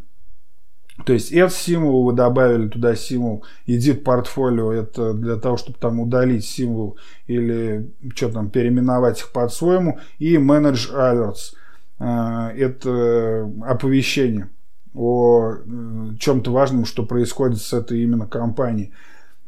То 1.04 1.12
есть 1.12 1.32
этот 1.32 1.52
символ 1.52 2.04
вы 2.04 2.12
добавили 2.12 2.68
туда 2.68 2.94
символ 2.94 3.44
edit 3.66 4.02
портфолио, 4.02 4.72
это 4.72 5.12
для 5.12 5.36
того, 5.36 5.56
чтобы 5.56 5.76
там 5.78 5.98
удалить 5.98 6.44
символ 6.44 6.96
или 7.26 7.92
что 8.14 8.30
там 8.30 8.48
переименовать 8.48 9.20
их 9.20 9.32
под-своему. 9.32 9.98
И 10.18 10.36
manage 10.36 10.94
alerts, 10.94 11.54
это 11.98 13.50
оповещение 13.62 14.48
о 14.94 15.54
э, 15.54 16.16
чем-то 16.18 16.52
важном, 16.52 16.84
что 16.84 17.04
происходит 17.04 17.60
с 17.60 17.72
этой 17.72 18.02
именно 18.02 18.26
компанией. 18.26 18.92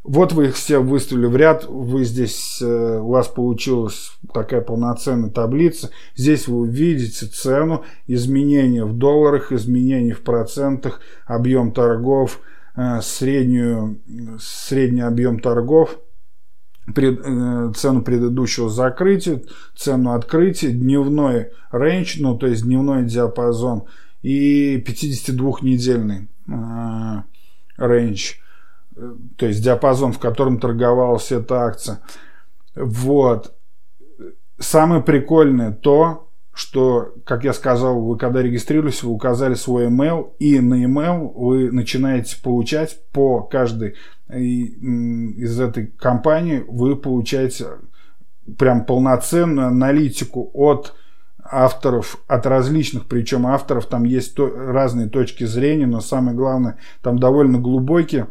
Вот 0.02 0.32
вы 0.32 0.46
их 0.46 0.54
все 0.54 0.78
выставили 0.78 1.26
в 1.26 1.36
ряд, 1.36 1.64
вы 1.64 2.04
здесь, 2.04 2.58
э, 2.60 2.98
у 3.00 3.08
вас 3.08 3.28
получилась 3.28 4.12
такая 4.32 4.60
полноценная 4.60 5.30
таблица. 5.30 5.90
Здесь 6.16 6.48
вы 6.48 6.60
увидите 6.60 7.26
цену, 7.26 7.84
изменения 8.06 8.84
в 8.84 8.96
долларах, 8.96 9.52
изменения 9.52 10.14
в 10.14 10.22
процентах, 10.22 11.00
объем 11.26 11.72
торгов, 11.72 12.40
э, 12.76 13.00
среднюю, 13.02 14.00
средний 14.40 15.02
объем 15.02 15.38
торгов, 15.40 15.98
пред, 16.94 17.20
э, 17.24 17.72
цену 17.76 18.02
предыдущего 18.02 18.68
закрытия, 18.68 19.42
цену 19.76 20.12
открытия, 20.12 20.70
дневной 20.70 21.50
range, 21.72 22.16
ну 22.20 22.36
то 22.36 22.46
есть 22.46 22.64
дневной 22.64 23.04
диапазон 23.04 23.84
и 24.22 24.82
52-недельный 24.86 26.28
range 27.76 28.34
то 29.36 29.46
есть 29.46 29.62
диапазон, 29.62 30.12
в 30.12 30.18
котором 30.18 30.58
торговалась 30.58 31.30
эта 31.30 31.64
акция. 31.64 32.00
Вот. 32.74 33.54
Самое 34.58 35.02
прикольное 35.02 35.72
то, 35.72 36.30
что, 36.54 37.12
как 37.24 37.44
я 37.44 37.52
сказал, 37.52 38.00
вы 38.00 38.16
когда 38.16 38.40
регистрируетесь, 38.40 39.02
вы 39.02 39.12
указали 39.12 39.54
свой 39.54 39.88
email, 39.88 40.32
и 40.38 40.58
на 40.60 40.82
email 40.82 41.30
вы 41.34 41.70
начинаете 41.70 42.40
получать 42.42 42.98
по 43.12 43.42
каждой 43.42 43.96
из 44.28 45.60
этой 45.60 45.86
компании, 45.86 46.64
вы 46.66 46.96
получаете 46.96 47.66
прям 48.58 48.84
полноценную 48.84 49.68
аналитику 49.68 50.50
от 50.52 50.94
авторов, 51.42 52.18
от 52.26 52.46
различных, 52.46 53.06
причем 53.06 53.46
авторов, 53.46 53.86
там 53.86 54.04
есть 54.04 54.34
то, 54.34 54.48
разные 54.48 55.08
точки 55.08 55.44
зрения, 55.44 55.86
но 55.86 56.00
самое 56.00 56.36
главное, 56.36 56.78
там 57.02 57.18
довольно 57.18 57.58
глубокие. 57.58 58.28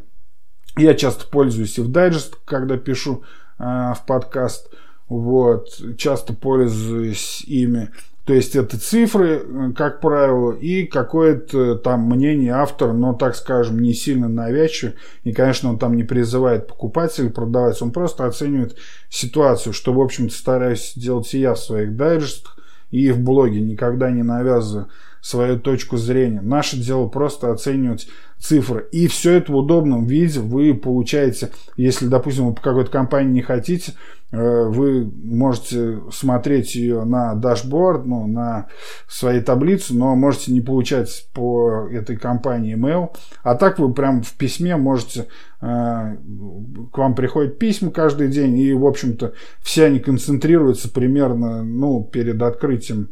Я 0.77 0.93
часто 0.93 1.27
пользуюсь 1.27 1.77
и 1.77 1.81
в 1.81 1.89
дайджест, 1.89 2.35
когда 2.43 2.77
пишу 2.77 3.23
э, 3.57 3.63
в 3.63 4.03
подкаст, 4.05 4.69
вот, 5.07 5.69
часто 5.97 6.33
пользуюсь 6.33 7.41
ими. 7.47 7.91
То 8.25 8.33
есть 8.33 8.55
это 8.55 8.79
цифры, 8.79 9.43
э, 9.45 9.71
как 9.75 10.01
правило, 10.01 10.51
и 10.51 10.85
какое-то 10.85 11.75
там 11.75 12.01
мнение 12.09 12.53
автора, 12.53 12.91
но, 12.91 13.13
так 13.13 13.35
скажем, 13.35 13.79
не 13.79 13.93
сильно 13.93 14.27
навязчивое. 14.27 14.95
И, 15.23 15.31
конечно, 15.31 15.69
он 15.69 15.77
там 15.77 15.95
не 15.95 16.03
призывает 16.03 16.67
покупателей 16.67 17.29
продавать, 17.29 17.79
он 17.81 17.91
просто 17.91 18.25
оценивает 18.25 18.77
ситуацию, 19.09 19.73
что, 19.73 19.93
в 19.93 20.01
общем-то, 20.01 20.33
стараюсь 20.33 20.93
делать 20.95 21.31
и 21.35 21.39
я 21.39 21.53
в 21.53 21.59
своих 21.59 21.95
дайджестах 21.95 22.57
и 22.89 23.11
в 23.11 23.19
блоге, 23.19 23.61
никогда 23.61 24.09
не 24.09 24.23
навязываю 24.23 24.89
свою 25.25 25.59
точку 25.59 25.97
зрения. 25.97 26.39
Наше 26.39 26.77
дело 26.77 27.07
просто 27.07 27.51
оценивать 27.51 28.07
цифры. 28.37 28.87
И 28.91 29.07
все 29.07 29.31
это 29.31 29.51
в 29.51 29.55
удобном 29.55 30.05
виде 30.05 30.39
вы 30.39 30.75
получаете, 30.75 31.49
если, 31.77 32.05
допустим, 32.05 32.49
вы 32.49 32.53
по 32.53 32.61
какой-то 32.61 32.91
компании 32.91 33.31
не 33.31 33.41
хотите, 33.41 33.93
э, 34.31 34.37
вы 34.37 35.11
можете 35.23 36.01
смотреть 36.11 36.75
ее 36.75 37.05
на 37.05 37.33
дашборд, 37.33 38.05
ну, 38.05 38.27
на 38.27 38.67
своей 39.07 39.41
таблице, 39.41 39.95
но 39.95 40.15
можете 40.15 40.51
не 40.51 40.61
получать 40.61 41.27
по 41.33 41.87
этой 41.91 42.17
компании 42.17 42.77
email. 42.77 43.09
А 43.41 43.55
так 43.55 43.79
вы 43.79 43.91
прям 43.95 44.21
в 44.21 44.33
письме 44.33 44.77
можете, 44.77 45.25
э, 45.59 45.65
к 45.65 46.97
вам 46.99 47.15
приходят 47.15 47.57
письма 47.57 47.89
каждый 47.89 48.27
день, 48.27 48.55
и, 48.59 48.73
в 48.73 48.85
общем-то, 48.85 49.33
все 49.59 49.85
они 49.85 49.97
концентрируются 49.97 50.87
примерно, 50.87 51.63
ну, 51.63 52.03
перед 52.03 52.39
открытием 52.43 53.09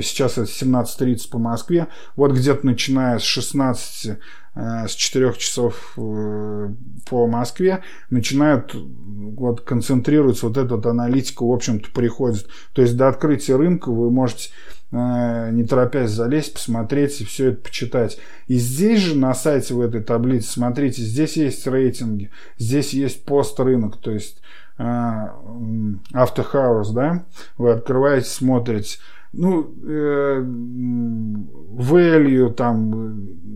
Сейчас 0.00 0.38
это 0.38 0.50
17.30 0.50 1.30
по 1.30 1.38
Москве. 1.38 1.88
Вот 2.16 2.32
где-то 2.32 2.64
начиная 2.64 3.18
с 3.18 3.22
16 3.22 4.18
Э, 4.54 4.86
с 4.86 4.94
4 4.94 5.32
часов 5.38 5.94
э, 5.96 6.68
по 7.08 7.26
Москве 7.26 7.82
начинают 8.10 8.74
вот 8.74 9.62
концентрироваться 9.62 10.46
вот 10.46 10.58
эта 10.58 10.90
аналитика, 10.90 11.42
в 11.42 11.50
общем-то, 11.50 11.90
приходит. 11.90 12.48
То 12.74 12.82
есть 12.82 12.94
до 12.96 13.08
открытия 13.08 13.56
рынка 13.56 13.90
вы 13.90 14.10
можете 14.10 14.50
э, 14.90 15.48
не 15.52 15.64
торопясь 15.64 16.10
залезть, 16.10 16.52
посмотреть 16.52 17.22
и 17.22 17.24
все 17.24 17.52
это 17.52 17.62
почитать. 17.62 18.18
И 18.46 18.56
здесь 18.56 19.00
же 19.00 19.16
на 19.16 19.32
сайте 19.32 19.72
в 19.72 19.80
этой 19.80 20.02
таблице, 20.02 20.52
смотрите, 20.52 21.00
здесь 21.00 21.38
есть 21.38 21.66
рейтинги, 21.66 22.30
здесь 22.58 22.92
есть 22.92 23.24
пост 23.24 23.58
рынок, 23.58 23.96
то 23.96 24.10
есть 24.10 24.42
автохаус, 26.12 26.90
да, 26.90 27.24
вы 27.56 27.70
открываете, 27.70 28.28
смотрите, 28.28 28.98
ну, 29.32 29.74
э, 29.82 30.44
value, 31.74 32.52
там, 32.52 32.92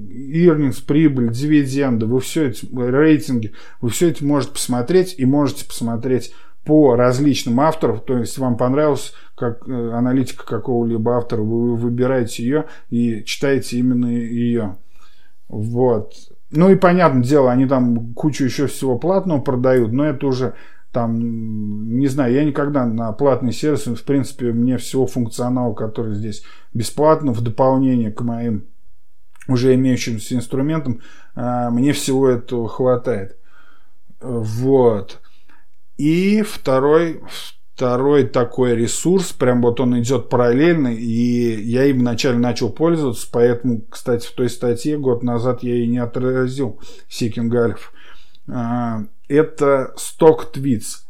earnings, 0.09 0.83
прибыль, 0.85 1.31
дивиденды, 1.31 2.07
вы 2.07 2.21
все 2.21 2.49
эти 2.49 2.67
рейтинги, 2.75 3.53
вы 3.81 3.91
все 3.91 4.11
это 4.11 4.25
можете 4.25 4.53
посмотреть 4.53 5.15
и 5.19 5.27
можете 5.27 5.67
посмотреть 5.67 6.33
по 6.65 6.97
различным 6.97 7.61
авторам, 7.61 8.01
то 8.01 8.19
есть 8.19 8.39
вам 8.39 8.57
понравилась 8.57 9.13
как 9.37 9.69
э, 9.69 9.91
аналитика 9.93 10.45
какого-либо 10.45 11.17
автора, 11.17 11.43
вы 11.43 11.77
выбираете 11.77 12.43
ее 12.43 12.65
и 12.91 13.23
читаете 13.25 13.79
именно 13.79 14.07
ее. 14.07 14.77
Вот. 15.49 16.15
Ну 16.51 16.71
и 16.71 16.75
понятное 16.75 17.23
дело, 17.23 17.53
они 17.53 17.67
там 17.67 18.15
кучу 18.15 18.45
еще 18.45 18.67
всего 18.67 18.99
платного 18.99 19.41
продают, 19.41 19.93
но 19.93 20.07
это 20.07 20.27
уже 20.27 20.55
там, 20.97 21.99
не 21.99 22.07
знаю, 22.07 22.33
я 22.33 22.43
никогда 22.43 22.87
на 22.87 23.13
платный 23.13 23.53
сервис, 23.53 23.85
в 23.85 24.03
принципе, 24.03 24.51
мне 24.51 24.79
всего 24.79 25.07
функционала, 25.07 25.75
который 25.75 26.15
здесь 26.15 26.43
бесплатно, 26.73 27.35
в 27.35 27.43
дополнение 27.43 28.11
к 28.11 28.23
моим 28.23 28.65
уже 29.47 29.75
имеющимся 29.75 30.37
инструментам, 30.37 31.03
а, 31.35 31.69
мне 31.69 31.93
всего 31.93 32.31
этого 32.31 32.67
хватает. 32.67 33.37
Вот. 34.23 35.21
И 35.99 36.41
второй, 36.41 37.21
второй 37.75 38.25
такой 38.25 38.75
ресурс, 38.75 39.35
прям 39.35 39.61
вот 39.61 39.81
он 39.81 40.01
идет 40.01 40.31
параллельно, 40.31 40.95
и 40.95 41.61
я 41.63 41.85
им 41.85 41.99
вначале 41.99 42.39
начал 42.39 42.71
пользоваться, 42.71 43.29
поэтому, 43.31 43.83
кстати, 43.83 44.27
в 44.27 44.33
той 44.33 44.49
статье 44.49 44.97
год 44.97 45.23
назад 45.23 45.63
я 45.63 45.77
и 45.77 45.89
не 45.89 45.99
отразил 45.99 46.81
Сикингалев. 47.11 47.93
Это 49.29 49.95
Stock 49.97 50.53
Tweets. 50.53 51.03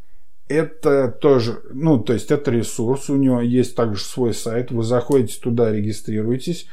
Это 0.48 1.08
тоже, 1.08 1.60
ну, 1.72 1.98
то 1.98 2.12
есть 2.12 2.30
это 2.30 2.52
ресурс, 2.52 3.10
у 3.10 3.16
него 3.16 3.40
есть 3.40 3.74
также 3.74 4.04
свой 4.04 4.32
сайт, 4.32 4.70
вы 4.70 4.84
заходите 4.84 5.40
туда, 5.40 5.72
регистрируетесь. 5.72 6.68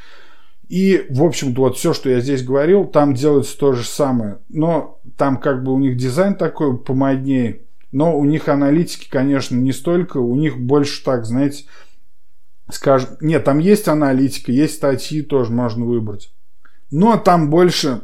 И, 0.69 1.05
в 1.09 1.23
общем-то, 1.23 1.61
вот 1.61 1.77
все, 1.77 1.93
что 1.93 2.09
я 2.09 2.19
здесь 2.19 2.43
говорил, 2.43 2.85
там 2.85 3.13
делается 3.13 3.57
то 3.57 3.73
же 3.73 3.83
самое. 3.83 4.39
Но 4.49 4.99
там 5.17 5.37
как 5.37 5.63
бы 5.63 5.73
у 5.73 5.79
них 5.79 5.97
дизайн 5.97 6.35
такой 6.35 6.77
помоднее. 6.77 7.61
Но 7.91 8.17
у 8.17 8.25
них 8.25 8.47
аналитики, 8.47 9.07
конечно, 9.09 9.55
не 9.55 9.71
столько. 9.71 10.17
У 10.17 10.35
них 10.35 10.59
больше 10.59 11.03
так, 11.03 11.25
знаете, 11.25 11.65
скажем... 12.71 13.09
Нет, 13.21 13.43
там 13.43 13.59
есть 13.59 13.87
аналитика, 13.87 14.51
есть 14.51 14.75
статьи 14.75 15.21
тоже 15.21 15.51
можно 15.51 15.85
выбрать. 15.85 16.33
Но 16.89 17.17
там 17.17 17.49
больше, 17.49 18.01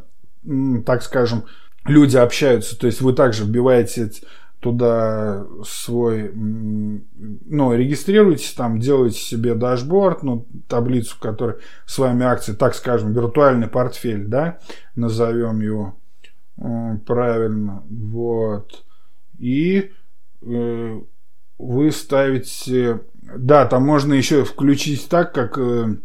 так 0.86 1.02
скажем, 1.02 1.46
люди 1.90 2.18
общаются, 2.18 2.78
то 2.78 2.88
есть 2.88 3.02
вы 3.02 3.14
также 3.14 3.44
вбиваете 3.46 4.12
туда 4.60 5.46
свой, 5.66 6.32
ну, 6.34 7.74
регистрируйтесь 7.74 8.54
там, 8.54 8.80
делаете 8.80 9.20
себе 9.20 9.56
дашборд, 9.56 10.22
ну, 10.22 10.48
таблицу, 10.68 11.16
в 11.16 11.20
которой 11.20 11.56
с 11.86 11.98
вами 11.98 12.26
акции, 12.26 12.54
так 12.54 12.76
скажем, 12.76 13.14
виртуальный 13.14 13.68
портфель, 13.68 14.26
да, 14.26 14.60
назовем 14.96 15.62
его 15.62 15.98
э, 16.58 16.98
правильно, 17.06 17.84
вот, 17.90 18.84
и 19.38 19.92
э, 20.42 21.02
вы 21.58 21.92
ставите, 21.92 23.02
да, 23.22 23.66
там 23.66 23.86
можно 23.86 24.14
еще 24.14 24.44
включить 24.44 25.08
так, 25.08 25.34
как 25.34 25.58
э, 25.58 25.96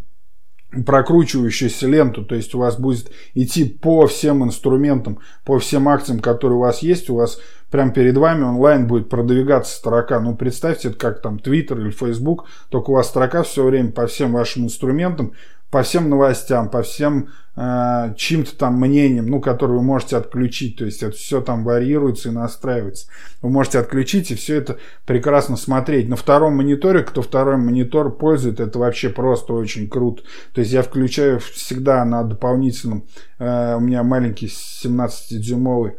прокручивающуюся 0.83 1.87
ленту, 1.87 2.25
то 2.25 2.35
есть 2.35 2.55
у 2.55 2.59
вас 2.59 2.79
будет 2.79 3.11
идти 3.35 3.65
по 3.65 4.07
всем 4.07 4.45
инструментам, 4.45 5.19
по 5.45 5.59
всем 5.59 5.89
акциям, 5.89 6.21
которые 6.21 6.57
у 6.59 6.63
вас 6.63 6.81
есть, 6.81 7.11
у 7.11 7.17
вас 7.17 7.39
прямо 7.71 7.93
перед 7.93 8.17
вами 8.17 8.45
онлайн 8.45 8.87
будет 8.87 9.09
продвигаться 9.09 9.77
строка. 9.77 10.21
Ну, 10.21 10.37
представьте, 10.37 10.89
это 10.89 10.99
как 10.99 11.23
там 11.23 11.37
Twitter 11.37 11.81
или 11.81 11.91
Facebook, 11.91 12.47
только 12.71 12.91
у 12.91 12.95
вас 12.95 13.09
строка 13.09 13.43
все 13.43 13.65
время 13.65 13.93
по 13.93 14.07
всем 14.07 14.33
вашим 14.33 14.65
инструментам, 14.65 15.33
по 15.71 15.83
всем 15.83 16.09
новостям, 16.09 16.71
по 16.71 16.83
всем 16.83 17.31
э, 17.57 18.15
чьим-то 18.17 18.57
там 18.57 18.81
мнениям, 18.81 19.27
ну, 19.27 19.41
которые 19.41 19.79
вы 19.79 19.85
можете 19.85 20.17
отключить. 20.17 20.77
То 20.77 20.85
есть 20.85 21.03
это 21.03 21.17
все 21.17 21.41
там 21.41 21.65
варьируется 21.65 22.29
и 22.29 22.33
настраивается. 22.33 23.09
Вы 23.43 23.51
можете 23.51 23.79
отключить 23.79 24.31
и 24.31 24.35
все 24.35 24.57
это 24.57 24.79
прекрасно 25.07 25.57
смотреть. 25.57 26.09
На 26.09 26.17
втором 26.17 26.57
мониторе, 26.57 27.03
кто 27.03 27.23
второй 27.23 27.57
монитор 27.57 28.15
пользует, 28.17 28.61
это 28.61 28.79
вообще 28.79 29.09
просто 29.09 29.53
очень 29.53 29.89
круто. 29.89 30.23
То 30.53 30.61
есть 30.61 30.73
я 30.73 30.83
включаю 30.83 31.41
всегда 31.41 32.05
на 32.05 32.25
дополнительном, 32.25 33.05
э, 33.39 33.77
у 33.77 33.81
меня 33.81 34.03
маленький 34.03 34.47
17-дюймовый 34.47 35.93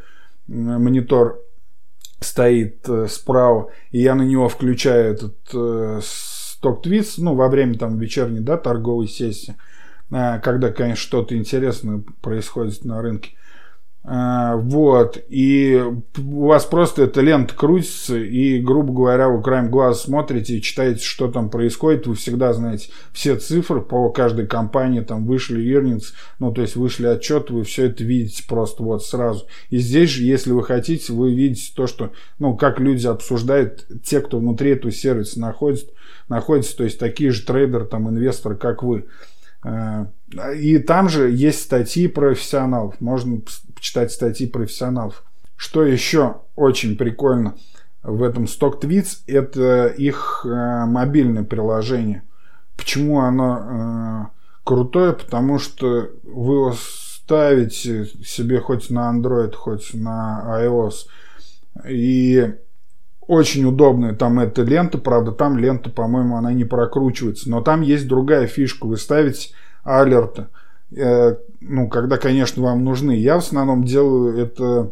монитор 0.48 1.42
стоит 2.20 2.88
э, 2.88 3.08
справа, 3.08 3.72
и 3.92 4.02
я 4.02 4.16
на 4.16 4.24
него 4.24 4.50
включаю 4.50 5.14
этот 5.14 5.36
э, 5.54 6.00
сток-твитс, 6.04 7.18
ну, 7.18 7.36
во 7.36 7.48
время 7.50 7.78
там 7.78 7.98
вечерней, 7.98 8.40
да, 8.40 8.58
торговой 8.58 9.08
сессии, 9.08 9.56
когда, 10.10 10.72
конечно, 10.72 11.02
что-то 11.02 11.36
интересное 11.36 12.04
происходит 12.22 12.86
на 12.86 13.02
рынке. 13.02 13.32
А, 14.08 14.56
вот, 14.58 15.18
и 15.30 15.82
у 16.18 16.46
вас 16.46 16.66
просто 16.66 17.06
эта 17.06 17.22
лента 17.22 17.56
крутится, 17.56 18.16
и, 18.16 18.60
грубо 18.60 18.94
говоря, 18.94 19.30
вы 19.30 19.42
краем 19.42 19.72
глаза 19.72 20.00
смотрите 20.00 20.58
и 20.58 20.62
читаете, 20.62 21.04
что 21.04 21.32
там 21.32 21.50
происходит, 21.50 22.06
вы 22.06 22.14
всегда 22.14 22.54
знаете 22.54 22.90
все 23.14 23.36
цифры 23.36 23.82
по 23.82 24.12
каждой 24.12 24.46
компании, 24.46 25.00
там 25.00 25.26
вышли 25.26 25.66
earnings, 25.76 26.14
ну, 26.38 26.52
то 26.52 26.62
есть 26.62 26.76
вышли 26.76 27.08
отчеты, 27.08 27.54
вы 27.54 27.64
все 27.64 27.86
это 27.86 28.04
видите 28.04 28.44
просто 28.48 28.84
вот 28.84 29.04
сразу. 29.04 29.48
И 29.72 29.80
здесь 29.80 30.12
же, 30.12 30.24
если 30.24 30.52
вы 30.52 30.64
хотите, 30.64 31.12
вы 31.12 31.34
видите 31.34 31.72
то, 31.76 31.88
что, 31.88 32.12
ну, 32.38 32.56
как 32.56 32.80
люди 32.80 33.08
обсуждают, 33.08 33.88
те, 34.04 34.22
кто 34.22 34.38
внутри 34.38 34.72
этого 34.72 34.92
сервиса 34.92 35.40
находится, 35.40 35.88
находится, 36.30 36.78
то 36.78 36.84
есть 36.84 37.00
такие 37.00 37.32
же 37.32 37.44
трейдеры, 37.44 37.86
там, 37.86 38.08
инвесторы, 38.08 38.56
как 38.56 38.84
вы. 38.84 39.06
А, 39.66 40.12
и 40.56 40.78
там 40.78 41.10
же 41.10 41.32
есть 41.32 41.64
статьи 41.64 42.08
профессионалов. 42.08 43.02
Можно 43.02 43.42
почитать 43.74 44.12
статьи 44.12 44.46
профессионалов. 44.48 45.24
Что 45.58 45.84
еще 45.84 46.42
очень 46.56 46.96
прикольно. 46.98 47.56
в 48.04 48.22
этом 48.22 48.44
StockTweets, 48.44 49.24
это 49.26 49.88
их 49.88 50.46
э, 50.46 50.86
мобильное 50.86 51.44
приложение. 51.44 52.22
Почему 52.78 53.22
оно 53.22 53.58
э, 53.58 54.26
крутое? 54.64 55.14
Потому 55.14 55.58
что 55.58 56.12
вы 56.24 56.54
его 56.54 56.76
ставите 56.76 58.06
себе 58.24 58.60
хоть 58.60 58.92
на 58.92 59.12
Android, 59.12 59.56
хоть 59.56 59.96
на 59.96 60.44
iOS. 60.62 61.08
И 61.90 62.54
очень 63.28 63.66
удобная 63.66 64.14
там 64.14 64.40
эта 64.40 64.62
лента, 64.62 64.98
правда, 64.98 65.32
там 65.32 65.58
лента, 65.58 65.90
по-моему, 65.90 66.38
она 66.38 66.54
не 66.54 66.64
прокручивается, 66.64 67.50
но 67.50 67.62
там 67.62 67.82
есть 67.82 68.08
другая 68.08 68.48
фишка, 68.48 68.86
вы 68.86 68.98
ставите 68.98 69.50
алерты, 69.84 70.48
э, 70.96 71.36
ну, 71.62 71.90
когда, 71.90 72.18
конечно, 72.18 72.62
вам 72.64 72.84
нужны. 72.84 73.12
Я 73.14 73.36
в 73.36 73.40
основном 73.40 73.84
делаю 73.84 74.38
это 74.38 74.92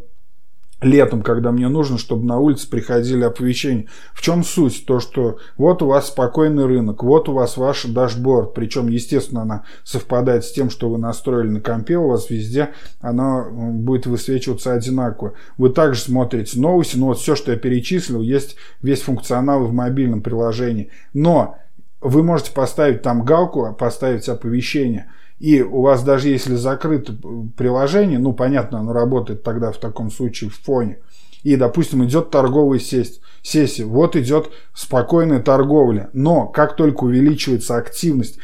летом, 0.84 1.22
когда 1.22 1.52
мне 1.52 1.68
нужно, 1.68 1.98
чтобы 1.98 2.26
на 2.26 2.40
улице 2.40 2.70
приходили 2.70 3.24
оповещения. 3.24 3.88
В 4.14 4.22
чем 4.22 4.44
суть? 4.44 4.86
То, 4.86 5.00
что 5.00 5.38
вот 5.58 5.82
у 5.82 5.88
вас 5.88 6.08
спокойный 6.08 6.66
рынок, 6.66 7.04
вот 7.04 7.30
у 7.30 7.34
вас 7.34 7.58
ваш 7.58 7.84
дашборд, 7.86 8.54
причем, 8.54 8.88
естественно, 8.88 9.42
она 9.42 9.64
совпадает 9.84 10.46
с 10.46 10.52
тем, 10.52 10.70
что 10.70 10.90
вы 10.90 10.98
настроили 10.98 11.50
на 11.50 11.62
компе, 11.62 11.98
у 11.98 12.10
вас 12.10 12.30
везде 12.30 12.74
она 13.02 13.46
будет 13.50 14.06
высвечиваться 14.06 14.74
одинаково. 14.74 15.34
Вы 15.58 15.70
также 15.70 16.02
смотрите 16.02 16.60
новости, 16.60 16.98
но 16.98 17.08
вот 17.08 17.20
все, 17.20 17.36
что 17.36 17.52
я 17.52 17.58
перечислил, 17.58 18.22
есть 18.22 18.56
весь 18.82 19.02
функционал 19.02 19.66
в 19.66 19.74
мобильном 19.74 20.22
приложении. 20.22 20.92
Но 21.14 21.58
вы 22.02 22.24
можете 22.24 22.52
поставить 22.52 23.02
там 23.02 23.24
галку, 23.24 23.74
поставить 23.78 24.28
оповещение– 24.30 25.12
и 25.44 25.62
у 25.62 25.82
вас 25.82 26.04
даже 26.04 26.30
если 26.30 26.56
закрыто 26.56 27.18
приложение, 27.58 28.18
ну, 28.18 28.32
понятно, 28.32 28.80
оно 28.80 28.94
работает 28.94 29.44
тогда 29.44 29.74
в 29.74 29.78
таком 29.78 30.10
случае 30.10 30.50
в 30.50 30.58
фоне, 30.58 31.00
и, 31.44 31.58
допустим, 31.58 32.06
идет 32.06 32.30
торговая 32.30 32.80
сессия, 32.80 33.84
вот 33.84 34.16
идет 34.16 34.52
спокойная 34.74 35.42
торговля, 35.42 36.10
но 36.14 36.48
как 36.48 36.78
только 36.78 37.04
увеличивается 37.04 37.76
активность, 37.76 38.38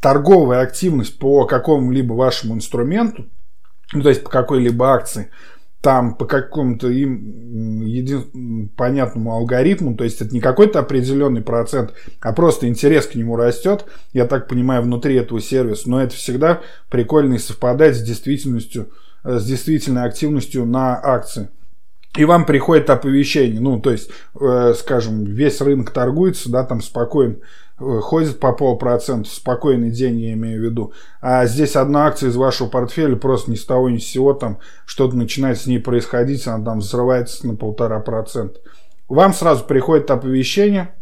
торговая 0.00 0.62
активность 0.62 1.20
по 1.20 1.46
какому-либо 1.46 2.14
вашему 2.14 2.54
инструменту, 2.54 3.26
ну, 3.92 4.02
то 4.02 4.08
есть 4.08 4.24
по 4.24 4.30
какой-либо 4.30 4.92
акции, 4.92 5.30
там 5.80 6.14
по 6.14 6.26
какому-то 6.26 6.88
им 6.88 7.80
един... 7.82 8.68
понятному 8.76 9.32
алгоритму, 9.32 9.96
то 9.96 10.04
есть 10.04 10.20
это 10.20 10.32
не 10.34 10.40
какой-то 10.40 10.78
определенный 10.78 11.42
процент, 11.42 11.94
а 12.20 12.32
просто 12.32 12.68
интерес 12.68 13.06
к 13.06 13.14
нему 13.14 13.36
растет, 13.36 13.86
я 14.12 14.26
так 14.26 14.46
понимаю, 14.46 14.82
внутри 14.82 15.16
этого 15.16 15.40
сервиса, 15.40 15.88
но 15.88 16.02
это 16.02 16.14
всегда 16.14 16.60
прикольно 16.90 17.34
и 17.34 17.38
совпадает 17.38 17.96
с 17.96 18.02
действительностью, 18.02 18.90
э, 19.24 19.38
с 19.38 19.44
действительной 19.44 20.04
активностью 20.04 20.66
на 20.66 21.00
акции. 21.02 21.48
И 22.16 22.24
вам 22.24 22.44
приходит 22.44 22.90
оповещение, 22.90 23.60
ну, 23.60 23.80
то 23.80 23.92
есть, 23.92 24.10
э, 24.38 24.74
скажем, 24.76 25.24
весь 25.24 25.60
рынок 25.60 25.90
торгуется, 25.90 26.50
да, 26.50 26.64
там 26.64 26.82
спокойно, 26.82 27.36
ходит 27.80 28.40
по 28.40 28.52
полпроцента, 28.52 29.30
спокойный 29.30 29.90
день 29.90 30.20
я 30.20 30.32
имею 30.34 30.60
в 30.60 30.64
виду. 30.64 30.92
А 31.20 31.46
здесь 31.46 31.76
одна 31.76 32.06
акция 32.06 32.28
из 32.28 32.36
вашего 32.36 32.68
портфеля 32.68 33.16
просто 33.16 33.50
ни 33.50 33.56
с 33.56 33.64
того 33.64 33.88
ни 33.88 33.98
с 33.98 34.06
сего 34.06 34.34
там 34.34 34.58
что-то 34.84 35.16
начинает 35.16 35.58
с 35.58 35.66
ней 35.66 35.78
происходить, 35.78 36.46
она 36.46 36.64
там 36.64 36.78
взрывается 36.80 37.46
на 37.46 37.56
полтора 37.56 38.00
процента. 38.00 38.60
Вам 39.08 39.32
сразу 39.32 39.64
приходит 39.64 40.10
оповещение, 40.10 40.94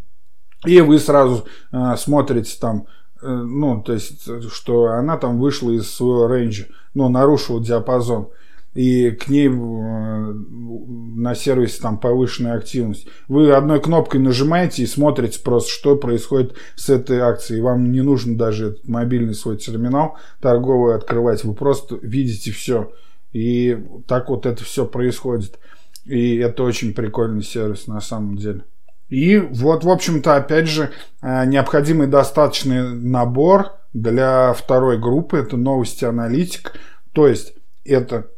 и 0.64 0.80
вы 0.80 0.98
сразу 0.98 1.44
э, 1.72 1.96
смотрите 1.96 2.56
там, 2.60 2.86
э, 3.22 3.26
ну, 3.26 3.82
то 3.82 3.92
есть, 3.92 4.28
что 4.50 4.86
она 4.86 5.16
там 5.16 5.38
вышла 5.38 5.70
из 5.70 5.90
своего 5.90 6.28
рейнджа, 6.28 6.66
ну, 6.94 7.08
нарушила 7.08 7.62
диапазон 7.62 8.30
и 8.78 9.10
к 9.10 9.26
ней 9.26 9.48
э, 9.48 9.50
на 9.50 11.34
сервисе 11.34 11.82
там 11.82 11.98
повышенная 11.98 12.56
активность. 12.56 13.08
Вы 13.26 13.50
одной 13.50 13.80
кнопкой 13.80 14.20
нажимаете 14.20 14.84
и 14.84 14.86
смотрите 14.86 15.40
просто, 15.40 15.68
что 15.68 15.96
происходит 15.96 16.54
с 16.76 16.88
этой 16.88 17.18
акцией. 17.18 17.60
Вам 17.60 17.90
не 17.90 18.02
нужно 18.02 18.38
даже 18.38 18.68
этот 18.68 18.86
мобильный 18.86 19.34
свой 19.34 19.56
терминал 19.56 20.16
торговый 20.40 20.94
открывать. 20.94 21.42
Вы 21.42 21.54
просто 21.54 21.98
видите 22.02 22.52
все. 22.52 22.92
И 23.32 23.76
так 24.06 24.28
вот 24.28 24.46
это 24.46 24.62
все 24.62 24.86
происходит. 24.86 25.58
И 26.04 26.36
это 26.36 26.62
очень 26.62 26.94
прикольный 26.94 27.42
сервис 27.42 27.88
на 27.88 28.00
самом 28.00 28.36
деле. 28.36 28.62
И 29.08 29.38
вот, 29.38 29.82
в 29.82 29.90
общем-то, 29.90 30.36
опять 30.36 30.68
же, 30.68 30.92
э, 31.20 31.46
необходимый 31.46 32.06
достаточный 32.06 32.94
набор 32.94 33.72
для 33.92 34.52
второй 34.52 34.98
группы. 35.00 35.38
Это 35.38 35.56
новости 35.56 36.04
аналитик. 36.04 36.74
То 37.12 37.26
есть 37.26 37.54
это 37.84 38.28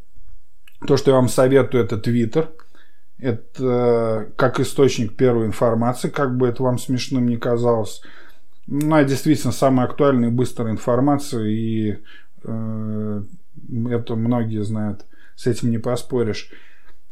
то, 0.86 0.96
что 0.96 1.10
я 1.10 1.16
вам 1.16 1.28
советую, 1.28 1.84
это 1.84 1.96
Twitter. 1.96 2.48
Это 3.18 4.32
как 4.36 4.60
источник 4.60 5.14
первой 5.14 5.46
информации, 5.46 6.08
как 6.08 6.36
бы 6.36 6.48
это 6.48 6.62
вам 6.62 6.78
смешным 6.78 7.28
не 7.28 7.36
казалось. 7.36 8.00
Ну, 8.66 8.94
а 8.94 9.04
действительно 9.04 9.52
самая 9.52 9.86
актуальная 9.86 10.30
и 10.30 10.32
быстрая 10.32 10.70
информация, 10.72 11.44
и 11.44 11.98
э, 12.44 13.22
это 13.90 14.14
многие 14.14 14.62
знают, 14.62 15.06
с 15.34 15.46
этим 15.46 15.70
не 15.70 15.78
поспоришь. 15.78 16.50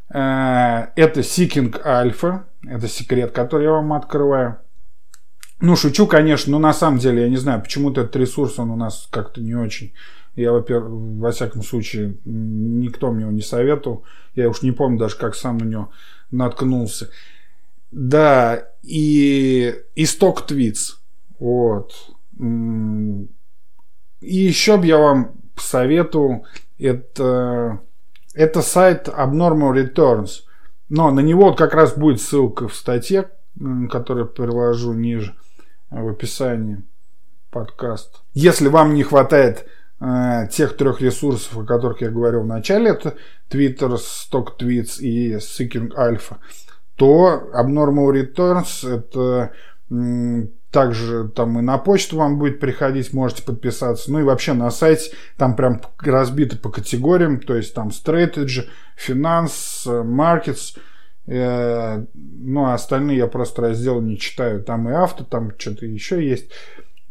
Э, 0.09 0.87
это 0.95 1.21
Seeking 1.21 1.83
Alpha, 1.85 2.45
это 2.65 2.87
секрет, 2.89 3.33
который 3.33 3.65
я 3.65 3.73
вам 3.73 3.93
открываю. 3.93 4.59
Ну, 5.61 5.75
шучу, 5.75 6.07
конечно, 6.07 6.53
но 6.53 6.59
на 6.61 6.73
самом 6.73 7.01
деле, 7.01 7.23
я 7.23 7.29
не 7.29 7.37
знаю, 7.37 7.61
почему-то 7.61 8.03
этот 8.03 8.15
ресурс, 8.17 8.59
он 8.61 8.71
у 8.71 8.77
нас 8.77 9.09
как-то 9.11 9.41
не 9.41 9.57
очень 9.57 9.93
я, 10.37 10.53
во-первых, 10.53 10.91
во 11.21 11.31
всяком 11.33 11.63
случае, 11.63 12.17
никто 12.25 13.11
мне 13.11 13.23
его 13.23 13.33
не 13.33 13.43
советовал. 13.43 14.05
Я 14.35 14.49
уж 14.49 14.63
не 14.63 14.73
помню 14.73 14.99
даже, 14.99 15.17
как 15.17 15.35
сам 15.35 15.59
на 15.59 15.65
него 15.65 15.91
наткнулся. 16.31 17.11
Да, 17.91 18.69
и 18.83 19.75
исток 19.95 20.47
твитс. 20.47 20.99
Вот. 21.39 21.95
И 22.39 24.37
еще 24.37 24.77
бы 24.77 24.87
я 24.87 24.99
вам 24.99 25.33
советовал, 25.57 26.47
это, 26.79 27.81
это 28.35 28.63
сайт 28.63 29.09
Abnormal 29.09 29.75
Returns. 29.75 30.43
Но 30.89 31.11
на 31.11 31.21
него 31.21 31.47
вот 31.47 31.59
как 31.59 31.75
раз 31.75 31.97
будет 31.97 32.21
ссылка 32.21 32.69
в 32.69 32.75
статье, 32.75 33.31
которую 33.91 34.29
приложу 34.29 34.93
ниже 34.93 35.35
в 35.91 36.09
описании 36.09 36.83
подкаста. 37.51 38.19
Если 38.35 38.69
вам 38.69 38.95
не 38.95 39.03
хватает 39.03 39.67
тех 40.01 40.77
трех 40.77 41.01
ресурсов, 41.01 41.59
о 41.59 41.65
которых 41.65 42.01
я 42.03 42.11
говорил 42.11 42.43
в 42.43 42.47
начале, 42.47 42.91
это 42.91 43.17
Twitter, 43.51 43.99
StockTweets 43.99 45.01
и 45.01 45.35
Seeking 45.35 45.91
Alpha, 45.97 46.37
то 46.97 47.51
Abnormal 47.53 48.13
Returns 48.13 48.89
это 48.89 49.53
также 50.71 51.29
там 51.29 51.59
и 51.59 51.63
на 51.63 51.79
почту 51.79 52.17
вам 52.17 52.39
будет 52.39 52.61
приходить, 52.61 53.13
можете 53.13 53.43
подписаться. 53.43 54.13
Ну 54.13 54.21
и 54.21 54.23
вообще 54.23 54.53
на 54.53 54.71
сайте 54.71 55.13
там 55.37 55.57
прям 55.57 55.81
разбито 55.99 56.57
по 56.59 56.69
категориям, 56.69 57.41
то 57.41 57.55
есть 57.55 57.75
там 57.75 57.89
strategy, 57.89 58.67
finance, 58.97 59.87
markets, 59.87 60.77
э, 61.27 62.05
ну 62.15 62.67
а 62.67 62.75
остальные 62.75 63.17
я 63.17 63.27
просто 63.27 63.63
разделы 63.63 64.03
не 64.03 64.19
читаю. 64.19 64.63
Там 64.63 64.89
и 64.91 64.93
авто, 64.93 65.25
там 65.25 65.53
что-то 65.57 65.87
еще 65.87 66.27
есть. 66.27 66.51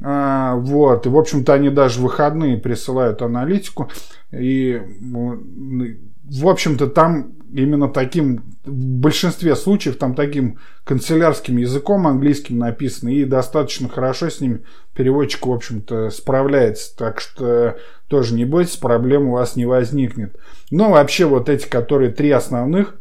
А, 0.04 0.56
вот, 0.56 1.06
и, 1.06 1.10
в 1.10 1.18
общем-то, 1.18 1.54
они 1.54 1.70
даже 1.70 2.02
выходные 2.02 2.58
присылают 2.58 3.22
аналитику. 3.22 3.90
И, 4.32 4.82
в 5.02 6.48
общем-то, 6.48 6.88
там 6.88 7.34
именно 7.52 7.88
таким, 7.88 8.44
в 8.66 9.00
большинстве 9.00 9.56
случаев, 9.56 9.98
там 9.98 10.14
таким 10.14 10.60
канцелярским 10.84 11.58
языком 11.58 12.06
английским 12.06 12.58
написано, 12.58 13.10
и 13.10 13.26
достаточно 13.26 13.90
хорошо 13.90 14.30
с 14.30 14.42
ним 14.42 14.64
переводчик, 14.94 15.48
в 15.48 15.52
общем-то, 15.52 16.10
справляется. 16.10 16.96
Так 16.96 17.20
что 17.20 17.78
тоже 18.08 18.36
не 18.36 18.46
бойтесь, 18.46 18.78
проблем 18.78 19.30
у 19.30 19.32
вас 19.32 19.56
не 19.56 19.66
возникнет. 19.66 20.36
Но 20.70 20.92
вообще 20.92 21.26
вот 21.26 21.50
эти, 21.50 21.68
которые 21.68 22.12
три 22.12 22.30
основных, 22.32 23.00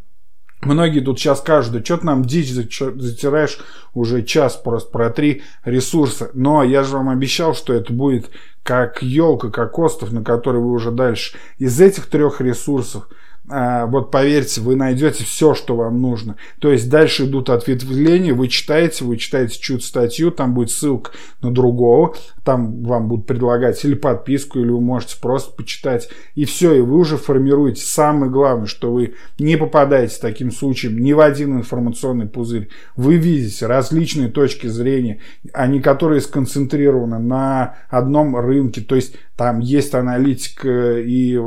Многие 0.62 1.00
тут 1.00 1.18
сейчас 1.18 1.40
скажут, 1.40 1.72
да 1.72 1.84
что 1.84 1.98
ты 1.98 2.06
нам 2.06 2.24
дичь 2.24 2.50
затираешь 2.50 3.58
уже 3.94 4.22
час 4.22 4.56
просто 4.56 4.90
про 4.90 5.10
три 5.10 5.42
ресурса. 5.64 6.30
Но 6.34 6.62
я 6.62 6.82
же 6.82 6.96
вам 6.96 7.08
обещал, 7.08 7.54
что 7.54 7.72
это 7.72 7.92
будет 7.92 8.30
как 8.62 9.02
елка, 9.02 9.50
как 9.50 9.78
остров, 9.78 10.12
на 10.12 10.24
который 10.24 10.60
вы 10.60 10.72
уже 10.72 10.90
дальше. 10.90 11.36
Из 11.58 11.80
этих 11.80 12.06
трех 12.06 12.40
ресурсов 12.40 13.08
вот 13.48 14.10
поверьте, 14.10 14.60
вы 14.60 14.74
найдете 14.74 15.24
все, 15.24 15.54
что 15.54 15.76
вам 15.76 16.00
нужно. 16.00 16.36
То 16.58 16.72
есть 16.72 16.90
дальше 16.90 17.26
идут 17.26 17.48
ответвления, 17.48 18.34
вы 18.34 18.48
читаете, 18.48 19.04
вы 19.04 19.16
читаете 19.16 19.58
чью-то 19.58 19.84
статью, 19.84 20.30
там 20.30 20.54
будет 20.54 20.70
ссылка 20.70 21.12
на 21.42 21.52
другого, 21.52 22.14
там 22.44 22.82
вам 22.82 23.08
будут 23.08 23.26
предлагать 23.26 23.84
или 23.84 23.94
подписку, 23.94 24.58
или 24.58 24.70
вы 24.70 24.80
можете 24.80 25.16
просто 25.20 25.54
почитать, 25.54 26.08
и 26.34 26.44
все, 26.44 26.74
и 26.74 26.80
вы 26.80 26.96
уже 26.96 27.16
формируете. 27.16 27.82
Самое 27.82 28.30
главное, 28.30 28.66
что 28.66 28.92
вы 28.92 29.14
не 29.38 29.56
попадаете 29.56 30.18
таким 30.20 30.50
случаем 30.50 30.98
ни 30.98 31.12
в 31.12 31.20
один 31.20 31.58
информационный 31.58 32.26
пузырь. 32.26 32.68
Вы 32.96 33.16
видите 33.16 33.66
различные 33.66 34.28
точки 34.28 34.66
зрения, 34.66 35.20
они 35.52 35.80
которые 35.80 36.20
сконцентрированы 36.20 37.18
на 37.18 37.76
одном 37.90 38.36
рынке, 38.36 38.80
то 38.80 38.96
есть 38.96 39.14
там 39.36 39.60
есть 39.60 39.94
аналитика 39.94 40.98
и 40.98 41.38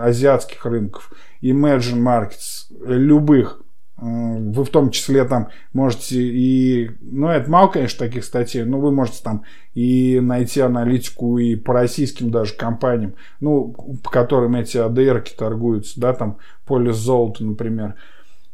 азиатских 0.00 0.64
рынков, 0.64 1.12
emerging 1.42 2.02
markets, 2.02 2.66
любых. 2.84 3.64
вы 3.96 4.64
в 4.64 4.70
том 4.70 4.90
числе 4.90 5.24
там 5.24 5.48
можете 5.72 6.20
и... 6.20 6.90
Ну, 7.00 7.28
это 7.28 7.48
мало, 7.50 7.68
конечно, 7.68 8.06
таких 8.06 8.24
статей, 8.24 8.64
но 8.64 8.80
вы 8.80 8.90
можете 8.90 9.22
там 9.22 9.44
и 9.72 10.20
найти 10.20 10.60
аналитику 10.60 11.38
и 11.38 11.54
по 11.54 11.72
российским 11.72 12.30
даже 12.30 12.54
компаниям, 12.54 13.14
ну, 13.40 13.72
по 14.02 14.10
которым 14.10 14.56
эти 14.56 14.78
АДР 14.78 15.24
торгуются, 15.36 16.00
да, 16.00 16.12
там 16.12 16.38
полис 16.66 16.96
золота, 16.96 17.44
например. 17.44 17.94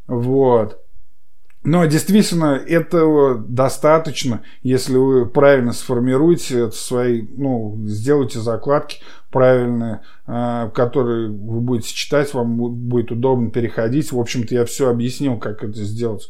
Вот. 0.06 0.78
Но 1.62 1.84
действительно 1.84 2.54
этого 2.54 3.36
достаточно, 3.36 4.42
если 4.62 4.96
вы 4.96 5.26
правильно 5.26 5.72
сформируете 5.72 6.70
свои, 6.70 7.26
ну, 7.36 7.76
сделаете 7.84 8.38
закладки 8.38 9.00
правильные, 9.30 10.00
э, 10.26 10.70
которые 10.74 11.28
вы 11.28 11.60
будете 11.60 11.94
читать, 11.94 12.32
вам 12.32 12.56
будет 12.56 13.12
удобно 13.12 13.50
переходить. 13.50 14.10
В 14.10 14.18
общем-то, 14.18 14.54
я 14.54 14.64
все 14.64 14.88
объяснил, 14.88 15.38
как 15.38 15.62
это 15.62 15.84
сделать. 15.84 16.28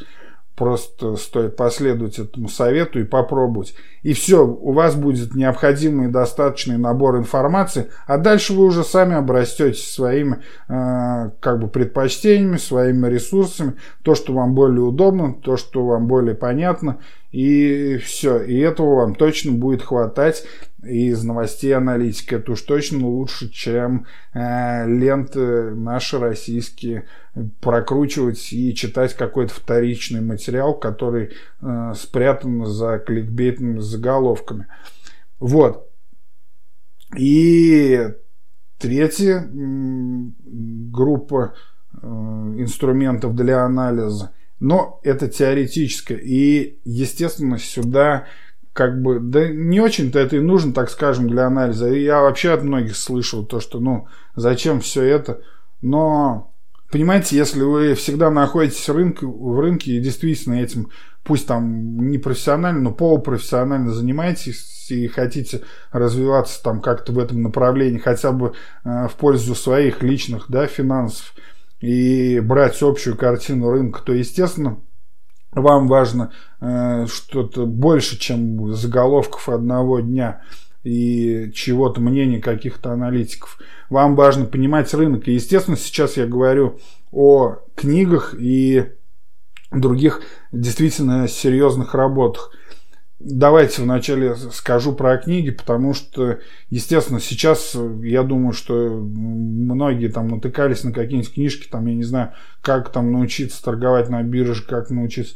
Просто 0.61 1.16
стоит 1.16 1.56
последовать 1.56 2.18
этому 2.18 2.50
совету 2.50 3.00
и 3.00 3.04
попробовать. 3.04 3.74
И 4.02 4.12
все, 4.12 4.46
у 4.46 4.72
вас 4.72 4.94
будет 4.94 5.34
необходимый 5.34 6.08
и 6.08 6.12
достаточный 6.12 6.76
набор 6.76 7.16
информации, 7.16 7.86
а 8.06 8.18
дальше 8.18 8.52
вы 8.52 8.66
уже 8.66 8.84
сами 8.84 9.14
обрастете 9.14 9.80
своими 9.80 10.40
э, 10.68 11.30
как 11.40 11.61
бы 11.61 11.68
предпочтениями, 11.68 12.58
своими 12.58 13.08
ресурсами, 13.08 13.76
то, 14.02 14.14
что 14.14 14.34
вам 14.34 14.54
более 14.54 14.82
удобно, 14.82 15.32
то, 15.32 15.56
что 15.56 15.86
вам 15.86 16.06
более 16.06 16.34
понятно, 16.34 16.98
и 17.32 17.96
все. 17.96 18.42
И 18.42 18.58
этого 18.58 18.96
вам 18.96 19.14
точно 19.14 19.52
будет 19.52 19.80
хватать 19.80 20.44
из 20.82 21.22
новостей 21.24 21.74
аналитики. 21.74 22.34
Это 22.34 22.52
уж 22.52 22.62
точно 22.62 23.06
лучше, 23.06 23.50
чем 23.50 24.06
э, 24.32 24.86
ленты 24.86 25.74
наши 25.74 26.18
российские 26.18 27.06
прокручивать 27.60 28.52
и 28.52 28.74
читать 28.74 29.14
какой-то 29.14 29.54
вторичный 29.54 30.20
материал, 30.20 30.74
который 30.74 31.32
э, 31.60 31.92
спрятан 31.96 32.66
за 32.66 32.98
кликбейтными 32.98 33.80
заголовками. 33.80 34.66
Вот. 35.38 35.88
И 37.16 38.08
третья 38.78 39.48
группа 40.90 41.54
э, 41.92 42.06
инструментов 42.06 43.34
для 43.34 43.64
анализа. 43.64 44.32
Но 44.60 45.00
это 45.02 45.28
теоретическое. 45.28 46.18
И, 46.18 46.78
естественно, 46.84 47.58
сюда 47.58 48.26
как 48.72 49.02
бы, 49.02 49.18
да 49.20 49.48
не 49.48 49.80
очень-то 49.80 50.18
это 50.18 50.36
и 50.36 50.40
нужно, 50.40 50.72
так 50.72 50.90
скажем, 50.90 51.28
для 51.28 51.46
анализа. 51.46 51.88
Я 51.88 52.22
вообще 52.22 52.50
от 52.50 52.62
многих 52.62 52.96
слышал 52.96 53.44
то, 53.44 53.60
что, 53.60 53.80
ну, 53.80 54.06
зачем 54.36 54.80
все 54.80 55.02
это. 55.02 55.40
Но, 55.82 56.54
понимаете, 56.90 57.36
если 57.36 57.62
вы 57.62 57.94
всегда 57.94 58.30
находитесь 58.30 58.88
в 58.88 58.94
рынке, 58.94 59.26
в 59.26 59.60
рынке 59.60 59.92
и 59.92 60.00
действительно 60.00 60.54
этим, 60.54 60.90
пусть 61.24 61.46
там 61.46 62.08
не 62.10 62.18
профессионально, 62.18 62.80
но 62.80 62.92
полупрофессионально 62.92 63.92
занимаетесь 63.92 64.90
и 64.90 65.06
хотите 65.06 65.62
развиваться 65.92 66.62
там 66.62 66.80
как-то 66.80 67.12
в 67.12 67.18
этом 67.18 67.42
направлении, 67.42 67.98
хотя 67.98 68.32
бы 68.32 68.54
э, 68.84 69.08
в 69.08 69.14
пользу 69.16 69.54
своих 69.54 70.02
личных, 70.02 70.46
да, 70.48 70.66
финансов, 70.66 71.34
и 71.80 72.40
брать 72.40 72.82
общую 72.82 73.16
картину 73.16 73.70
рынка, 73.70 74.02
то, 74.04 74.12
естественно, 74.12 74.80
вам 75.53 75.88
важно 75.88 76.32
э, 76.61 77.07
что-то 77.07 77.66
больше, 77.66 78.18
чем 78.18 78.72
заголовков 78.74 79.48
одного 79.48 80.01
дня 80.01 80.42
и 80.84 81.51
чего-то 81.55 82.01
мнений 82.01 82.40
каких-то 82.40 82.92
аналитиков. 82.92 83.59
Вам 83.90 84.16
важно 84.16 84.46
понимать 84.46 84.92
рынок. 84.94 85.28
И, 85.28 85.32
естественно, 85.32 85.76
сейчас 85.76 86.16
я 86.16 86.26
говорю 86.26 86.78
о 87.12 87.57
книгах 87.74 88.34
и 88.38 88.92
других 89.70 90.22
действительно 90.53 91.28
серьезных 91.28 91.94
работах. 91.94 92.53
Давайте 93.22 93.82
вначале 93.82 94.34
скажу 94.34 94.94
про 94.94 95.18
книги, 95.18 95.50
потому 95.50 95.92
что, 95.92 96.38
естественно, 96.70 97.20
сейчас 97.20 97.76
я 98.02 98.22
думаю, 98.22 98.54
что 98.54 98.72
многие 98.72 100.08
там 100.08 100.28
натыкались 100.28 100.84
на 100.84 100.92
какие-нибудь 100.92 101.34
книжки, 101.34 101.68
там, 101.68 101.86
я 101.86 101.94
не 101.94 102.02
знаю, 102.02 102.32
как 102.62 102.90
там 102.90 103.12
научиться 103.12 103.62
торговать 103.62 104.08
на 104.08 104.22
бирже, 104.22 104.64
как 104.66 104.88
научиться 104.88 105.34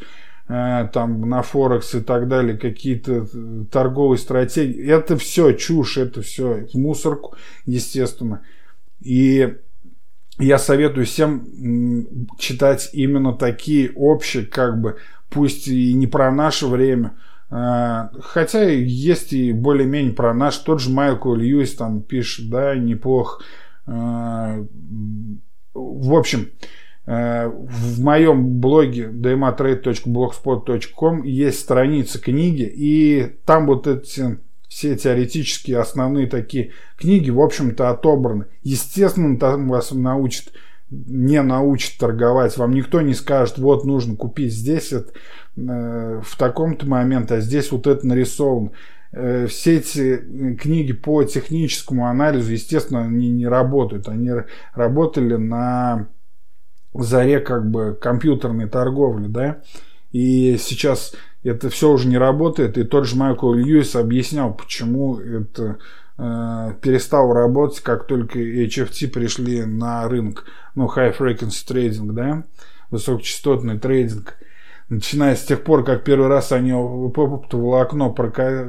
э, 0.49 0.89
там 0.95 1.29
на 1.29 1.43
Форекс 1.43 1.97
и 1.97 2.01
так 2.01 2.27
далее, 2.27 2.57
какие-то 2.57 3.27
торговые 3.71 4.19
стратегии. 4.19 4.83
Это 4.83 5.19
все 5.19 5.53
чушь, 5.53 5.99
это 5.99 6.23
все 6.23 6.67
в 6.73 6.79
мусорку, 6.79 7.37
естественно. 7.67 8.41
И 9.03 9.57
я 10.39 10.57
советую 10.57 11.05
всем 11.05 12.27
читать 12.39 12.89
именно 12.95 13.35
такие 13.35 13.93
общие, 13.95 14.47
как 14.47 14.81
бы, 14.81 14.97
пусть 15.29 15.69
и 15.69 15.93
не 15.93 16.07
про 16.07 16.33
наше 16.33 16.67
время, 16.67 17.13
хотя 17.49 18.71
есть 18.71 19.33
и 19.33 19.53
более-менее 19.53 20.13
про 20.13 20.35
наш. 20.35 20.57
Тот 20.59 20.81
же 20.81 20.91
Майкл 20.91 21.35
Льюис 21.35 21.75
там 21.75 22.03
пишет, 22.03 22.51
да, 22.51 22.75
неплохо. 22.75 23.43
А, 23.87 24.65
в 25.75 26.15
общем, 26.15 26.51
а, 27.07 27.49
в 27.49 28.01
моем 28.01 28.61
блоге 28.61 29.11
dmatrade.blogspot.com 29.13 31.23
есть 31.23 31.61
страница 31.61 32.19
книги, 32.19 32.71
и 32.75 33.37
там 33.45 33.67
вот 33.67 33.87
эти 33.87 34.39
все 34.69 34.97
теоретические 34.97 35.79
основные 35.79 36.27
такие 36.27 36.73
книги, 36.97 37.31
в 37.31 37.41
общем-то, 37.41 37.91
отобраны. 37.91 38.47
Естественно, 38.63 39.39
там 39.39 39.69
вас 39.69 39.93
научат 39.93 40.53
не 40.91 41.43
научит 41.43 41.99
торговать, 41.99 42.57
вам 42.57 42.73
никто 42.73 43.01
не 43.01 43.15
скажет, 43.15 43.59
вот 43.59 43.85
нужно 43.85 44.17
купить 44.17 44.53
здесь 44.53 44.93
это, 44.93 45.11
э, 45.11 45.13
в 45.57 46.37
таком-то 46.37 46.87
момент, 46.87 47.31
а 47.31 47.41
здесь 47.41 47.71
вот 47.71 47.87
это 47.87 48.07
нарисовано. 48.07 48.71
Э, 49.13 49.47
все 49.47 49.77
эти 49.77 50.17
книги 50.57 50.93
по 50.93 51.23
техническому 51.25 52.09
анализу, 52.09 52.53
естественно, 52.53 53.03
они 53.03 53.31
не 53.31 53.47
работают. 53.47 54.09
Они 54.09 54.31
работали 54.75 55.37
на 55.37 56.09
заре 56.93 57.41
как 57.41 57.71
бы 57.71 57.97
компьютерной 58.01 58.69
торговли, 58.69 59.27
да, 59.29 59.63
и 60.13 60.57
сейчас 60.59 61.15
это 61.43 61.69
все 61.69 61.91
уже 61.91 62.09
не 62.09 62.19
работает, 62.19 62.79
и 62.79 62.85
тот 62.85 63.07
же 63.07 63.17
Майкл 63.17 63.53
Льюис 63.53 63.97
объяснял, 63.97 64.55
почему 64.55 65.19
это 65.19 65.79
Э, 66.17 66.75
перестал 66.81 67.33
работать, 67.33 67.81
как 67.81 68.07
только 68.07 68.39
HFT 68.39 69.09
пришли 69.09 69.65
на 69.65 70.09
рынок, 70.09 70.45
ну, 70.77 70.87
High 70.87 71.17
Frequency 71.17 71.67
Trading, 71.67 72.13
да, 72.13 72.45
высокочастотный 72.91 73.79
трейдинг. 73.79 74.37
Начиная 74.95 75.35
с 75.37 75.45
тех 75.45 75.65
пор, 75.65 75.85
как 75.85 76.05
первый 76.05 76.29
раз 76.29 76.53
они 76.53 76.73
волокно 76.73 78.13
прока... 78.13 78.67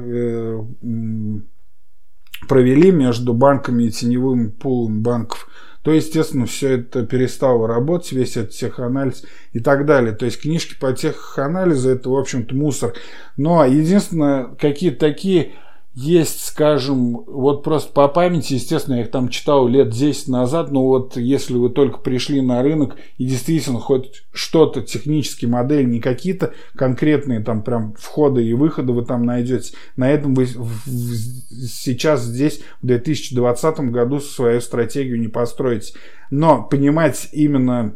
провели 2.48 2.90
между 2.90 3.32
банками 3.32 3.84
и 3.84 3.90
теневым 3.90 4.50
пулом 4.52 5.02
банков, 5.02 5.48
то, 5.82 5.92
естественно, 5.92 6.46
все 6.46 6.80
это 6.80 7.06
перестало 7.06 7.68
работать, 7.68 8.12
весь 8.12 8.36
этот 8.36 8.50
теханализ 8.50 9.24
и 9.52 9.60
так 9.60 9.86
далее. 9.86 10.12
То 10.12 10.24
есть 10.24 10.42
книжки 10.42 10.76
по 10.78 10.92
теханализу 10.92 11.90
это, 11.90 12.10
в 12.10 12.16
общем-то, 12.16 12.54
мусор. 12.54 12.94
Но 13.36 13.64
единственное, 13.64 14.48
какие-то 14.56 14.98
такие 14.98 15.52
есть, 15.96 16.44
скажем, 16.44 17.24
вот 17.26 17.64
просто 17.64 17.90
по 17.90 18.06
памяти, 18.06 18.52
естественно, 18.52 18.96
я 18.96 19.00
их 19.00 19.10
там 19.10 19.30
читал 19.30 19.66
лет 19.66 19.88
10 19.88 20.28
назад, 20.28 20.70
но 20.70 20.84
вот 20.86 21.16
если 21.16 21.54
вы 21.54 21.70
только 21.70 22.00
пришли 22.00 22.42
на 22.42 22.62
рынок 22.62 22.96
и 23.16 23.24
действительно 23.24 23.80
хоть 23.80 24.24
что-то, 24.30 24.82
технические 24.82 25.50
модели, 25.50 25.84
не 25.84 26.00
какие-то 26.00 26.52
конкретные 26.76 27.40
там 27.40 27.62
прям 27.62 27.94
входы 27.94 28.44
и 28.44 28.52
выходы 28.52 28.92
вы 28.92 29.06
там 29.06 29.24
найдете, 29.24 29.72
на 29.96 30.10
этом 30.10 30.34
вы 30.34 30.46
сейчас 30.46 32.24
здесь 32.24 32.60
в 32.82 32.86
2020 32.86 33.80
году 33.90 34.20
свою 34.20 34.60
стратегию 34.60 35.18
не 35.18 35.28
построите. 35.28 35.94
Но 36.30 36.62
понимать 36.62 37.30
именно 37.32 37.94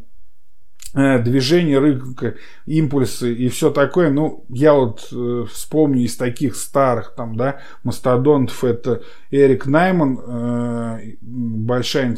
движение 0.93 1.79
рынка, 1.79 2.35
импульсы 2.67 3.33
и 3.33 3.49
все 3.49 3.71
такое. 3.71 4.11
Ну, 4.11 4.45
я 4.49 4.75
вот 4.75 5.09
э, 5.13 5.45
вспомню 5.51 6.03
из 6.03 6.17
таких 6.17 6.57
старых 6.57 7.15
там, 7.15 7.37
да, 7.37 7.61
мастодонтов, 7.85 8.65
это 8.65 9.03
Эрик 9.31 9.67
Найман, 9.67 10.19
э, 10.27 10.99
большая, 11.21 12.17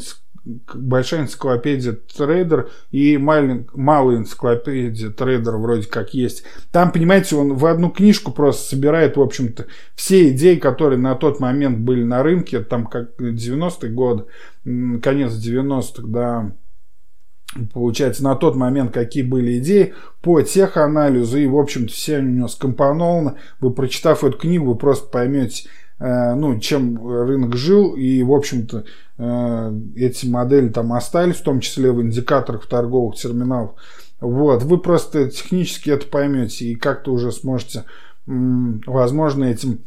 большая 0.73 1.21
энциклопедия 1.21 1.93
трейдер 1.93 2.69
и 2.89 3.17
малый, 3.17 3.67
малая 3.73 4.17
энциклопедия 4.17 5.11
трейдер 5.11 5.57
вроде 5.57 5.87
как 5.87 6.15
есть. 6.15 6.43
Там, 6.71 6.91
понимаете, 6.91 7.35
он 7.35 7.53
в 7.53 7.65
одну 7.67 7.91
книжку 7.91 8.31
просто 8.31 8.69
собирает, 8.69 9.17
в 9.17 9.21
общем-то, 9.21 9.67
все 9.93 10.29
идеи, 10.29 10.55
которые 10.55 10.99
на 10.99 11.13
тот 11.13 11.39
момент 11.39 11.79
были 11.79 12.03
на 12.03 12.23
рынке, 12.23 12.61
там 12.61 12.87
как 12.87 13.19
90-е 13.19 13.91
годы, 13.91 14.25
конец 14.63 15.33
90-х, 15.33 16.07
да, 16.07 16.53
получается, 17.73 18.23
на 18.23 18.35
тот 18.35 18.55
момент 18.55 18.93
какие 18.93 19.23
были 19.23 19.57
идеи 19.59 19.93
по 20.21 20.41
теханализу, 20.41 21.37
и, 21.37 21.47
в 21.47 21.57
общем-то, 21.57 21.91
все 21.91 22.19
у 22.19 22.21
него 22.21 22.47
скомпонованы. 22.47 23.35
Вы, 23.59 23.71
прочитав 23.71 24.23
эту 24.23 24.37
книгу, 24.37 24.65
вы 24.65 24.75
просто 24.75 25.09
поймете, 25.09 25.69
э, 25.99 26.33
ну, 26.35 26.59
чем 26.59 27.05
рынок 27.05 27.55
жил, 27.55 27.95
и, 27.95 28.23
в 28.23 28.31
общем-то, 28.31 28.85
э, 29.17 29.79
эти 29.95 30.25
модели 30.25 30.69
там 30.69 30.93
остались, 30.93 31.37
в 31.37 31.43
том 31.43 31.59
числе 31.59 31.91
в 31.91 32.01
индикаторах 32.01 32.63
в 32.63 32.67
торговых 32.67 33.15
терминалах. 33.15 33.71
Вот, 34.19 34.63
вы 34.63 34.77
просто 34.77 35.29
технически 35.29 35.89
это 35.89 36.07
поймете 36.07 36.65
и 36.65 36.75
как-то 36.75 37.11
уже 37.11 37.31
сможете, 37.31 37.83
возможно, 38.25 39.43
этим 39.43 39.79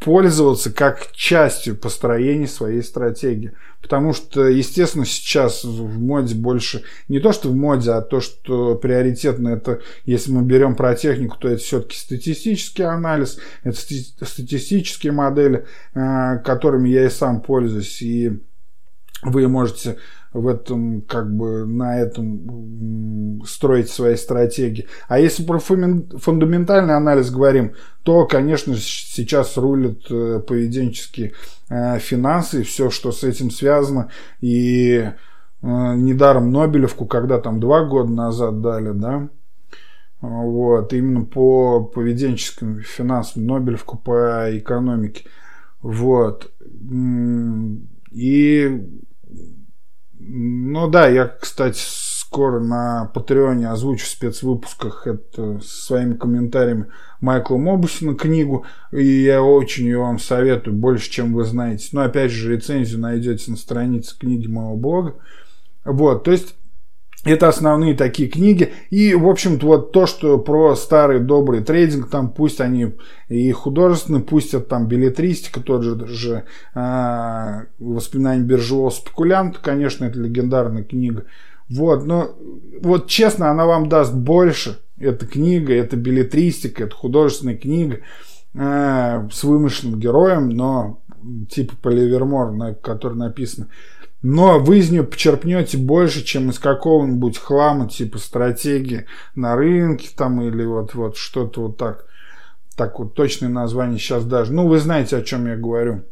пользоваться 0.00 0.72
как 0.72 1.12
частью 1.12 1.76
построения 1.76 2.46
своей 2.46 2.82
стратегии. 2.82 3.52
Потому 3.82 4.12
что, 4.14 4.48
естественно, 4.48 5.04
сейчас 5.04 5.62
в 5.62 6.00
моде 6.00 6.34
больше 6.34 6.82
не 7.08 7.20
то, 7.20 7.32
что 7.32 7.50
в 7.50 7.54
моде, 7.54 7.92
а 7.92 8.00
то, 8.00 8.20
что 8.20 8.74
приоритетно 8.74 9.50
это, 9.50 9.80
если 10.04 10.32
мы 10.32 10.42
берем 10.42 10.74
про 10.74 10.94
технику, 10.96 11.36
то 11.38 11.48
это 11.48 11.62
все-таки 11.62 11.96
статистический 11.96 12.84
анализ, 12.84 13.38
это 13.62 13.76
статистические 13.76 15.12
модели, 15.12 15.66
э, 15.94 16.38
которыми 16.44 16.88
я 16.88 17.06
и 17.06 17.10
сам 17.10 17.40
пользуюсь. 17.40 18.02
И 18.02 18.42
вы 19.22 19.46
можете 19.46 19.98
в 20.36 20.46
этом, 20.48 21.02
как 21.02 21.34
бы, 21.34 21.64
на 21.66 21.98
этом 21.98 23.42
строить 23.46 23.88
свои 23.88 24.16
стратегии. 24.16 24.86
А 25.08 25.18
если 25.18 25.44
про 25.44 25.58
фундаментальный 25.58 26.94
анализ 26.94 27.30
говорим, 27.30 27.72
то, 28.02 28.26
конечно, 28.26 28.74
сейчас 28.76 29.56
рулят 29.56 29.98
э, 30.10 30.40
поведенческие 30.46 31.32
э, 31.68 31.98
финансы 31.98 32.60
и 32.60 32.64
все, 32.64 32.90
что 32.90 33.12
с 33.12 33.24
этим 33.24 33.50
связано. 33.50 34.10
И 34.40 34.96
э, 34.98 35.12
недаром 35.62 36.52
Нобелевку, 36.52 37.06
когда 37.06 37.38
там 37.38 37.58
два 37.58 37.84
года 37.84 38.12
назад 38.12 38.60
дали, 38.60 38.92
да, 38.92 39.28
вот, 40.20 40.92
именно 40.92 41.24
по 41.24 41.84
поведенческим 41.84 42.80
финансам, 42.82 43.46
Нобелевку 43.46 43.98
по 43.98 44.56
экономике. 44.56 45.24
Вот. 45.82 46.50
И 48.10 48.82
ну 50.18 50.88
да, 50.88 51.08
я, 51.08 51.26
кстати, 51.26 51.80
скоро 52.26 52.60
на 52.60 53.10
Патреоне 53.14 53.70
озвучу 53.70 54.04
в 54.04 54.08
спецвыпусках 54.08 55.06
это 55.06 55.60
своими 55.60 56.14
комментариями 56.14 56.86
Майкла 57.20 57.56
Мобусина 57.56 58.14
книгу. 58.14 58.66
И 58.92 59.04
я 59.04 59.42
очень 59.42 59.84
ее 59.84 59.98
вам 59.98 60.18
советую, 60.18 60.76
больше, 60.76 61.10
чем 61.10 61.32
вы 61.32 61.44
знаете. 61.44 61.88
Но 61.92 62.02
опять 62.02 62.30
же, 62.30 62.52
рецензию 62.52 63.00
найдете 63.00 63.50
на 63.50 63.56
странице 63.56 64.18
книги 64.18 64.46
моего 64.46 64.76
блога. 64.76 65.14
Вот, 65.84 66.24
то 66.24 66.32
есть 66.32 66.56
это 67.26 67.48
основные 67.48 67.94
такие 67.94 68.28
книги. 68.28 68.72
И, 68.90 69.14
в 69.14 69.28
общем-то, 69.28 69.66
вот 69.66 69.92
то, 69.92 70.06
что 70.06 70.38
про 70.38 70.76
старый 70.76 71.20
добрый 71.20 71.62
трейдинг, 71.62 72.08
там 72.08 72.30
пусть 72.30 72.60
они 72.60 72.94
и 73.28 73.50
художественные, 73.50 74.22
пусть 74.22 74.54
это 74.54 74.64
там 74.64 74.86
билетристика, 74.86 75.60
тот 75.60 75.82
же, 75.82 76.06
же 76.06 76.44
э, 76.74 77.64
воспоминания 77.78 78.42
биржевого 78.42 78.90
спекулянта, 78.90 79.58
конечно, 79.60 80.04
это 80.04 80.18
легендарная 80.20 80.84
книга. 80.84 81.24
Вот, 81.68 82.06
но 82.06 82.36
вот 82.80 83.08
честно, 83.08 83.50
она 83.50 83.66
вам 83.66 83.88
даст 83.88 84.14
больше. 84.14 84.78
Эта 84.98 85.26
книга, 85.26 85.74
это 85.74 85.96
билетристика, 85.96 86.84
это 86.84 86.94
художественная 86.94 87.56
книга 87.56 87.98
э, 88.54 89.28
с 89.32 89.42
вымышленным 89.42 89.98
героем, 89.98 90.48
но 90.48 91.00
типа 91.50 91.74
Поливермор, 91.82 92.52
на 92.52 92.74
который 92.74 93.18
написано 93.18 93.68
но 94.22 94.58
вы 94.58 94.78
из 94.78 94.90
нее 94.90 95.04
почерпнете 95.04 95.78
больше, 95.78 96.24
чем 96.24 96.50
из 96.50 96.58
какого-нибудь 96.58 97.38
хлама, 97.38 97.88
типа 97.88 98.18
стратегии 98.18 99.06
на 99.34 99.56
рынке 99.56 100.08
там 100.16 100.42
или 100.42 100.64
вот, 100.64 100.94
вот 100.94 101.16
что-то 101.16 101.62
вот 101.62 101.76
так. 101.76 102.06
Так 102.76 102.98
вот, 102.98 103.14
точное 103.14 103.48
название 103.48 103.98
сейчас 103.98 104.24
даже. 104.24 104.52
Ну, 104.52 104.68
вы 104.68 104.78
знаете, 104.78 105.16
о 105.16 105.22
чем 105.22 105.46
я 105.46 105.56
говорю. 105.56 106.04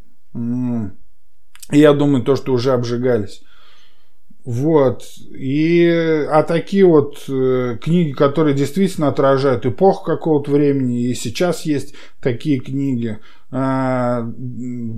Я 1.71 1.93
думаю, 1.93 2.23
то, 2.23 2.35
что 2.35 2.53
уже 2.53 2.71
обжигались. 2.71 3.43
Вот. 4.45 5.03
И, 5.31 5.87
а 6.29 6.43
такие 6.43 6.85
вот 6.85 7.23
э, 7.27 7.77
книги, 7.81 8.11
которые 8.11 8.53
действительно 8.55 9.07
отражают 9.07 9.65
эпоху 9.65 10.05
какого-то 10.05 10.51
времени, 10.51 11.05
и 11.05 11.15
сейчас 11.15 11.65
есть 11.65 11.95
такие 12.21 12.59
книги. 12.59 13.17
Э, 13.51 14.23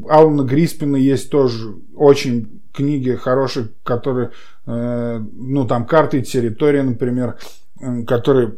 Алана 0.10 0.44
Гриспина 0.44 0.98
есть 0.98 1.30
тоже 1.30 1.76
очень 1.96 2.62
книги 2.78 3.16
хорошие, 3.16 3.70
которые, 3.84 4.32
э, 4.68 5.20
ну, 5.34 5.68
там, 5.68 5.86
карты 5.86 6.20
и 6.20 6.24
территория, 6.24 6.84
например, 6.84 7.38
э, 7.82 8.04
которые 8.04 8.54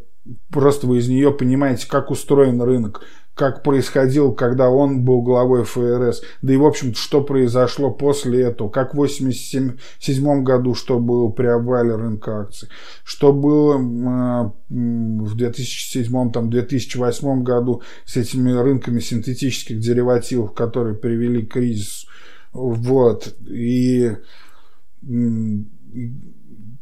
просто 0.51 0.85
вы 0.87 0.97
из 0.97 1.07
нее 1.07 1.31
понимаете, 1.31 1.87
как 1.87 2.11
устроен 2.11 2.61
рынок, 2.61 3.01
как 3.33 3.63
происходил, 3.63 4.33
когда 4.33 4.69
он 4.69 5.05
был 5.05 5.21
главой 5.21 5.63
ФРС, 5.63 6.21
да 6.41 6.53
и, 6.53 6.57
в 6.57 6.65
общем 6.65 6.93
что 6.93 7.23
произошло 7.23 7.91
после 7.91 8.41
этого, 8.41 8.67
как 8.67 8.93
в 8.93 9.01
1987 9.01 10.43
году, 10.43 10.75
что 10.75 10.99
было 10.99 11.29
при 11.29 11.47
обвале 11.47 11.95
рынка 11.95 12.41
акций, 12.41 12.67
что 13.05 13.31
было 13.31 13.77
э, 13.77 14.49
в 14.69 15.37
2007-2008 15.37 17.43
году 17.43 17.81
с 18.03 18.17
этими 18.17 18.51
рынками 18.51 18.99
синтетических 18.99 19.79
деривативов, 19.79 20.53
которые 20.53 20.95
привели 20.95 21.45
к 21.45 21.53
кризису. 21.53 22.09
Вот. 22.51 23.35
И 23.47 24.15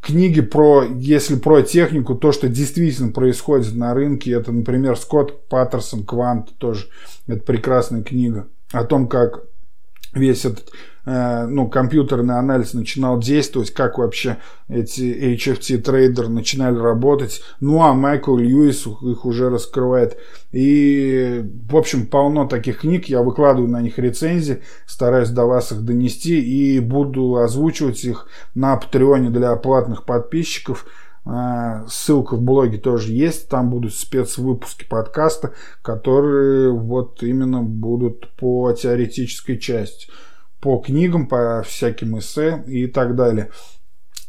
книги 0.02 0.42
про, 0.42 0.84
если 0.84 1.36
про 1.36 1.62
технику, 1.62 2.16
то, 2.16 2.32
что 2.32 2.48
действительно 2.48 3.12
происходит 3.12 3.76
на 3.76 3.94
рынке, 3.94 4.32
это, 4.32 4.52
например, 4.52 4.98
Скотт 4.98 5.48
Паттерсон 5.50 6.06
«Квант» 6.06 6.58
тоже. 6.58 6.88
Это 7.28 7.42
прекрасная 7.42 8.04
книга 8.04 8.48
о 8.72 8.84
том, 8.84 9.08
как 9.08 9.44
весь 10.14 10.46
этот 10.46 10.72
ну, 11.10 11.70
компьютерный 11.70 12.38
анализ 12.38 12.74
начинал 12.74 13.18
действовать, 13.18 13.72
как 13.72 13.98
вообще 13.98 14.40
эти 14.68 15.36
HFT 15.36 15.78
трейдеры 15.78 16.28
начинали 16.28 16.78
работать. 16.78 17.42
Ну, 17.62 17.82
а 17.82 17.94
Майкл 17.94 18.36
Льюис 18.36 18.86
их 18.86 19.26
уже 19.26 19.50
раскрывает. 19.50 20.18
И, 20.52 21.46
в 21.70 21.78
общем, 21.78 22.08
полно 22.08 22.46
таких 22.46 22.80
книг. 22.80 23.06
Я 23.06 23.22
выкладываю 23.22 23.72
на 23.72 23.82
них 23.82 23.98
рецензии, 23.98 24.62
стараюсь 24.86 25.30
до 25.30 25.46
вас 25.46 25.72
их 25.72 25.86
донести 25.86 26.42
и 26.42 26.82
буду 26.82 27.38
озвучивать 27.38 28.04
их 28.04 28.28
на 28.54 28.76
Патреоне 28.76 29.30
для 29.30 29.56
платных 29.56 30.04
подписчиков. 30.04 30.86
Э, 31.26 31.86
ссылка 31.88 32.36
в 32.36 32.42
блоге 32.42 32.80
тоже 32.80 33.14
есть. 33.14 33.48
Там 33.48 33.70
будут 33.70 33.94
спецвыпуски 33.94 34.84
подкаста, 34.84 35.54
которые 35.82 36.70
вот 36.74 37.24
именно 37.24 37.62
будут 37.64 38.30
по 38.36 38.74
теоретической 38.74 39.58
части 39.58 40.10
по 40.68 40.80
книгам, 40.80 41.28
по 41.28 41.64
всяким 41.66 42.20
эссе 42.20 42.62
и 42.68 42.88
так 42.88 43.16
далее. 43.16 43.52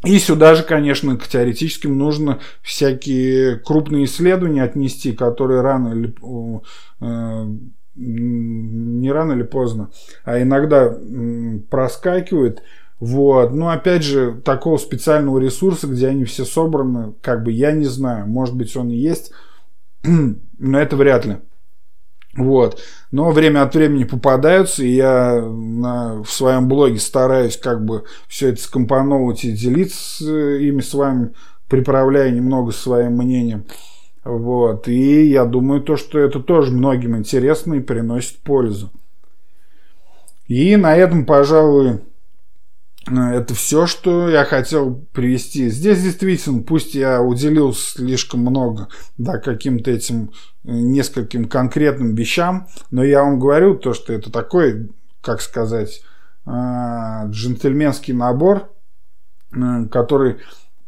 И 0.05 0.21
сюда 0.21 0.55
же, 0.55 0.63
конечно, 0.63 1.17
к 1.17 1.27
теоретическим 1.27 1.99
нужно 1.99 2.39
всякие 2.63 3.57
крупные 3.57 4.05
исследования 4.05 4.63
отнести, 4.63 5.11
которые 5.11 5.63
рано 5.63 5.89
или 5.89 6.15
э, 7.01 7.47
не 7.97 9.11
рано 9.11 9.33
или 9.33 9.43
поздно, 9.43 9.91
а 10.23 10.41
иногда 10.41 10.97
проскакивают. 11.71 12.63
Вот. 13.01 13.53
Но 13.53 13.71
опять 13.71 14.05
же, 14.05 14.41
такого 14.45 14.77
специального 14.77 15.41
ресурса, 15.41 15.89
где 15.89 16.07
они 16.07 16.23
все 16.23 16.45
собраны, 16.45 17.15
как 17.21 17.43
бы 17.43 17.51
я 17.51 17.73
не 17.73 17.87
знаю. 17.87 18.29
Может 18.29 18.55
быть, 18.55 18.77
он 18.77 18.91
и 18.91 18.97
есть, 18.97 19.33
но 20.05 20.81
это 20.81 20.95
вряд 20.95 21.27
ли. 21.27 21.39
Вот. 22.39 22.81
Но 23.11 23.31
время 23.31 23.63
от 23.63 23.75
времени 23.75 24.05
попадаются, 24.05 24.85
и 24.85 24.91
я 24.91 25.43
на, 25.43 26.23
в 26.23 26.31
своем 26.31 26.69
блоге 26.69 26.99
стараюсь 26.99 27.57
как 27.57 27.85
бы 27.85 28.05
все 28.29 28.51
это 28.51 28.63
скомпоновывать 28.63 29.45
и 29.45 29.53
делиться 29.53 30.57
ими 30.57 30.81
с 30.81 30.95
вами, 30.95 31.35
приправляя 31.69 32.31
немного 32.31 32.71
своим 32.71 33.17
мнением. 33.17 33.65
Вот. 34.25 34.87
И 34.87 35.27
я 35.27 35.45
думаю, 35.45 35.83
то, 35.83 35.97
что 35.97 36.21
это 36.21 36.39
тоже 36.39 36.71
многим 36.71 37.17
интересно 37.17 37.75
и 37.75 37.81
приносит 37.81 38.39
пользу. 38.39 38.91
И 40.47 40.77
на 40.77 40.97
этом, 40.97 41.27
пожалуй, 41.27 42.01
это 43.11 43.55
все, 43.55 43.87
что 43.87 44.29
я 44.29 44.45
хотел 44.45 45.07
привести. 45.13 45.69
Здесь 45.69 46.03
действительно, 46.03 46.63
пусть 46.63 46.95
я 46.95 47.23
уделил 47.23 47.73
слишком 47.73 48.41
много 48.41 48.89
да, 49.17 49.39
каким-то 49.39 49.91
этим 49.91 50.31
э, 50.65 50.73
нескольким 50.73 51.49
конкретным 51.49 52.15
вещам, 52.15 52.69
но 52.91 53.03
я 53.03 53.23
вам 53.23 53.39
говорю 53.39 53.77
то, 53.77 53.95
что 53.95 54.13
это 54.13 54.31
такой, 54.31 54.91
как 55.23 55.41
сказать, 55.41 56.03
э, 56.47 56.51
джентльменский 57.29 58.13
набор, 58.13 58.71
э, 59.53 59.87
который, 59.91 60.37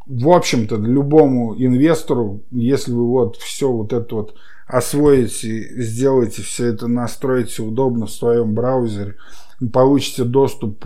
в 0.06 0.28
общем-то, 0.28 0.76
любому 0.76 1.54
инвестору, 1.56 2.42
если 2.50 2.92
вы 2.92 3.06
вот 3.06 3.36
все 3.36 3.70
вот 3.70 3.92
это 3.92 4.14
вот 4.14 4.34
освоите, 4.66 5.82
сделаете 5.82 6.42
все 6.42 6.66
это, 6.66 6.86
настроите 6.86 7.62
удобно 7.62 8.06
в 8.06 8.10
своем 8.10 8.54
браузере, 8.54 9.16
получите 9.72 10.24
доступ 10.24 10.84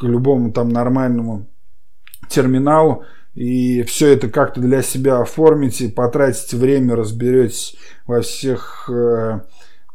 к 0.00 0.02
любому 0.02 0.52
там 0.52 0.68
нормальному 0.68 1.46
терминалу, 2.28 3.04
и 3.34 3.82
все 3.82 4.08
это 4.12 4.28
как-то 4.28 4.60
для 4.60 4.82
себя 4.82 5.20
оформите, 5.20 5.88
потратите 5.88 6.56
время, 6.56 6.96
разберетесь 6.96 7.76
во 8.06 8.20
всех 8.20 8.90
э, 8.92 9.40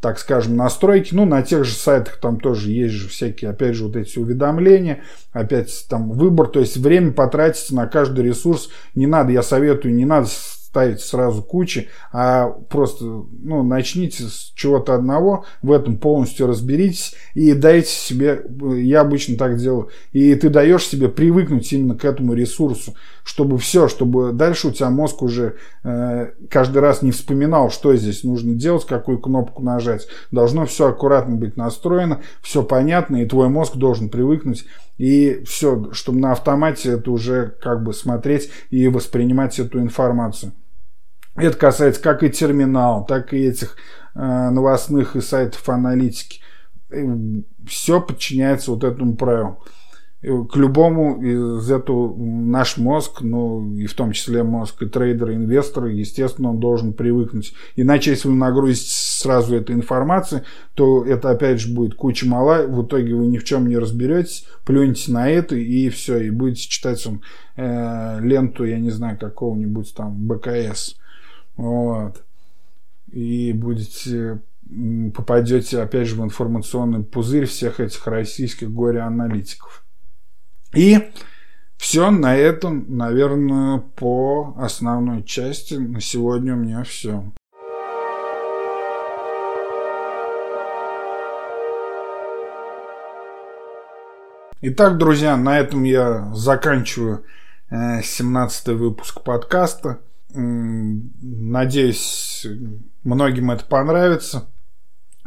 так 0.04 0.20
скажем, 0.20 0.58
настройки. 0.58 1.16
Ну, 1.16 1.24
на 1.24 1.41
тех 1.43 1.64
же 1.64 1.74
сайтах 1.74 2.18
там 2.18 2.38
тоже 2.38 2.72
есть 2.72 2.93
же 2.93 3.08
всякие, 3.08 3.49
опять 3.49 3.76
же, 3.76 3.86
вот 3.86 3.95
эти 3.95 4.20
уведомления, 4.20 5.04
опять 5.32 5.86
там 5.89 6.12
выбор. 6.12 6.47
То 6.47 6.60
есть 6.60 6.76
время 6.76 7.14
потратить 7.14 7.72
на 7.72 7.88
каждый 7.88 8.26
ресурс 8.26 8.70
не 8.95 9.08
надо. 9.08 9.32
Я 9.32 9.41
советую, 9.41 9.95
не 9.95 10.04
надо 10.04 10.28
ставить 10.74 11.01
сразу 11.01 11.43
кучи, 11.43 11.89
а 12.11 12.47
просто 12.47 13.05
ну, 13.05 13.61
начните 13.61 14.24
с 14.24 14.51
чего-то 14.55 14.95
одного, 14.95 15.45
в 15.61 15.71
этом 15.71 15.97
полностью 15.97 16.47
разберитесь 16.47 17.13
и 17.36 17.53
дайте 17.53 17.89
себе, 17.89 18.43
я 18.78 19.01
обычно 19.01 19.38
так 19.38 19.57
делаю, 19.57 19.89
и 20.13 20.34
ты 20.34 20.49
даешь 20.49 20.88
себе 20.88 21.09
привыкнуть 21.09 21.71
именно 21.71 21.95
к 21.95 22.03
этому 22.03 22.34
ресурсу, 22.34 22.95
чтобы 23.24 23.59
все, 23.59 23.88
чтобы 23.88 24.32
дальше 24.34 24.69
у 24.69 24.71
тебя 24.71 24.89
мозг 24.89 25.21
уже 25.21 25.57
э, 25.84 26.32
каждый 26.49 26.80
раз 26.80 27.03
не 27.03 27.11
вспоминал, 27.11 27.69
что 27.69 27.95
здесь 27.95 28.24
нужно 28.24 28.55
делать, 28.55 28.88
какую 28.88 29.19
кнопку 29.19 29.61
нажать. 29.61 30.07
Должно 30.32 30.65
все 30.65 30.88
аккуратно 30.88 31.36
быть 31.36 31.55
настроено, 31.55 32.21
все 32.41 32.63
понятно, 32.63 33.21
и 33.21 33.28
твой 33.28 33.47
мозг 33.47 33.76
должен 33.76 34.09
привыкнуть 34.09 34.65
и 34.97 35.43
все, 35.45 35.91
чтобы 35.91 36.19
на 36.19 36.32
автомате 36.32 36.93
это 36.93 37.11
уже 37.11 37.55
как 37.61 37.84
бы 37.84 37.93
смотреть 37.93 38.49
и 38.69 38.88
воспринимать 38.88 39.59
эту 39.59 39.80
информацию. 39.80 40.53
Это 41.36 41.58
касается 41.58 42.02
как 42.02 42.24
и 42.24 42.30
терминал, 42.30 43.06
так 43.06 43.34
и 43.34 43.46
этих 43.46 43.76
э, 44.16 44.50
новостных 44.50 45.16
и 45.16 45.22
сайтов 45.22 45.68
аналитики. 45.68 46.42
Все 47.68 48.00
подчиняется 48.02 48.72
вот 48.72 48.84
этому 48.84 49.16
правилу. 49.16 49.64
К 50.22 50.56
любому 50.56 51.22
из 51.22 51.70
этого 51.70 52.16
наш 52.16 52.78
мозг, 52.78 53.20
ну 53.22 53.76
и 53.76 53.88
в 53.88 53.94
том 53.94 54.14
числе 54.14 54.44
мозг 54.44 54.82
и 54.82 54.86
трейдера, 54.86 55.36
инвестора, 55.36 55.92
естественно, 55.92 56.52
он 56.52 56.60
должен 56.62 56.94
привыкнуть. 56.94 57.54
Иначе, 57.76 58.12
если 58.12 58.30
вы 58.30 58.36
нагрузите 58.36 58.90
сразу 58.90 59.54
этой 59.56 59.76
информацией, 59.76 60.44
то 60.76 61.04
это 61.04 61.32
опять 61.32 61.60
же 61.60 61.74
будет 61.74 61.96
куча 61.96 62.26
мала, 62.26 62.66
в 62.66 62.86
итоге 62.86 63.16
вы 63.16 63.28
ни 63.28 63.38
в 63.38 63.44
чем 63.44 63.68
не 63.68 63.78
разберетесь, 63.78 64.46
плюнете 64.66 65.12
на 65.12 65.30
это 65.30 65.58
и 65.58 65.90
все, 65.90 66.20
и 66.20 66.30
будете 66.30 66.70
читать 66.70 67.06
он, 67.06 67.22
э, 67.58 68.20
ленту, 68.22 68.64
я 68.64 68.80
не 68.80 68.92
знаю, 68.92 69.18
какого-нибудь 69.20 69.94
там 69.94 70.16
БКС 70.26 70.96
вот. 71.56 72.24
И 73.12 73.54
будете 73.54 74.41
попадете 75.14 75.82
опять 75.82 76.08
же 76.08 76.16
в 76.16 76.24
информационный 76.24 77.04
пузырь 77.04 77.45
всех 77.45 77.80
этих 77.80 78.08
российских 78.08 78.72
горе-аналитиков. 78.72 79.86
И 80.74 81.12
все 81.78 82.10
на 82.10 82.36
этом, 82.36 82.86
наверное, 82.97 83.80
по 83.80 84.56
основной 84.58 85.24
части. 85.24 85.76
На 85.76 86.01
сегодня 86.01 86.54
у 86.54 86.58
меня 86.58 86.84
все. 86.84 87.24
Итак, 94.62 94.97
друзья, 94.97 95.36
на 95.36 95.60
этом 95.60 95.84
я 95.84 96.34
заканчиваю 96.34 97.26
17 97.70 98.68
э, 98.70 98.74
выпуск 98.74 99.22
подкаста. 99.22 99.99
Надеюсь, 101.22 102.46
многим 103.04 103.52
это 103.52 103.66
понравится. 103.66 104.50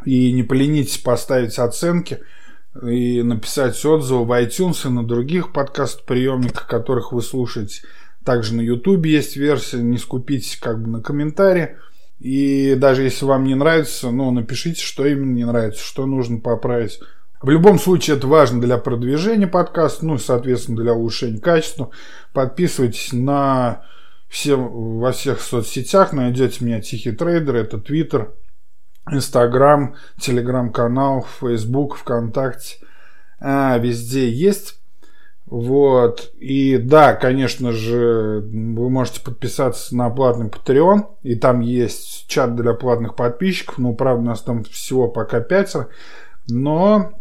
И 0.05 0.31
не 0.31 0.43
поленитесь 0.43 0.97
поставить 0.97 1.57
оценки 1.57 2.19
и 2.83 3.23
написать 3.23 3.83
отзывы 3.83 4.25
в 4.25 4.31
iTunes 4.31 4.85
и 4.85 4.89
на 4.89 5.05
других 5.05 5.51
подкаст-приемниках, 5.53 6.67
которых 6.67 7.11
вы 7.11 7.21
слушаете. 7.21 7.81
Также 8.23 8.53
на 8.53 8.61
YouTube 8.61 9.05
есть 9.05 9.37
версия, 9.37 9.77
не 9.77 9.97
скупитесь 9.97 10.57
как 10.57 10.81
бы 10.81 10.89
на 10.89 11.01
комментарии. 11.01 11.77
И 12.19 12.75
даже 12.75 13.03
если 13.03 13.25
вам 13.25 13.45
не 13.45 13.55
нравится, 13.55 14.11
ну, 14.11 14.29
напишите, 14.31 14.81
что 14.81 15.05
именно 15.05 15.33
не 15.33 15.45
нравится, 15.45 15.83
что 15.83 16.05
нужно 16.05 16.39
поправить. 16.39 16.99
В 17.41 17.49
любом 17.49 17.79
случае, 17.79 18.17
это 18.17 18.27
важно 18.27 18.59
для 18.59 18.77
продвижения 18.77 19.47
подкаста, 19.47 20.05
ну, 20.05 20.17
соответственно, 20.17 20.81
для 20.81 20.93
улучшения 20.93 21.39
качества. 21.39 21.91
Подписывайтесь 22.33 23.13
на 23.13 23.85
все, 24.29 24.55
во 24.55 25.11
всех 25.11 25.41
соцсетях 25.41 26.13
найдете 26.13 26.63
меня 26.65 26.81
Тихий 26.81 27.11
Трейдер, 27.11 27.55
это 27.55 27.77
Твиттер, 27.77 28.33
Инстаграм, 29.09 29.95
Телеграм-канал, 30.19 31.25
Фейсбук, 31.39 31.97
ВКонтакте. 31.97 32.77
А, 33.39 33.77
везде 33.77 34.29
есть. 34.29 34.79
Вот. 35.45 36.31
И 36.37 36.77
да, 36.77 37.13
конечно 37.13 37.71
же, 37.71 38.43
вы 38.43 38.89
можете 38.89 39.21
подписаться 39.21 39.95
на 39.95 40.09
платный 40.09 40.49
Patreon. 40.49 41.05
И 41.23 41.35
там 41.35 41.61
есть 41.61 42.27
чат 42.27 42.55
для 42.55 42.73
платных 42.73 43.15
подписчиков. 43.15 43.77
Ну, 43.77 43.95
правда, 43.95 44.21
у 44.21 44.25
нас 44.25 44.41
там 44.41 44.63
всего 44.65 45.07
пока 45.07 45.39
пятеро. 45.39 45.87
Но 46.49 47.13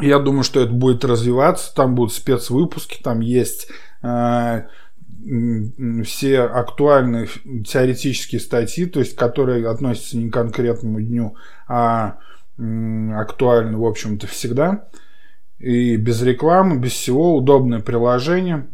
я 0.00 0.20
думаю, 0.20 0.44
что 0.44 0.60
это 0.60 0.72
будет 0.72 1.04
развиваться. 1.04 1.74
Там 1.74 1.96
будут 1.96 2.14
спецвыпуски. 2.14 3.02
Там 3.02 3.20
есть 3.20 3.68
э, 4.02 4.62
все 6.04 6.40
актуальные 6.40 7.28
теоретические 7.66 8.40
статьи, 8.40 8.86
то 8.86 9.00
есть 9.00 9.14
которые 9.14 9.68
относятся 9.68 10.16
не 10.16 10.30
к 10.30 10.32
конкретному 10.32 11.00
дню, 11.00 11.36
а 11.66 12.18
актуальны, 12.56 13.76
в 13.76 13.84
общем-то, 13.84 14.26
всегда. 14.26 14.88
И 15.58 15.96
без 15.96 16.22
рекламы, 16.22 16.78
без 16.78 16.92
всего, 16.92 17.36
удобное 17.36 17.80
приложение. 17.80 18.68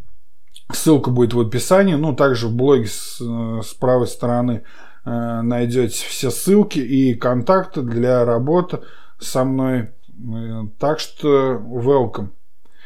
Ссылка 0.71 1.11
будет 1.11 1.33
в 1.33 1.39
описании. 1.39 1.95
Ну, 1.95 2.15
также 2.15 2.47
в 2.47 2.55
блоге 2.55 2.87
с, 2.87 3.19
с 3.19 3.73
правой 3.79 4.07
стороны 4.07 4.63
э, 5.03 5.41
найдете 5.41 6.05
все 6.07 6.31
ссылки 6.31 6.79
и 6.79 7.13
контакты 7.15 7.81
для 7.81 8.23
работы 8.25 8.79
со 9.19 9.43
мной. 9.43 9.89
Э, 10.09 10.63
так 10.79 10.99
что 10.99 11.55
welcome. 11.55 12.29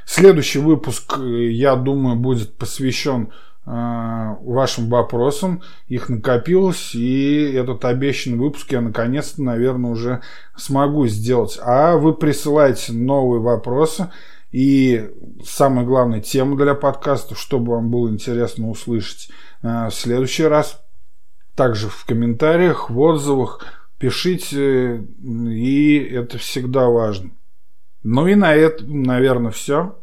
Следующий 0.06 0.60
выпуск, 0.60 1.18
э, 1.18 1.52
я 1.52 1.76
думаю, 1.76 2.18
будет 2.18 2.58
посвящен 2.58 3.30
Э, 3.30 3.49
вашим 3.70 4.90
вопросам. 4.90 5.62
Их 5.88 6.10
накопилось, 6.10 6.96
и 6.96 7.52
этот 7.54 7.86
обещанный 7.86 8.38
выпуск 8.38 8.72
я 8.72 8.82
наконец-то, 8.82 9.44
наверное, 9.44 9.92
уже 9.92 10.22
смогу 10.58 11.06
сделать. 11.08 11.60
А 11.62 11.98
вы 11.98 12.14
присылайте 12.14 12.94
новые 12.94 13.42
вопросы 13.42 14.10
и 14.52 15.12
самое 15.46 15.86
главное, 15.86 16.22
тему 16.22 16.56
для 16.56 16.74
подкаста, 16.74 17.36
чтобы 17.36 17.74
вам 17.74 17.92
было 17.92 18.10
интересно 18.10 18.70
услышать 18.70 19.30
э, 19.62 19.88
в 19.88 19.92
следующий 19.92 20.46
раз. 20.46 20.82
Также 21.56 21.90
в 21.90 22.06
комментариях, 22.06 22.90
в 22.90 23.00
отзывах 23.00 23.66
пишите, 24.00 25.06
и 25.22 25.98
это 26.00 26.38
всегда 26.38 26.88
важно. 26.88 27.32
Ну 28.02 28.28
и 28.28 28.34
на 28.34 28.56
этом, 28.56 29.04
наверное, 29.04 29.52
все. 29.52 30.00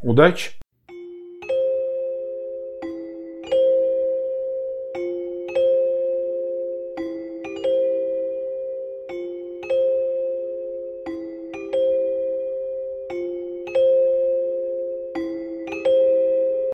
Удачи! 0.00 0.52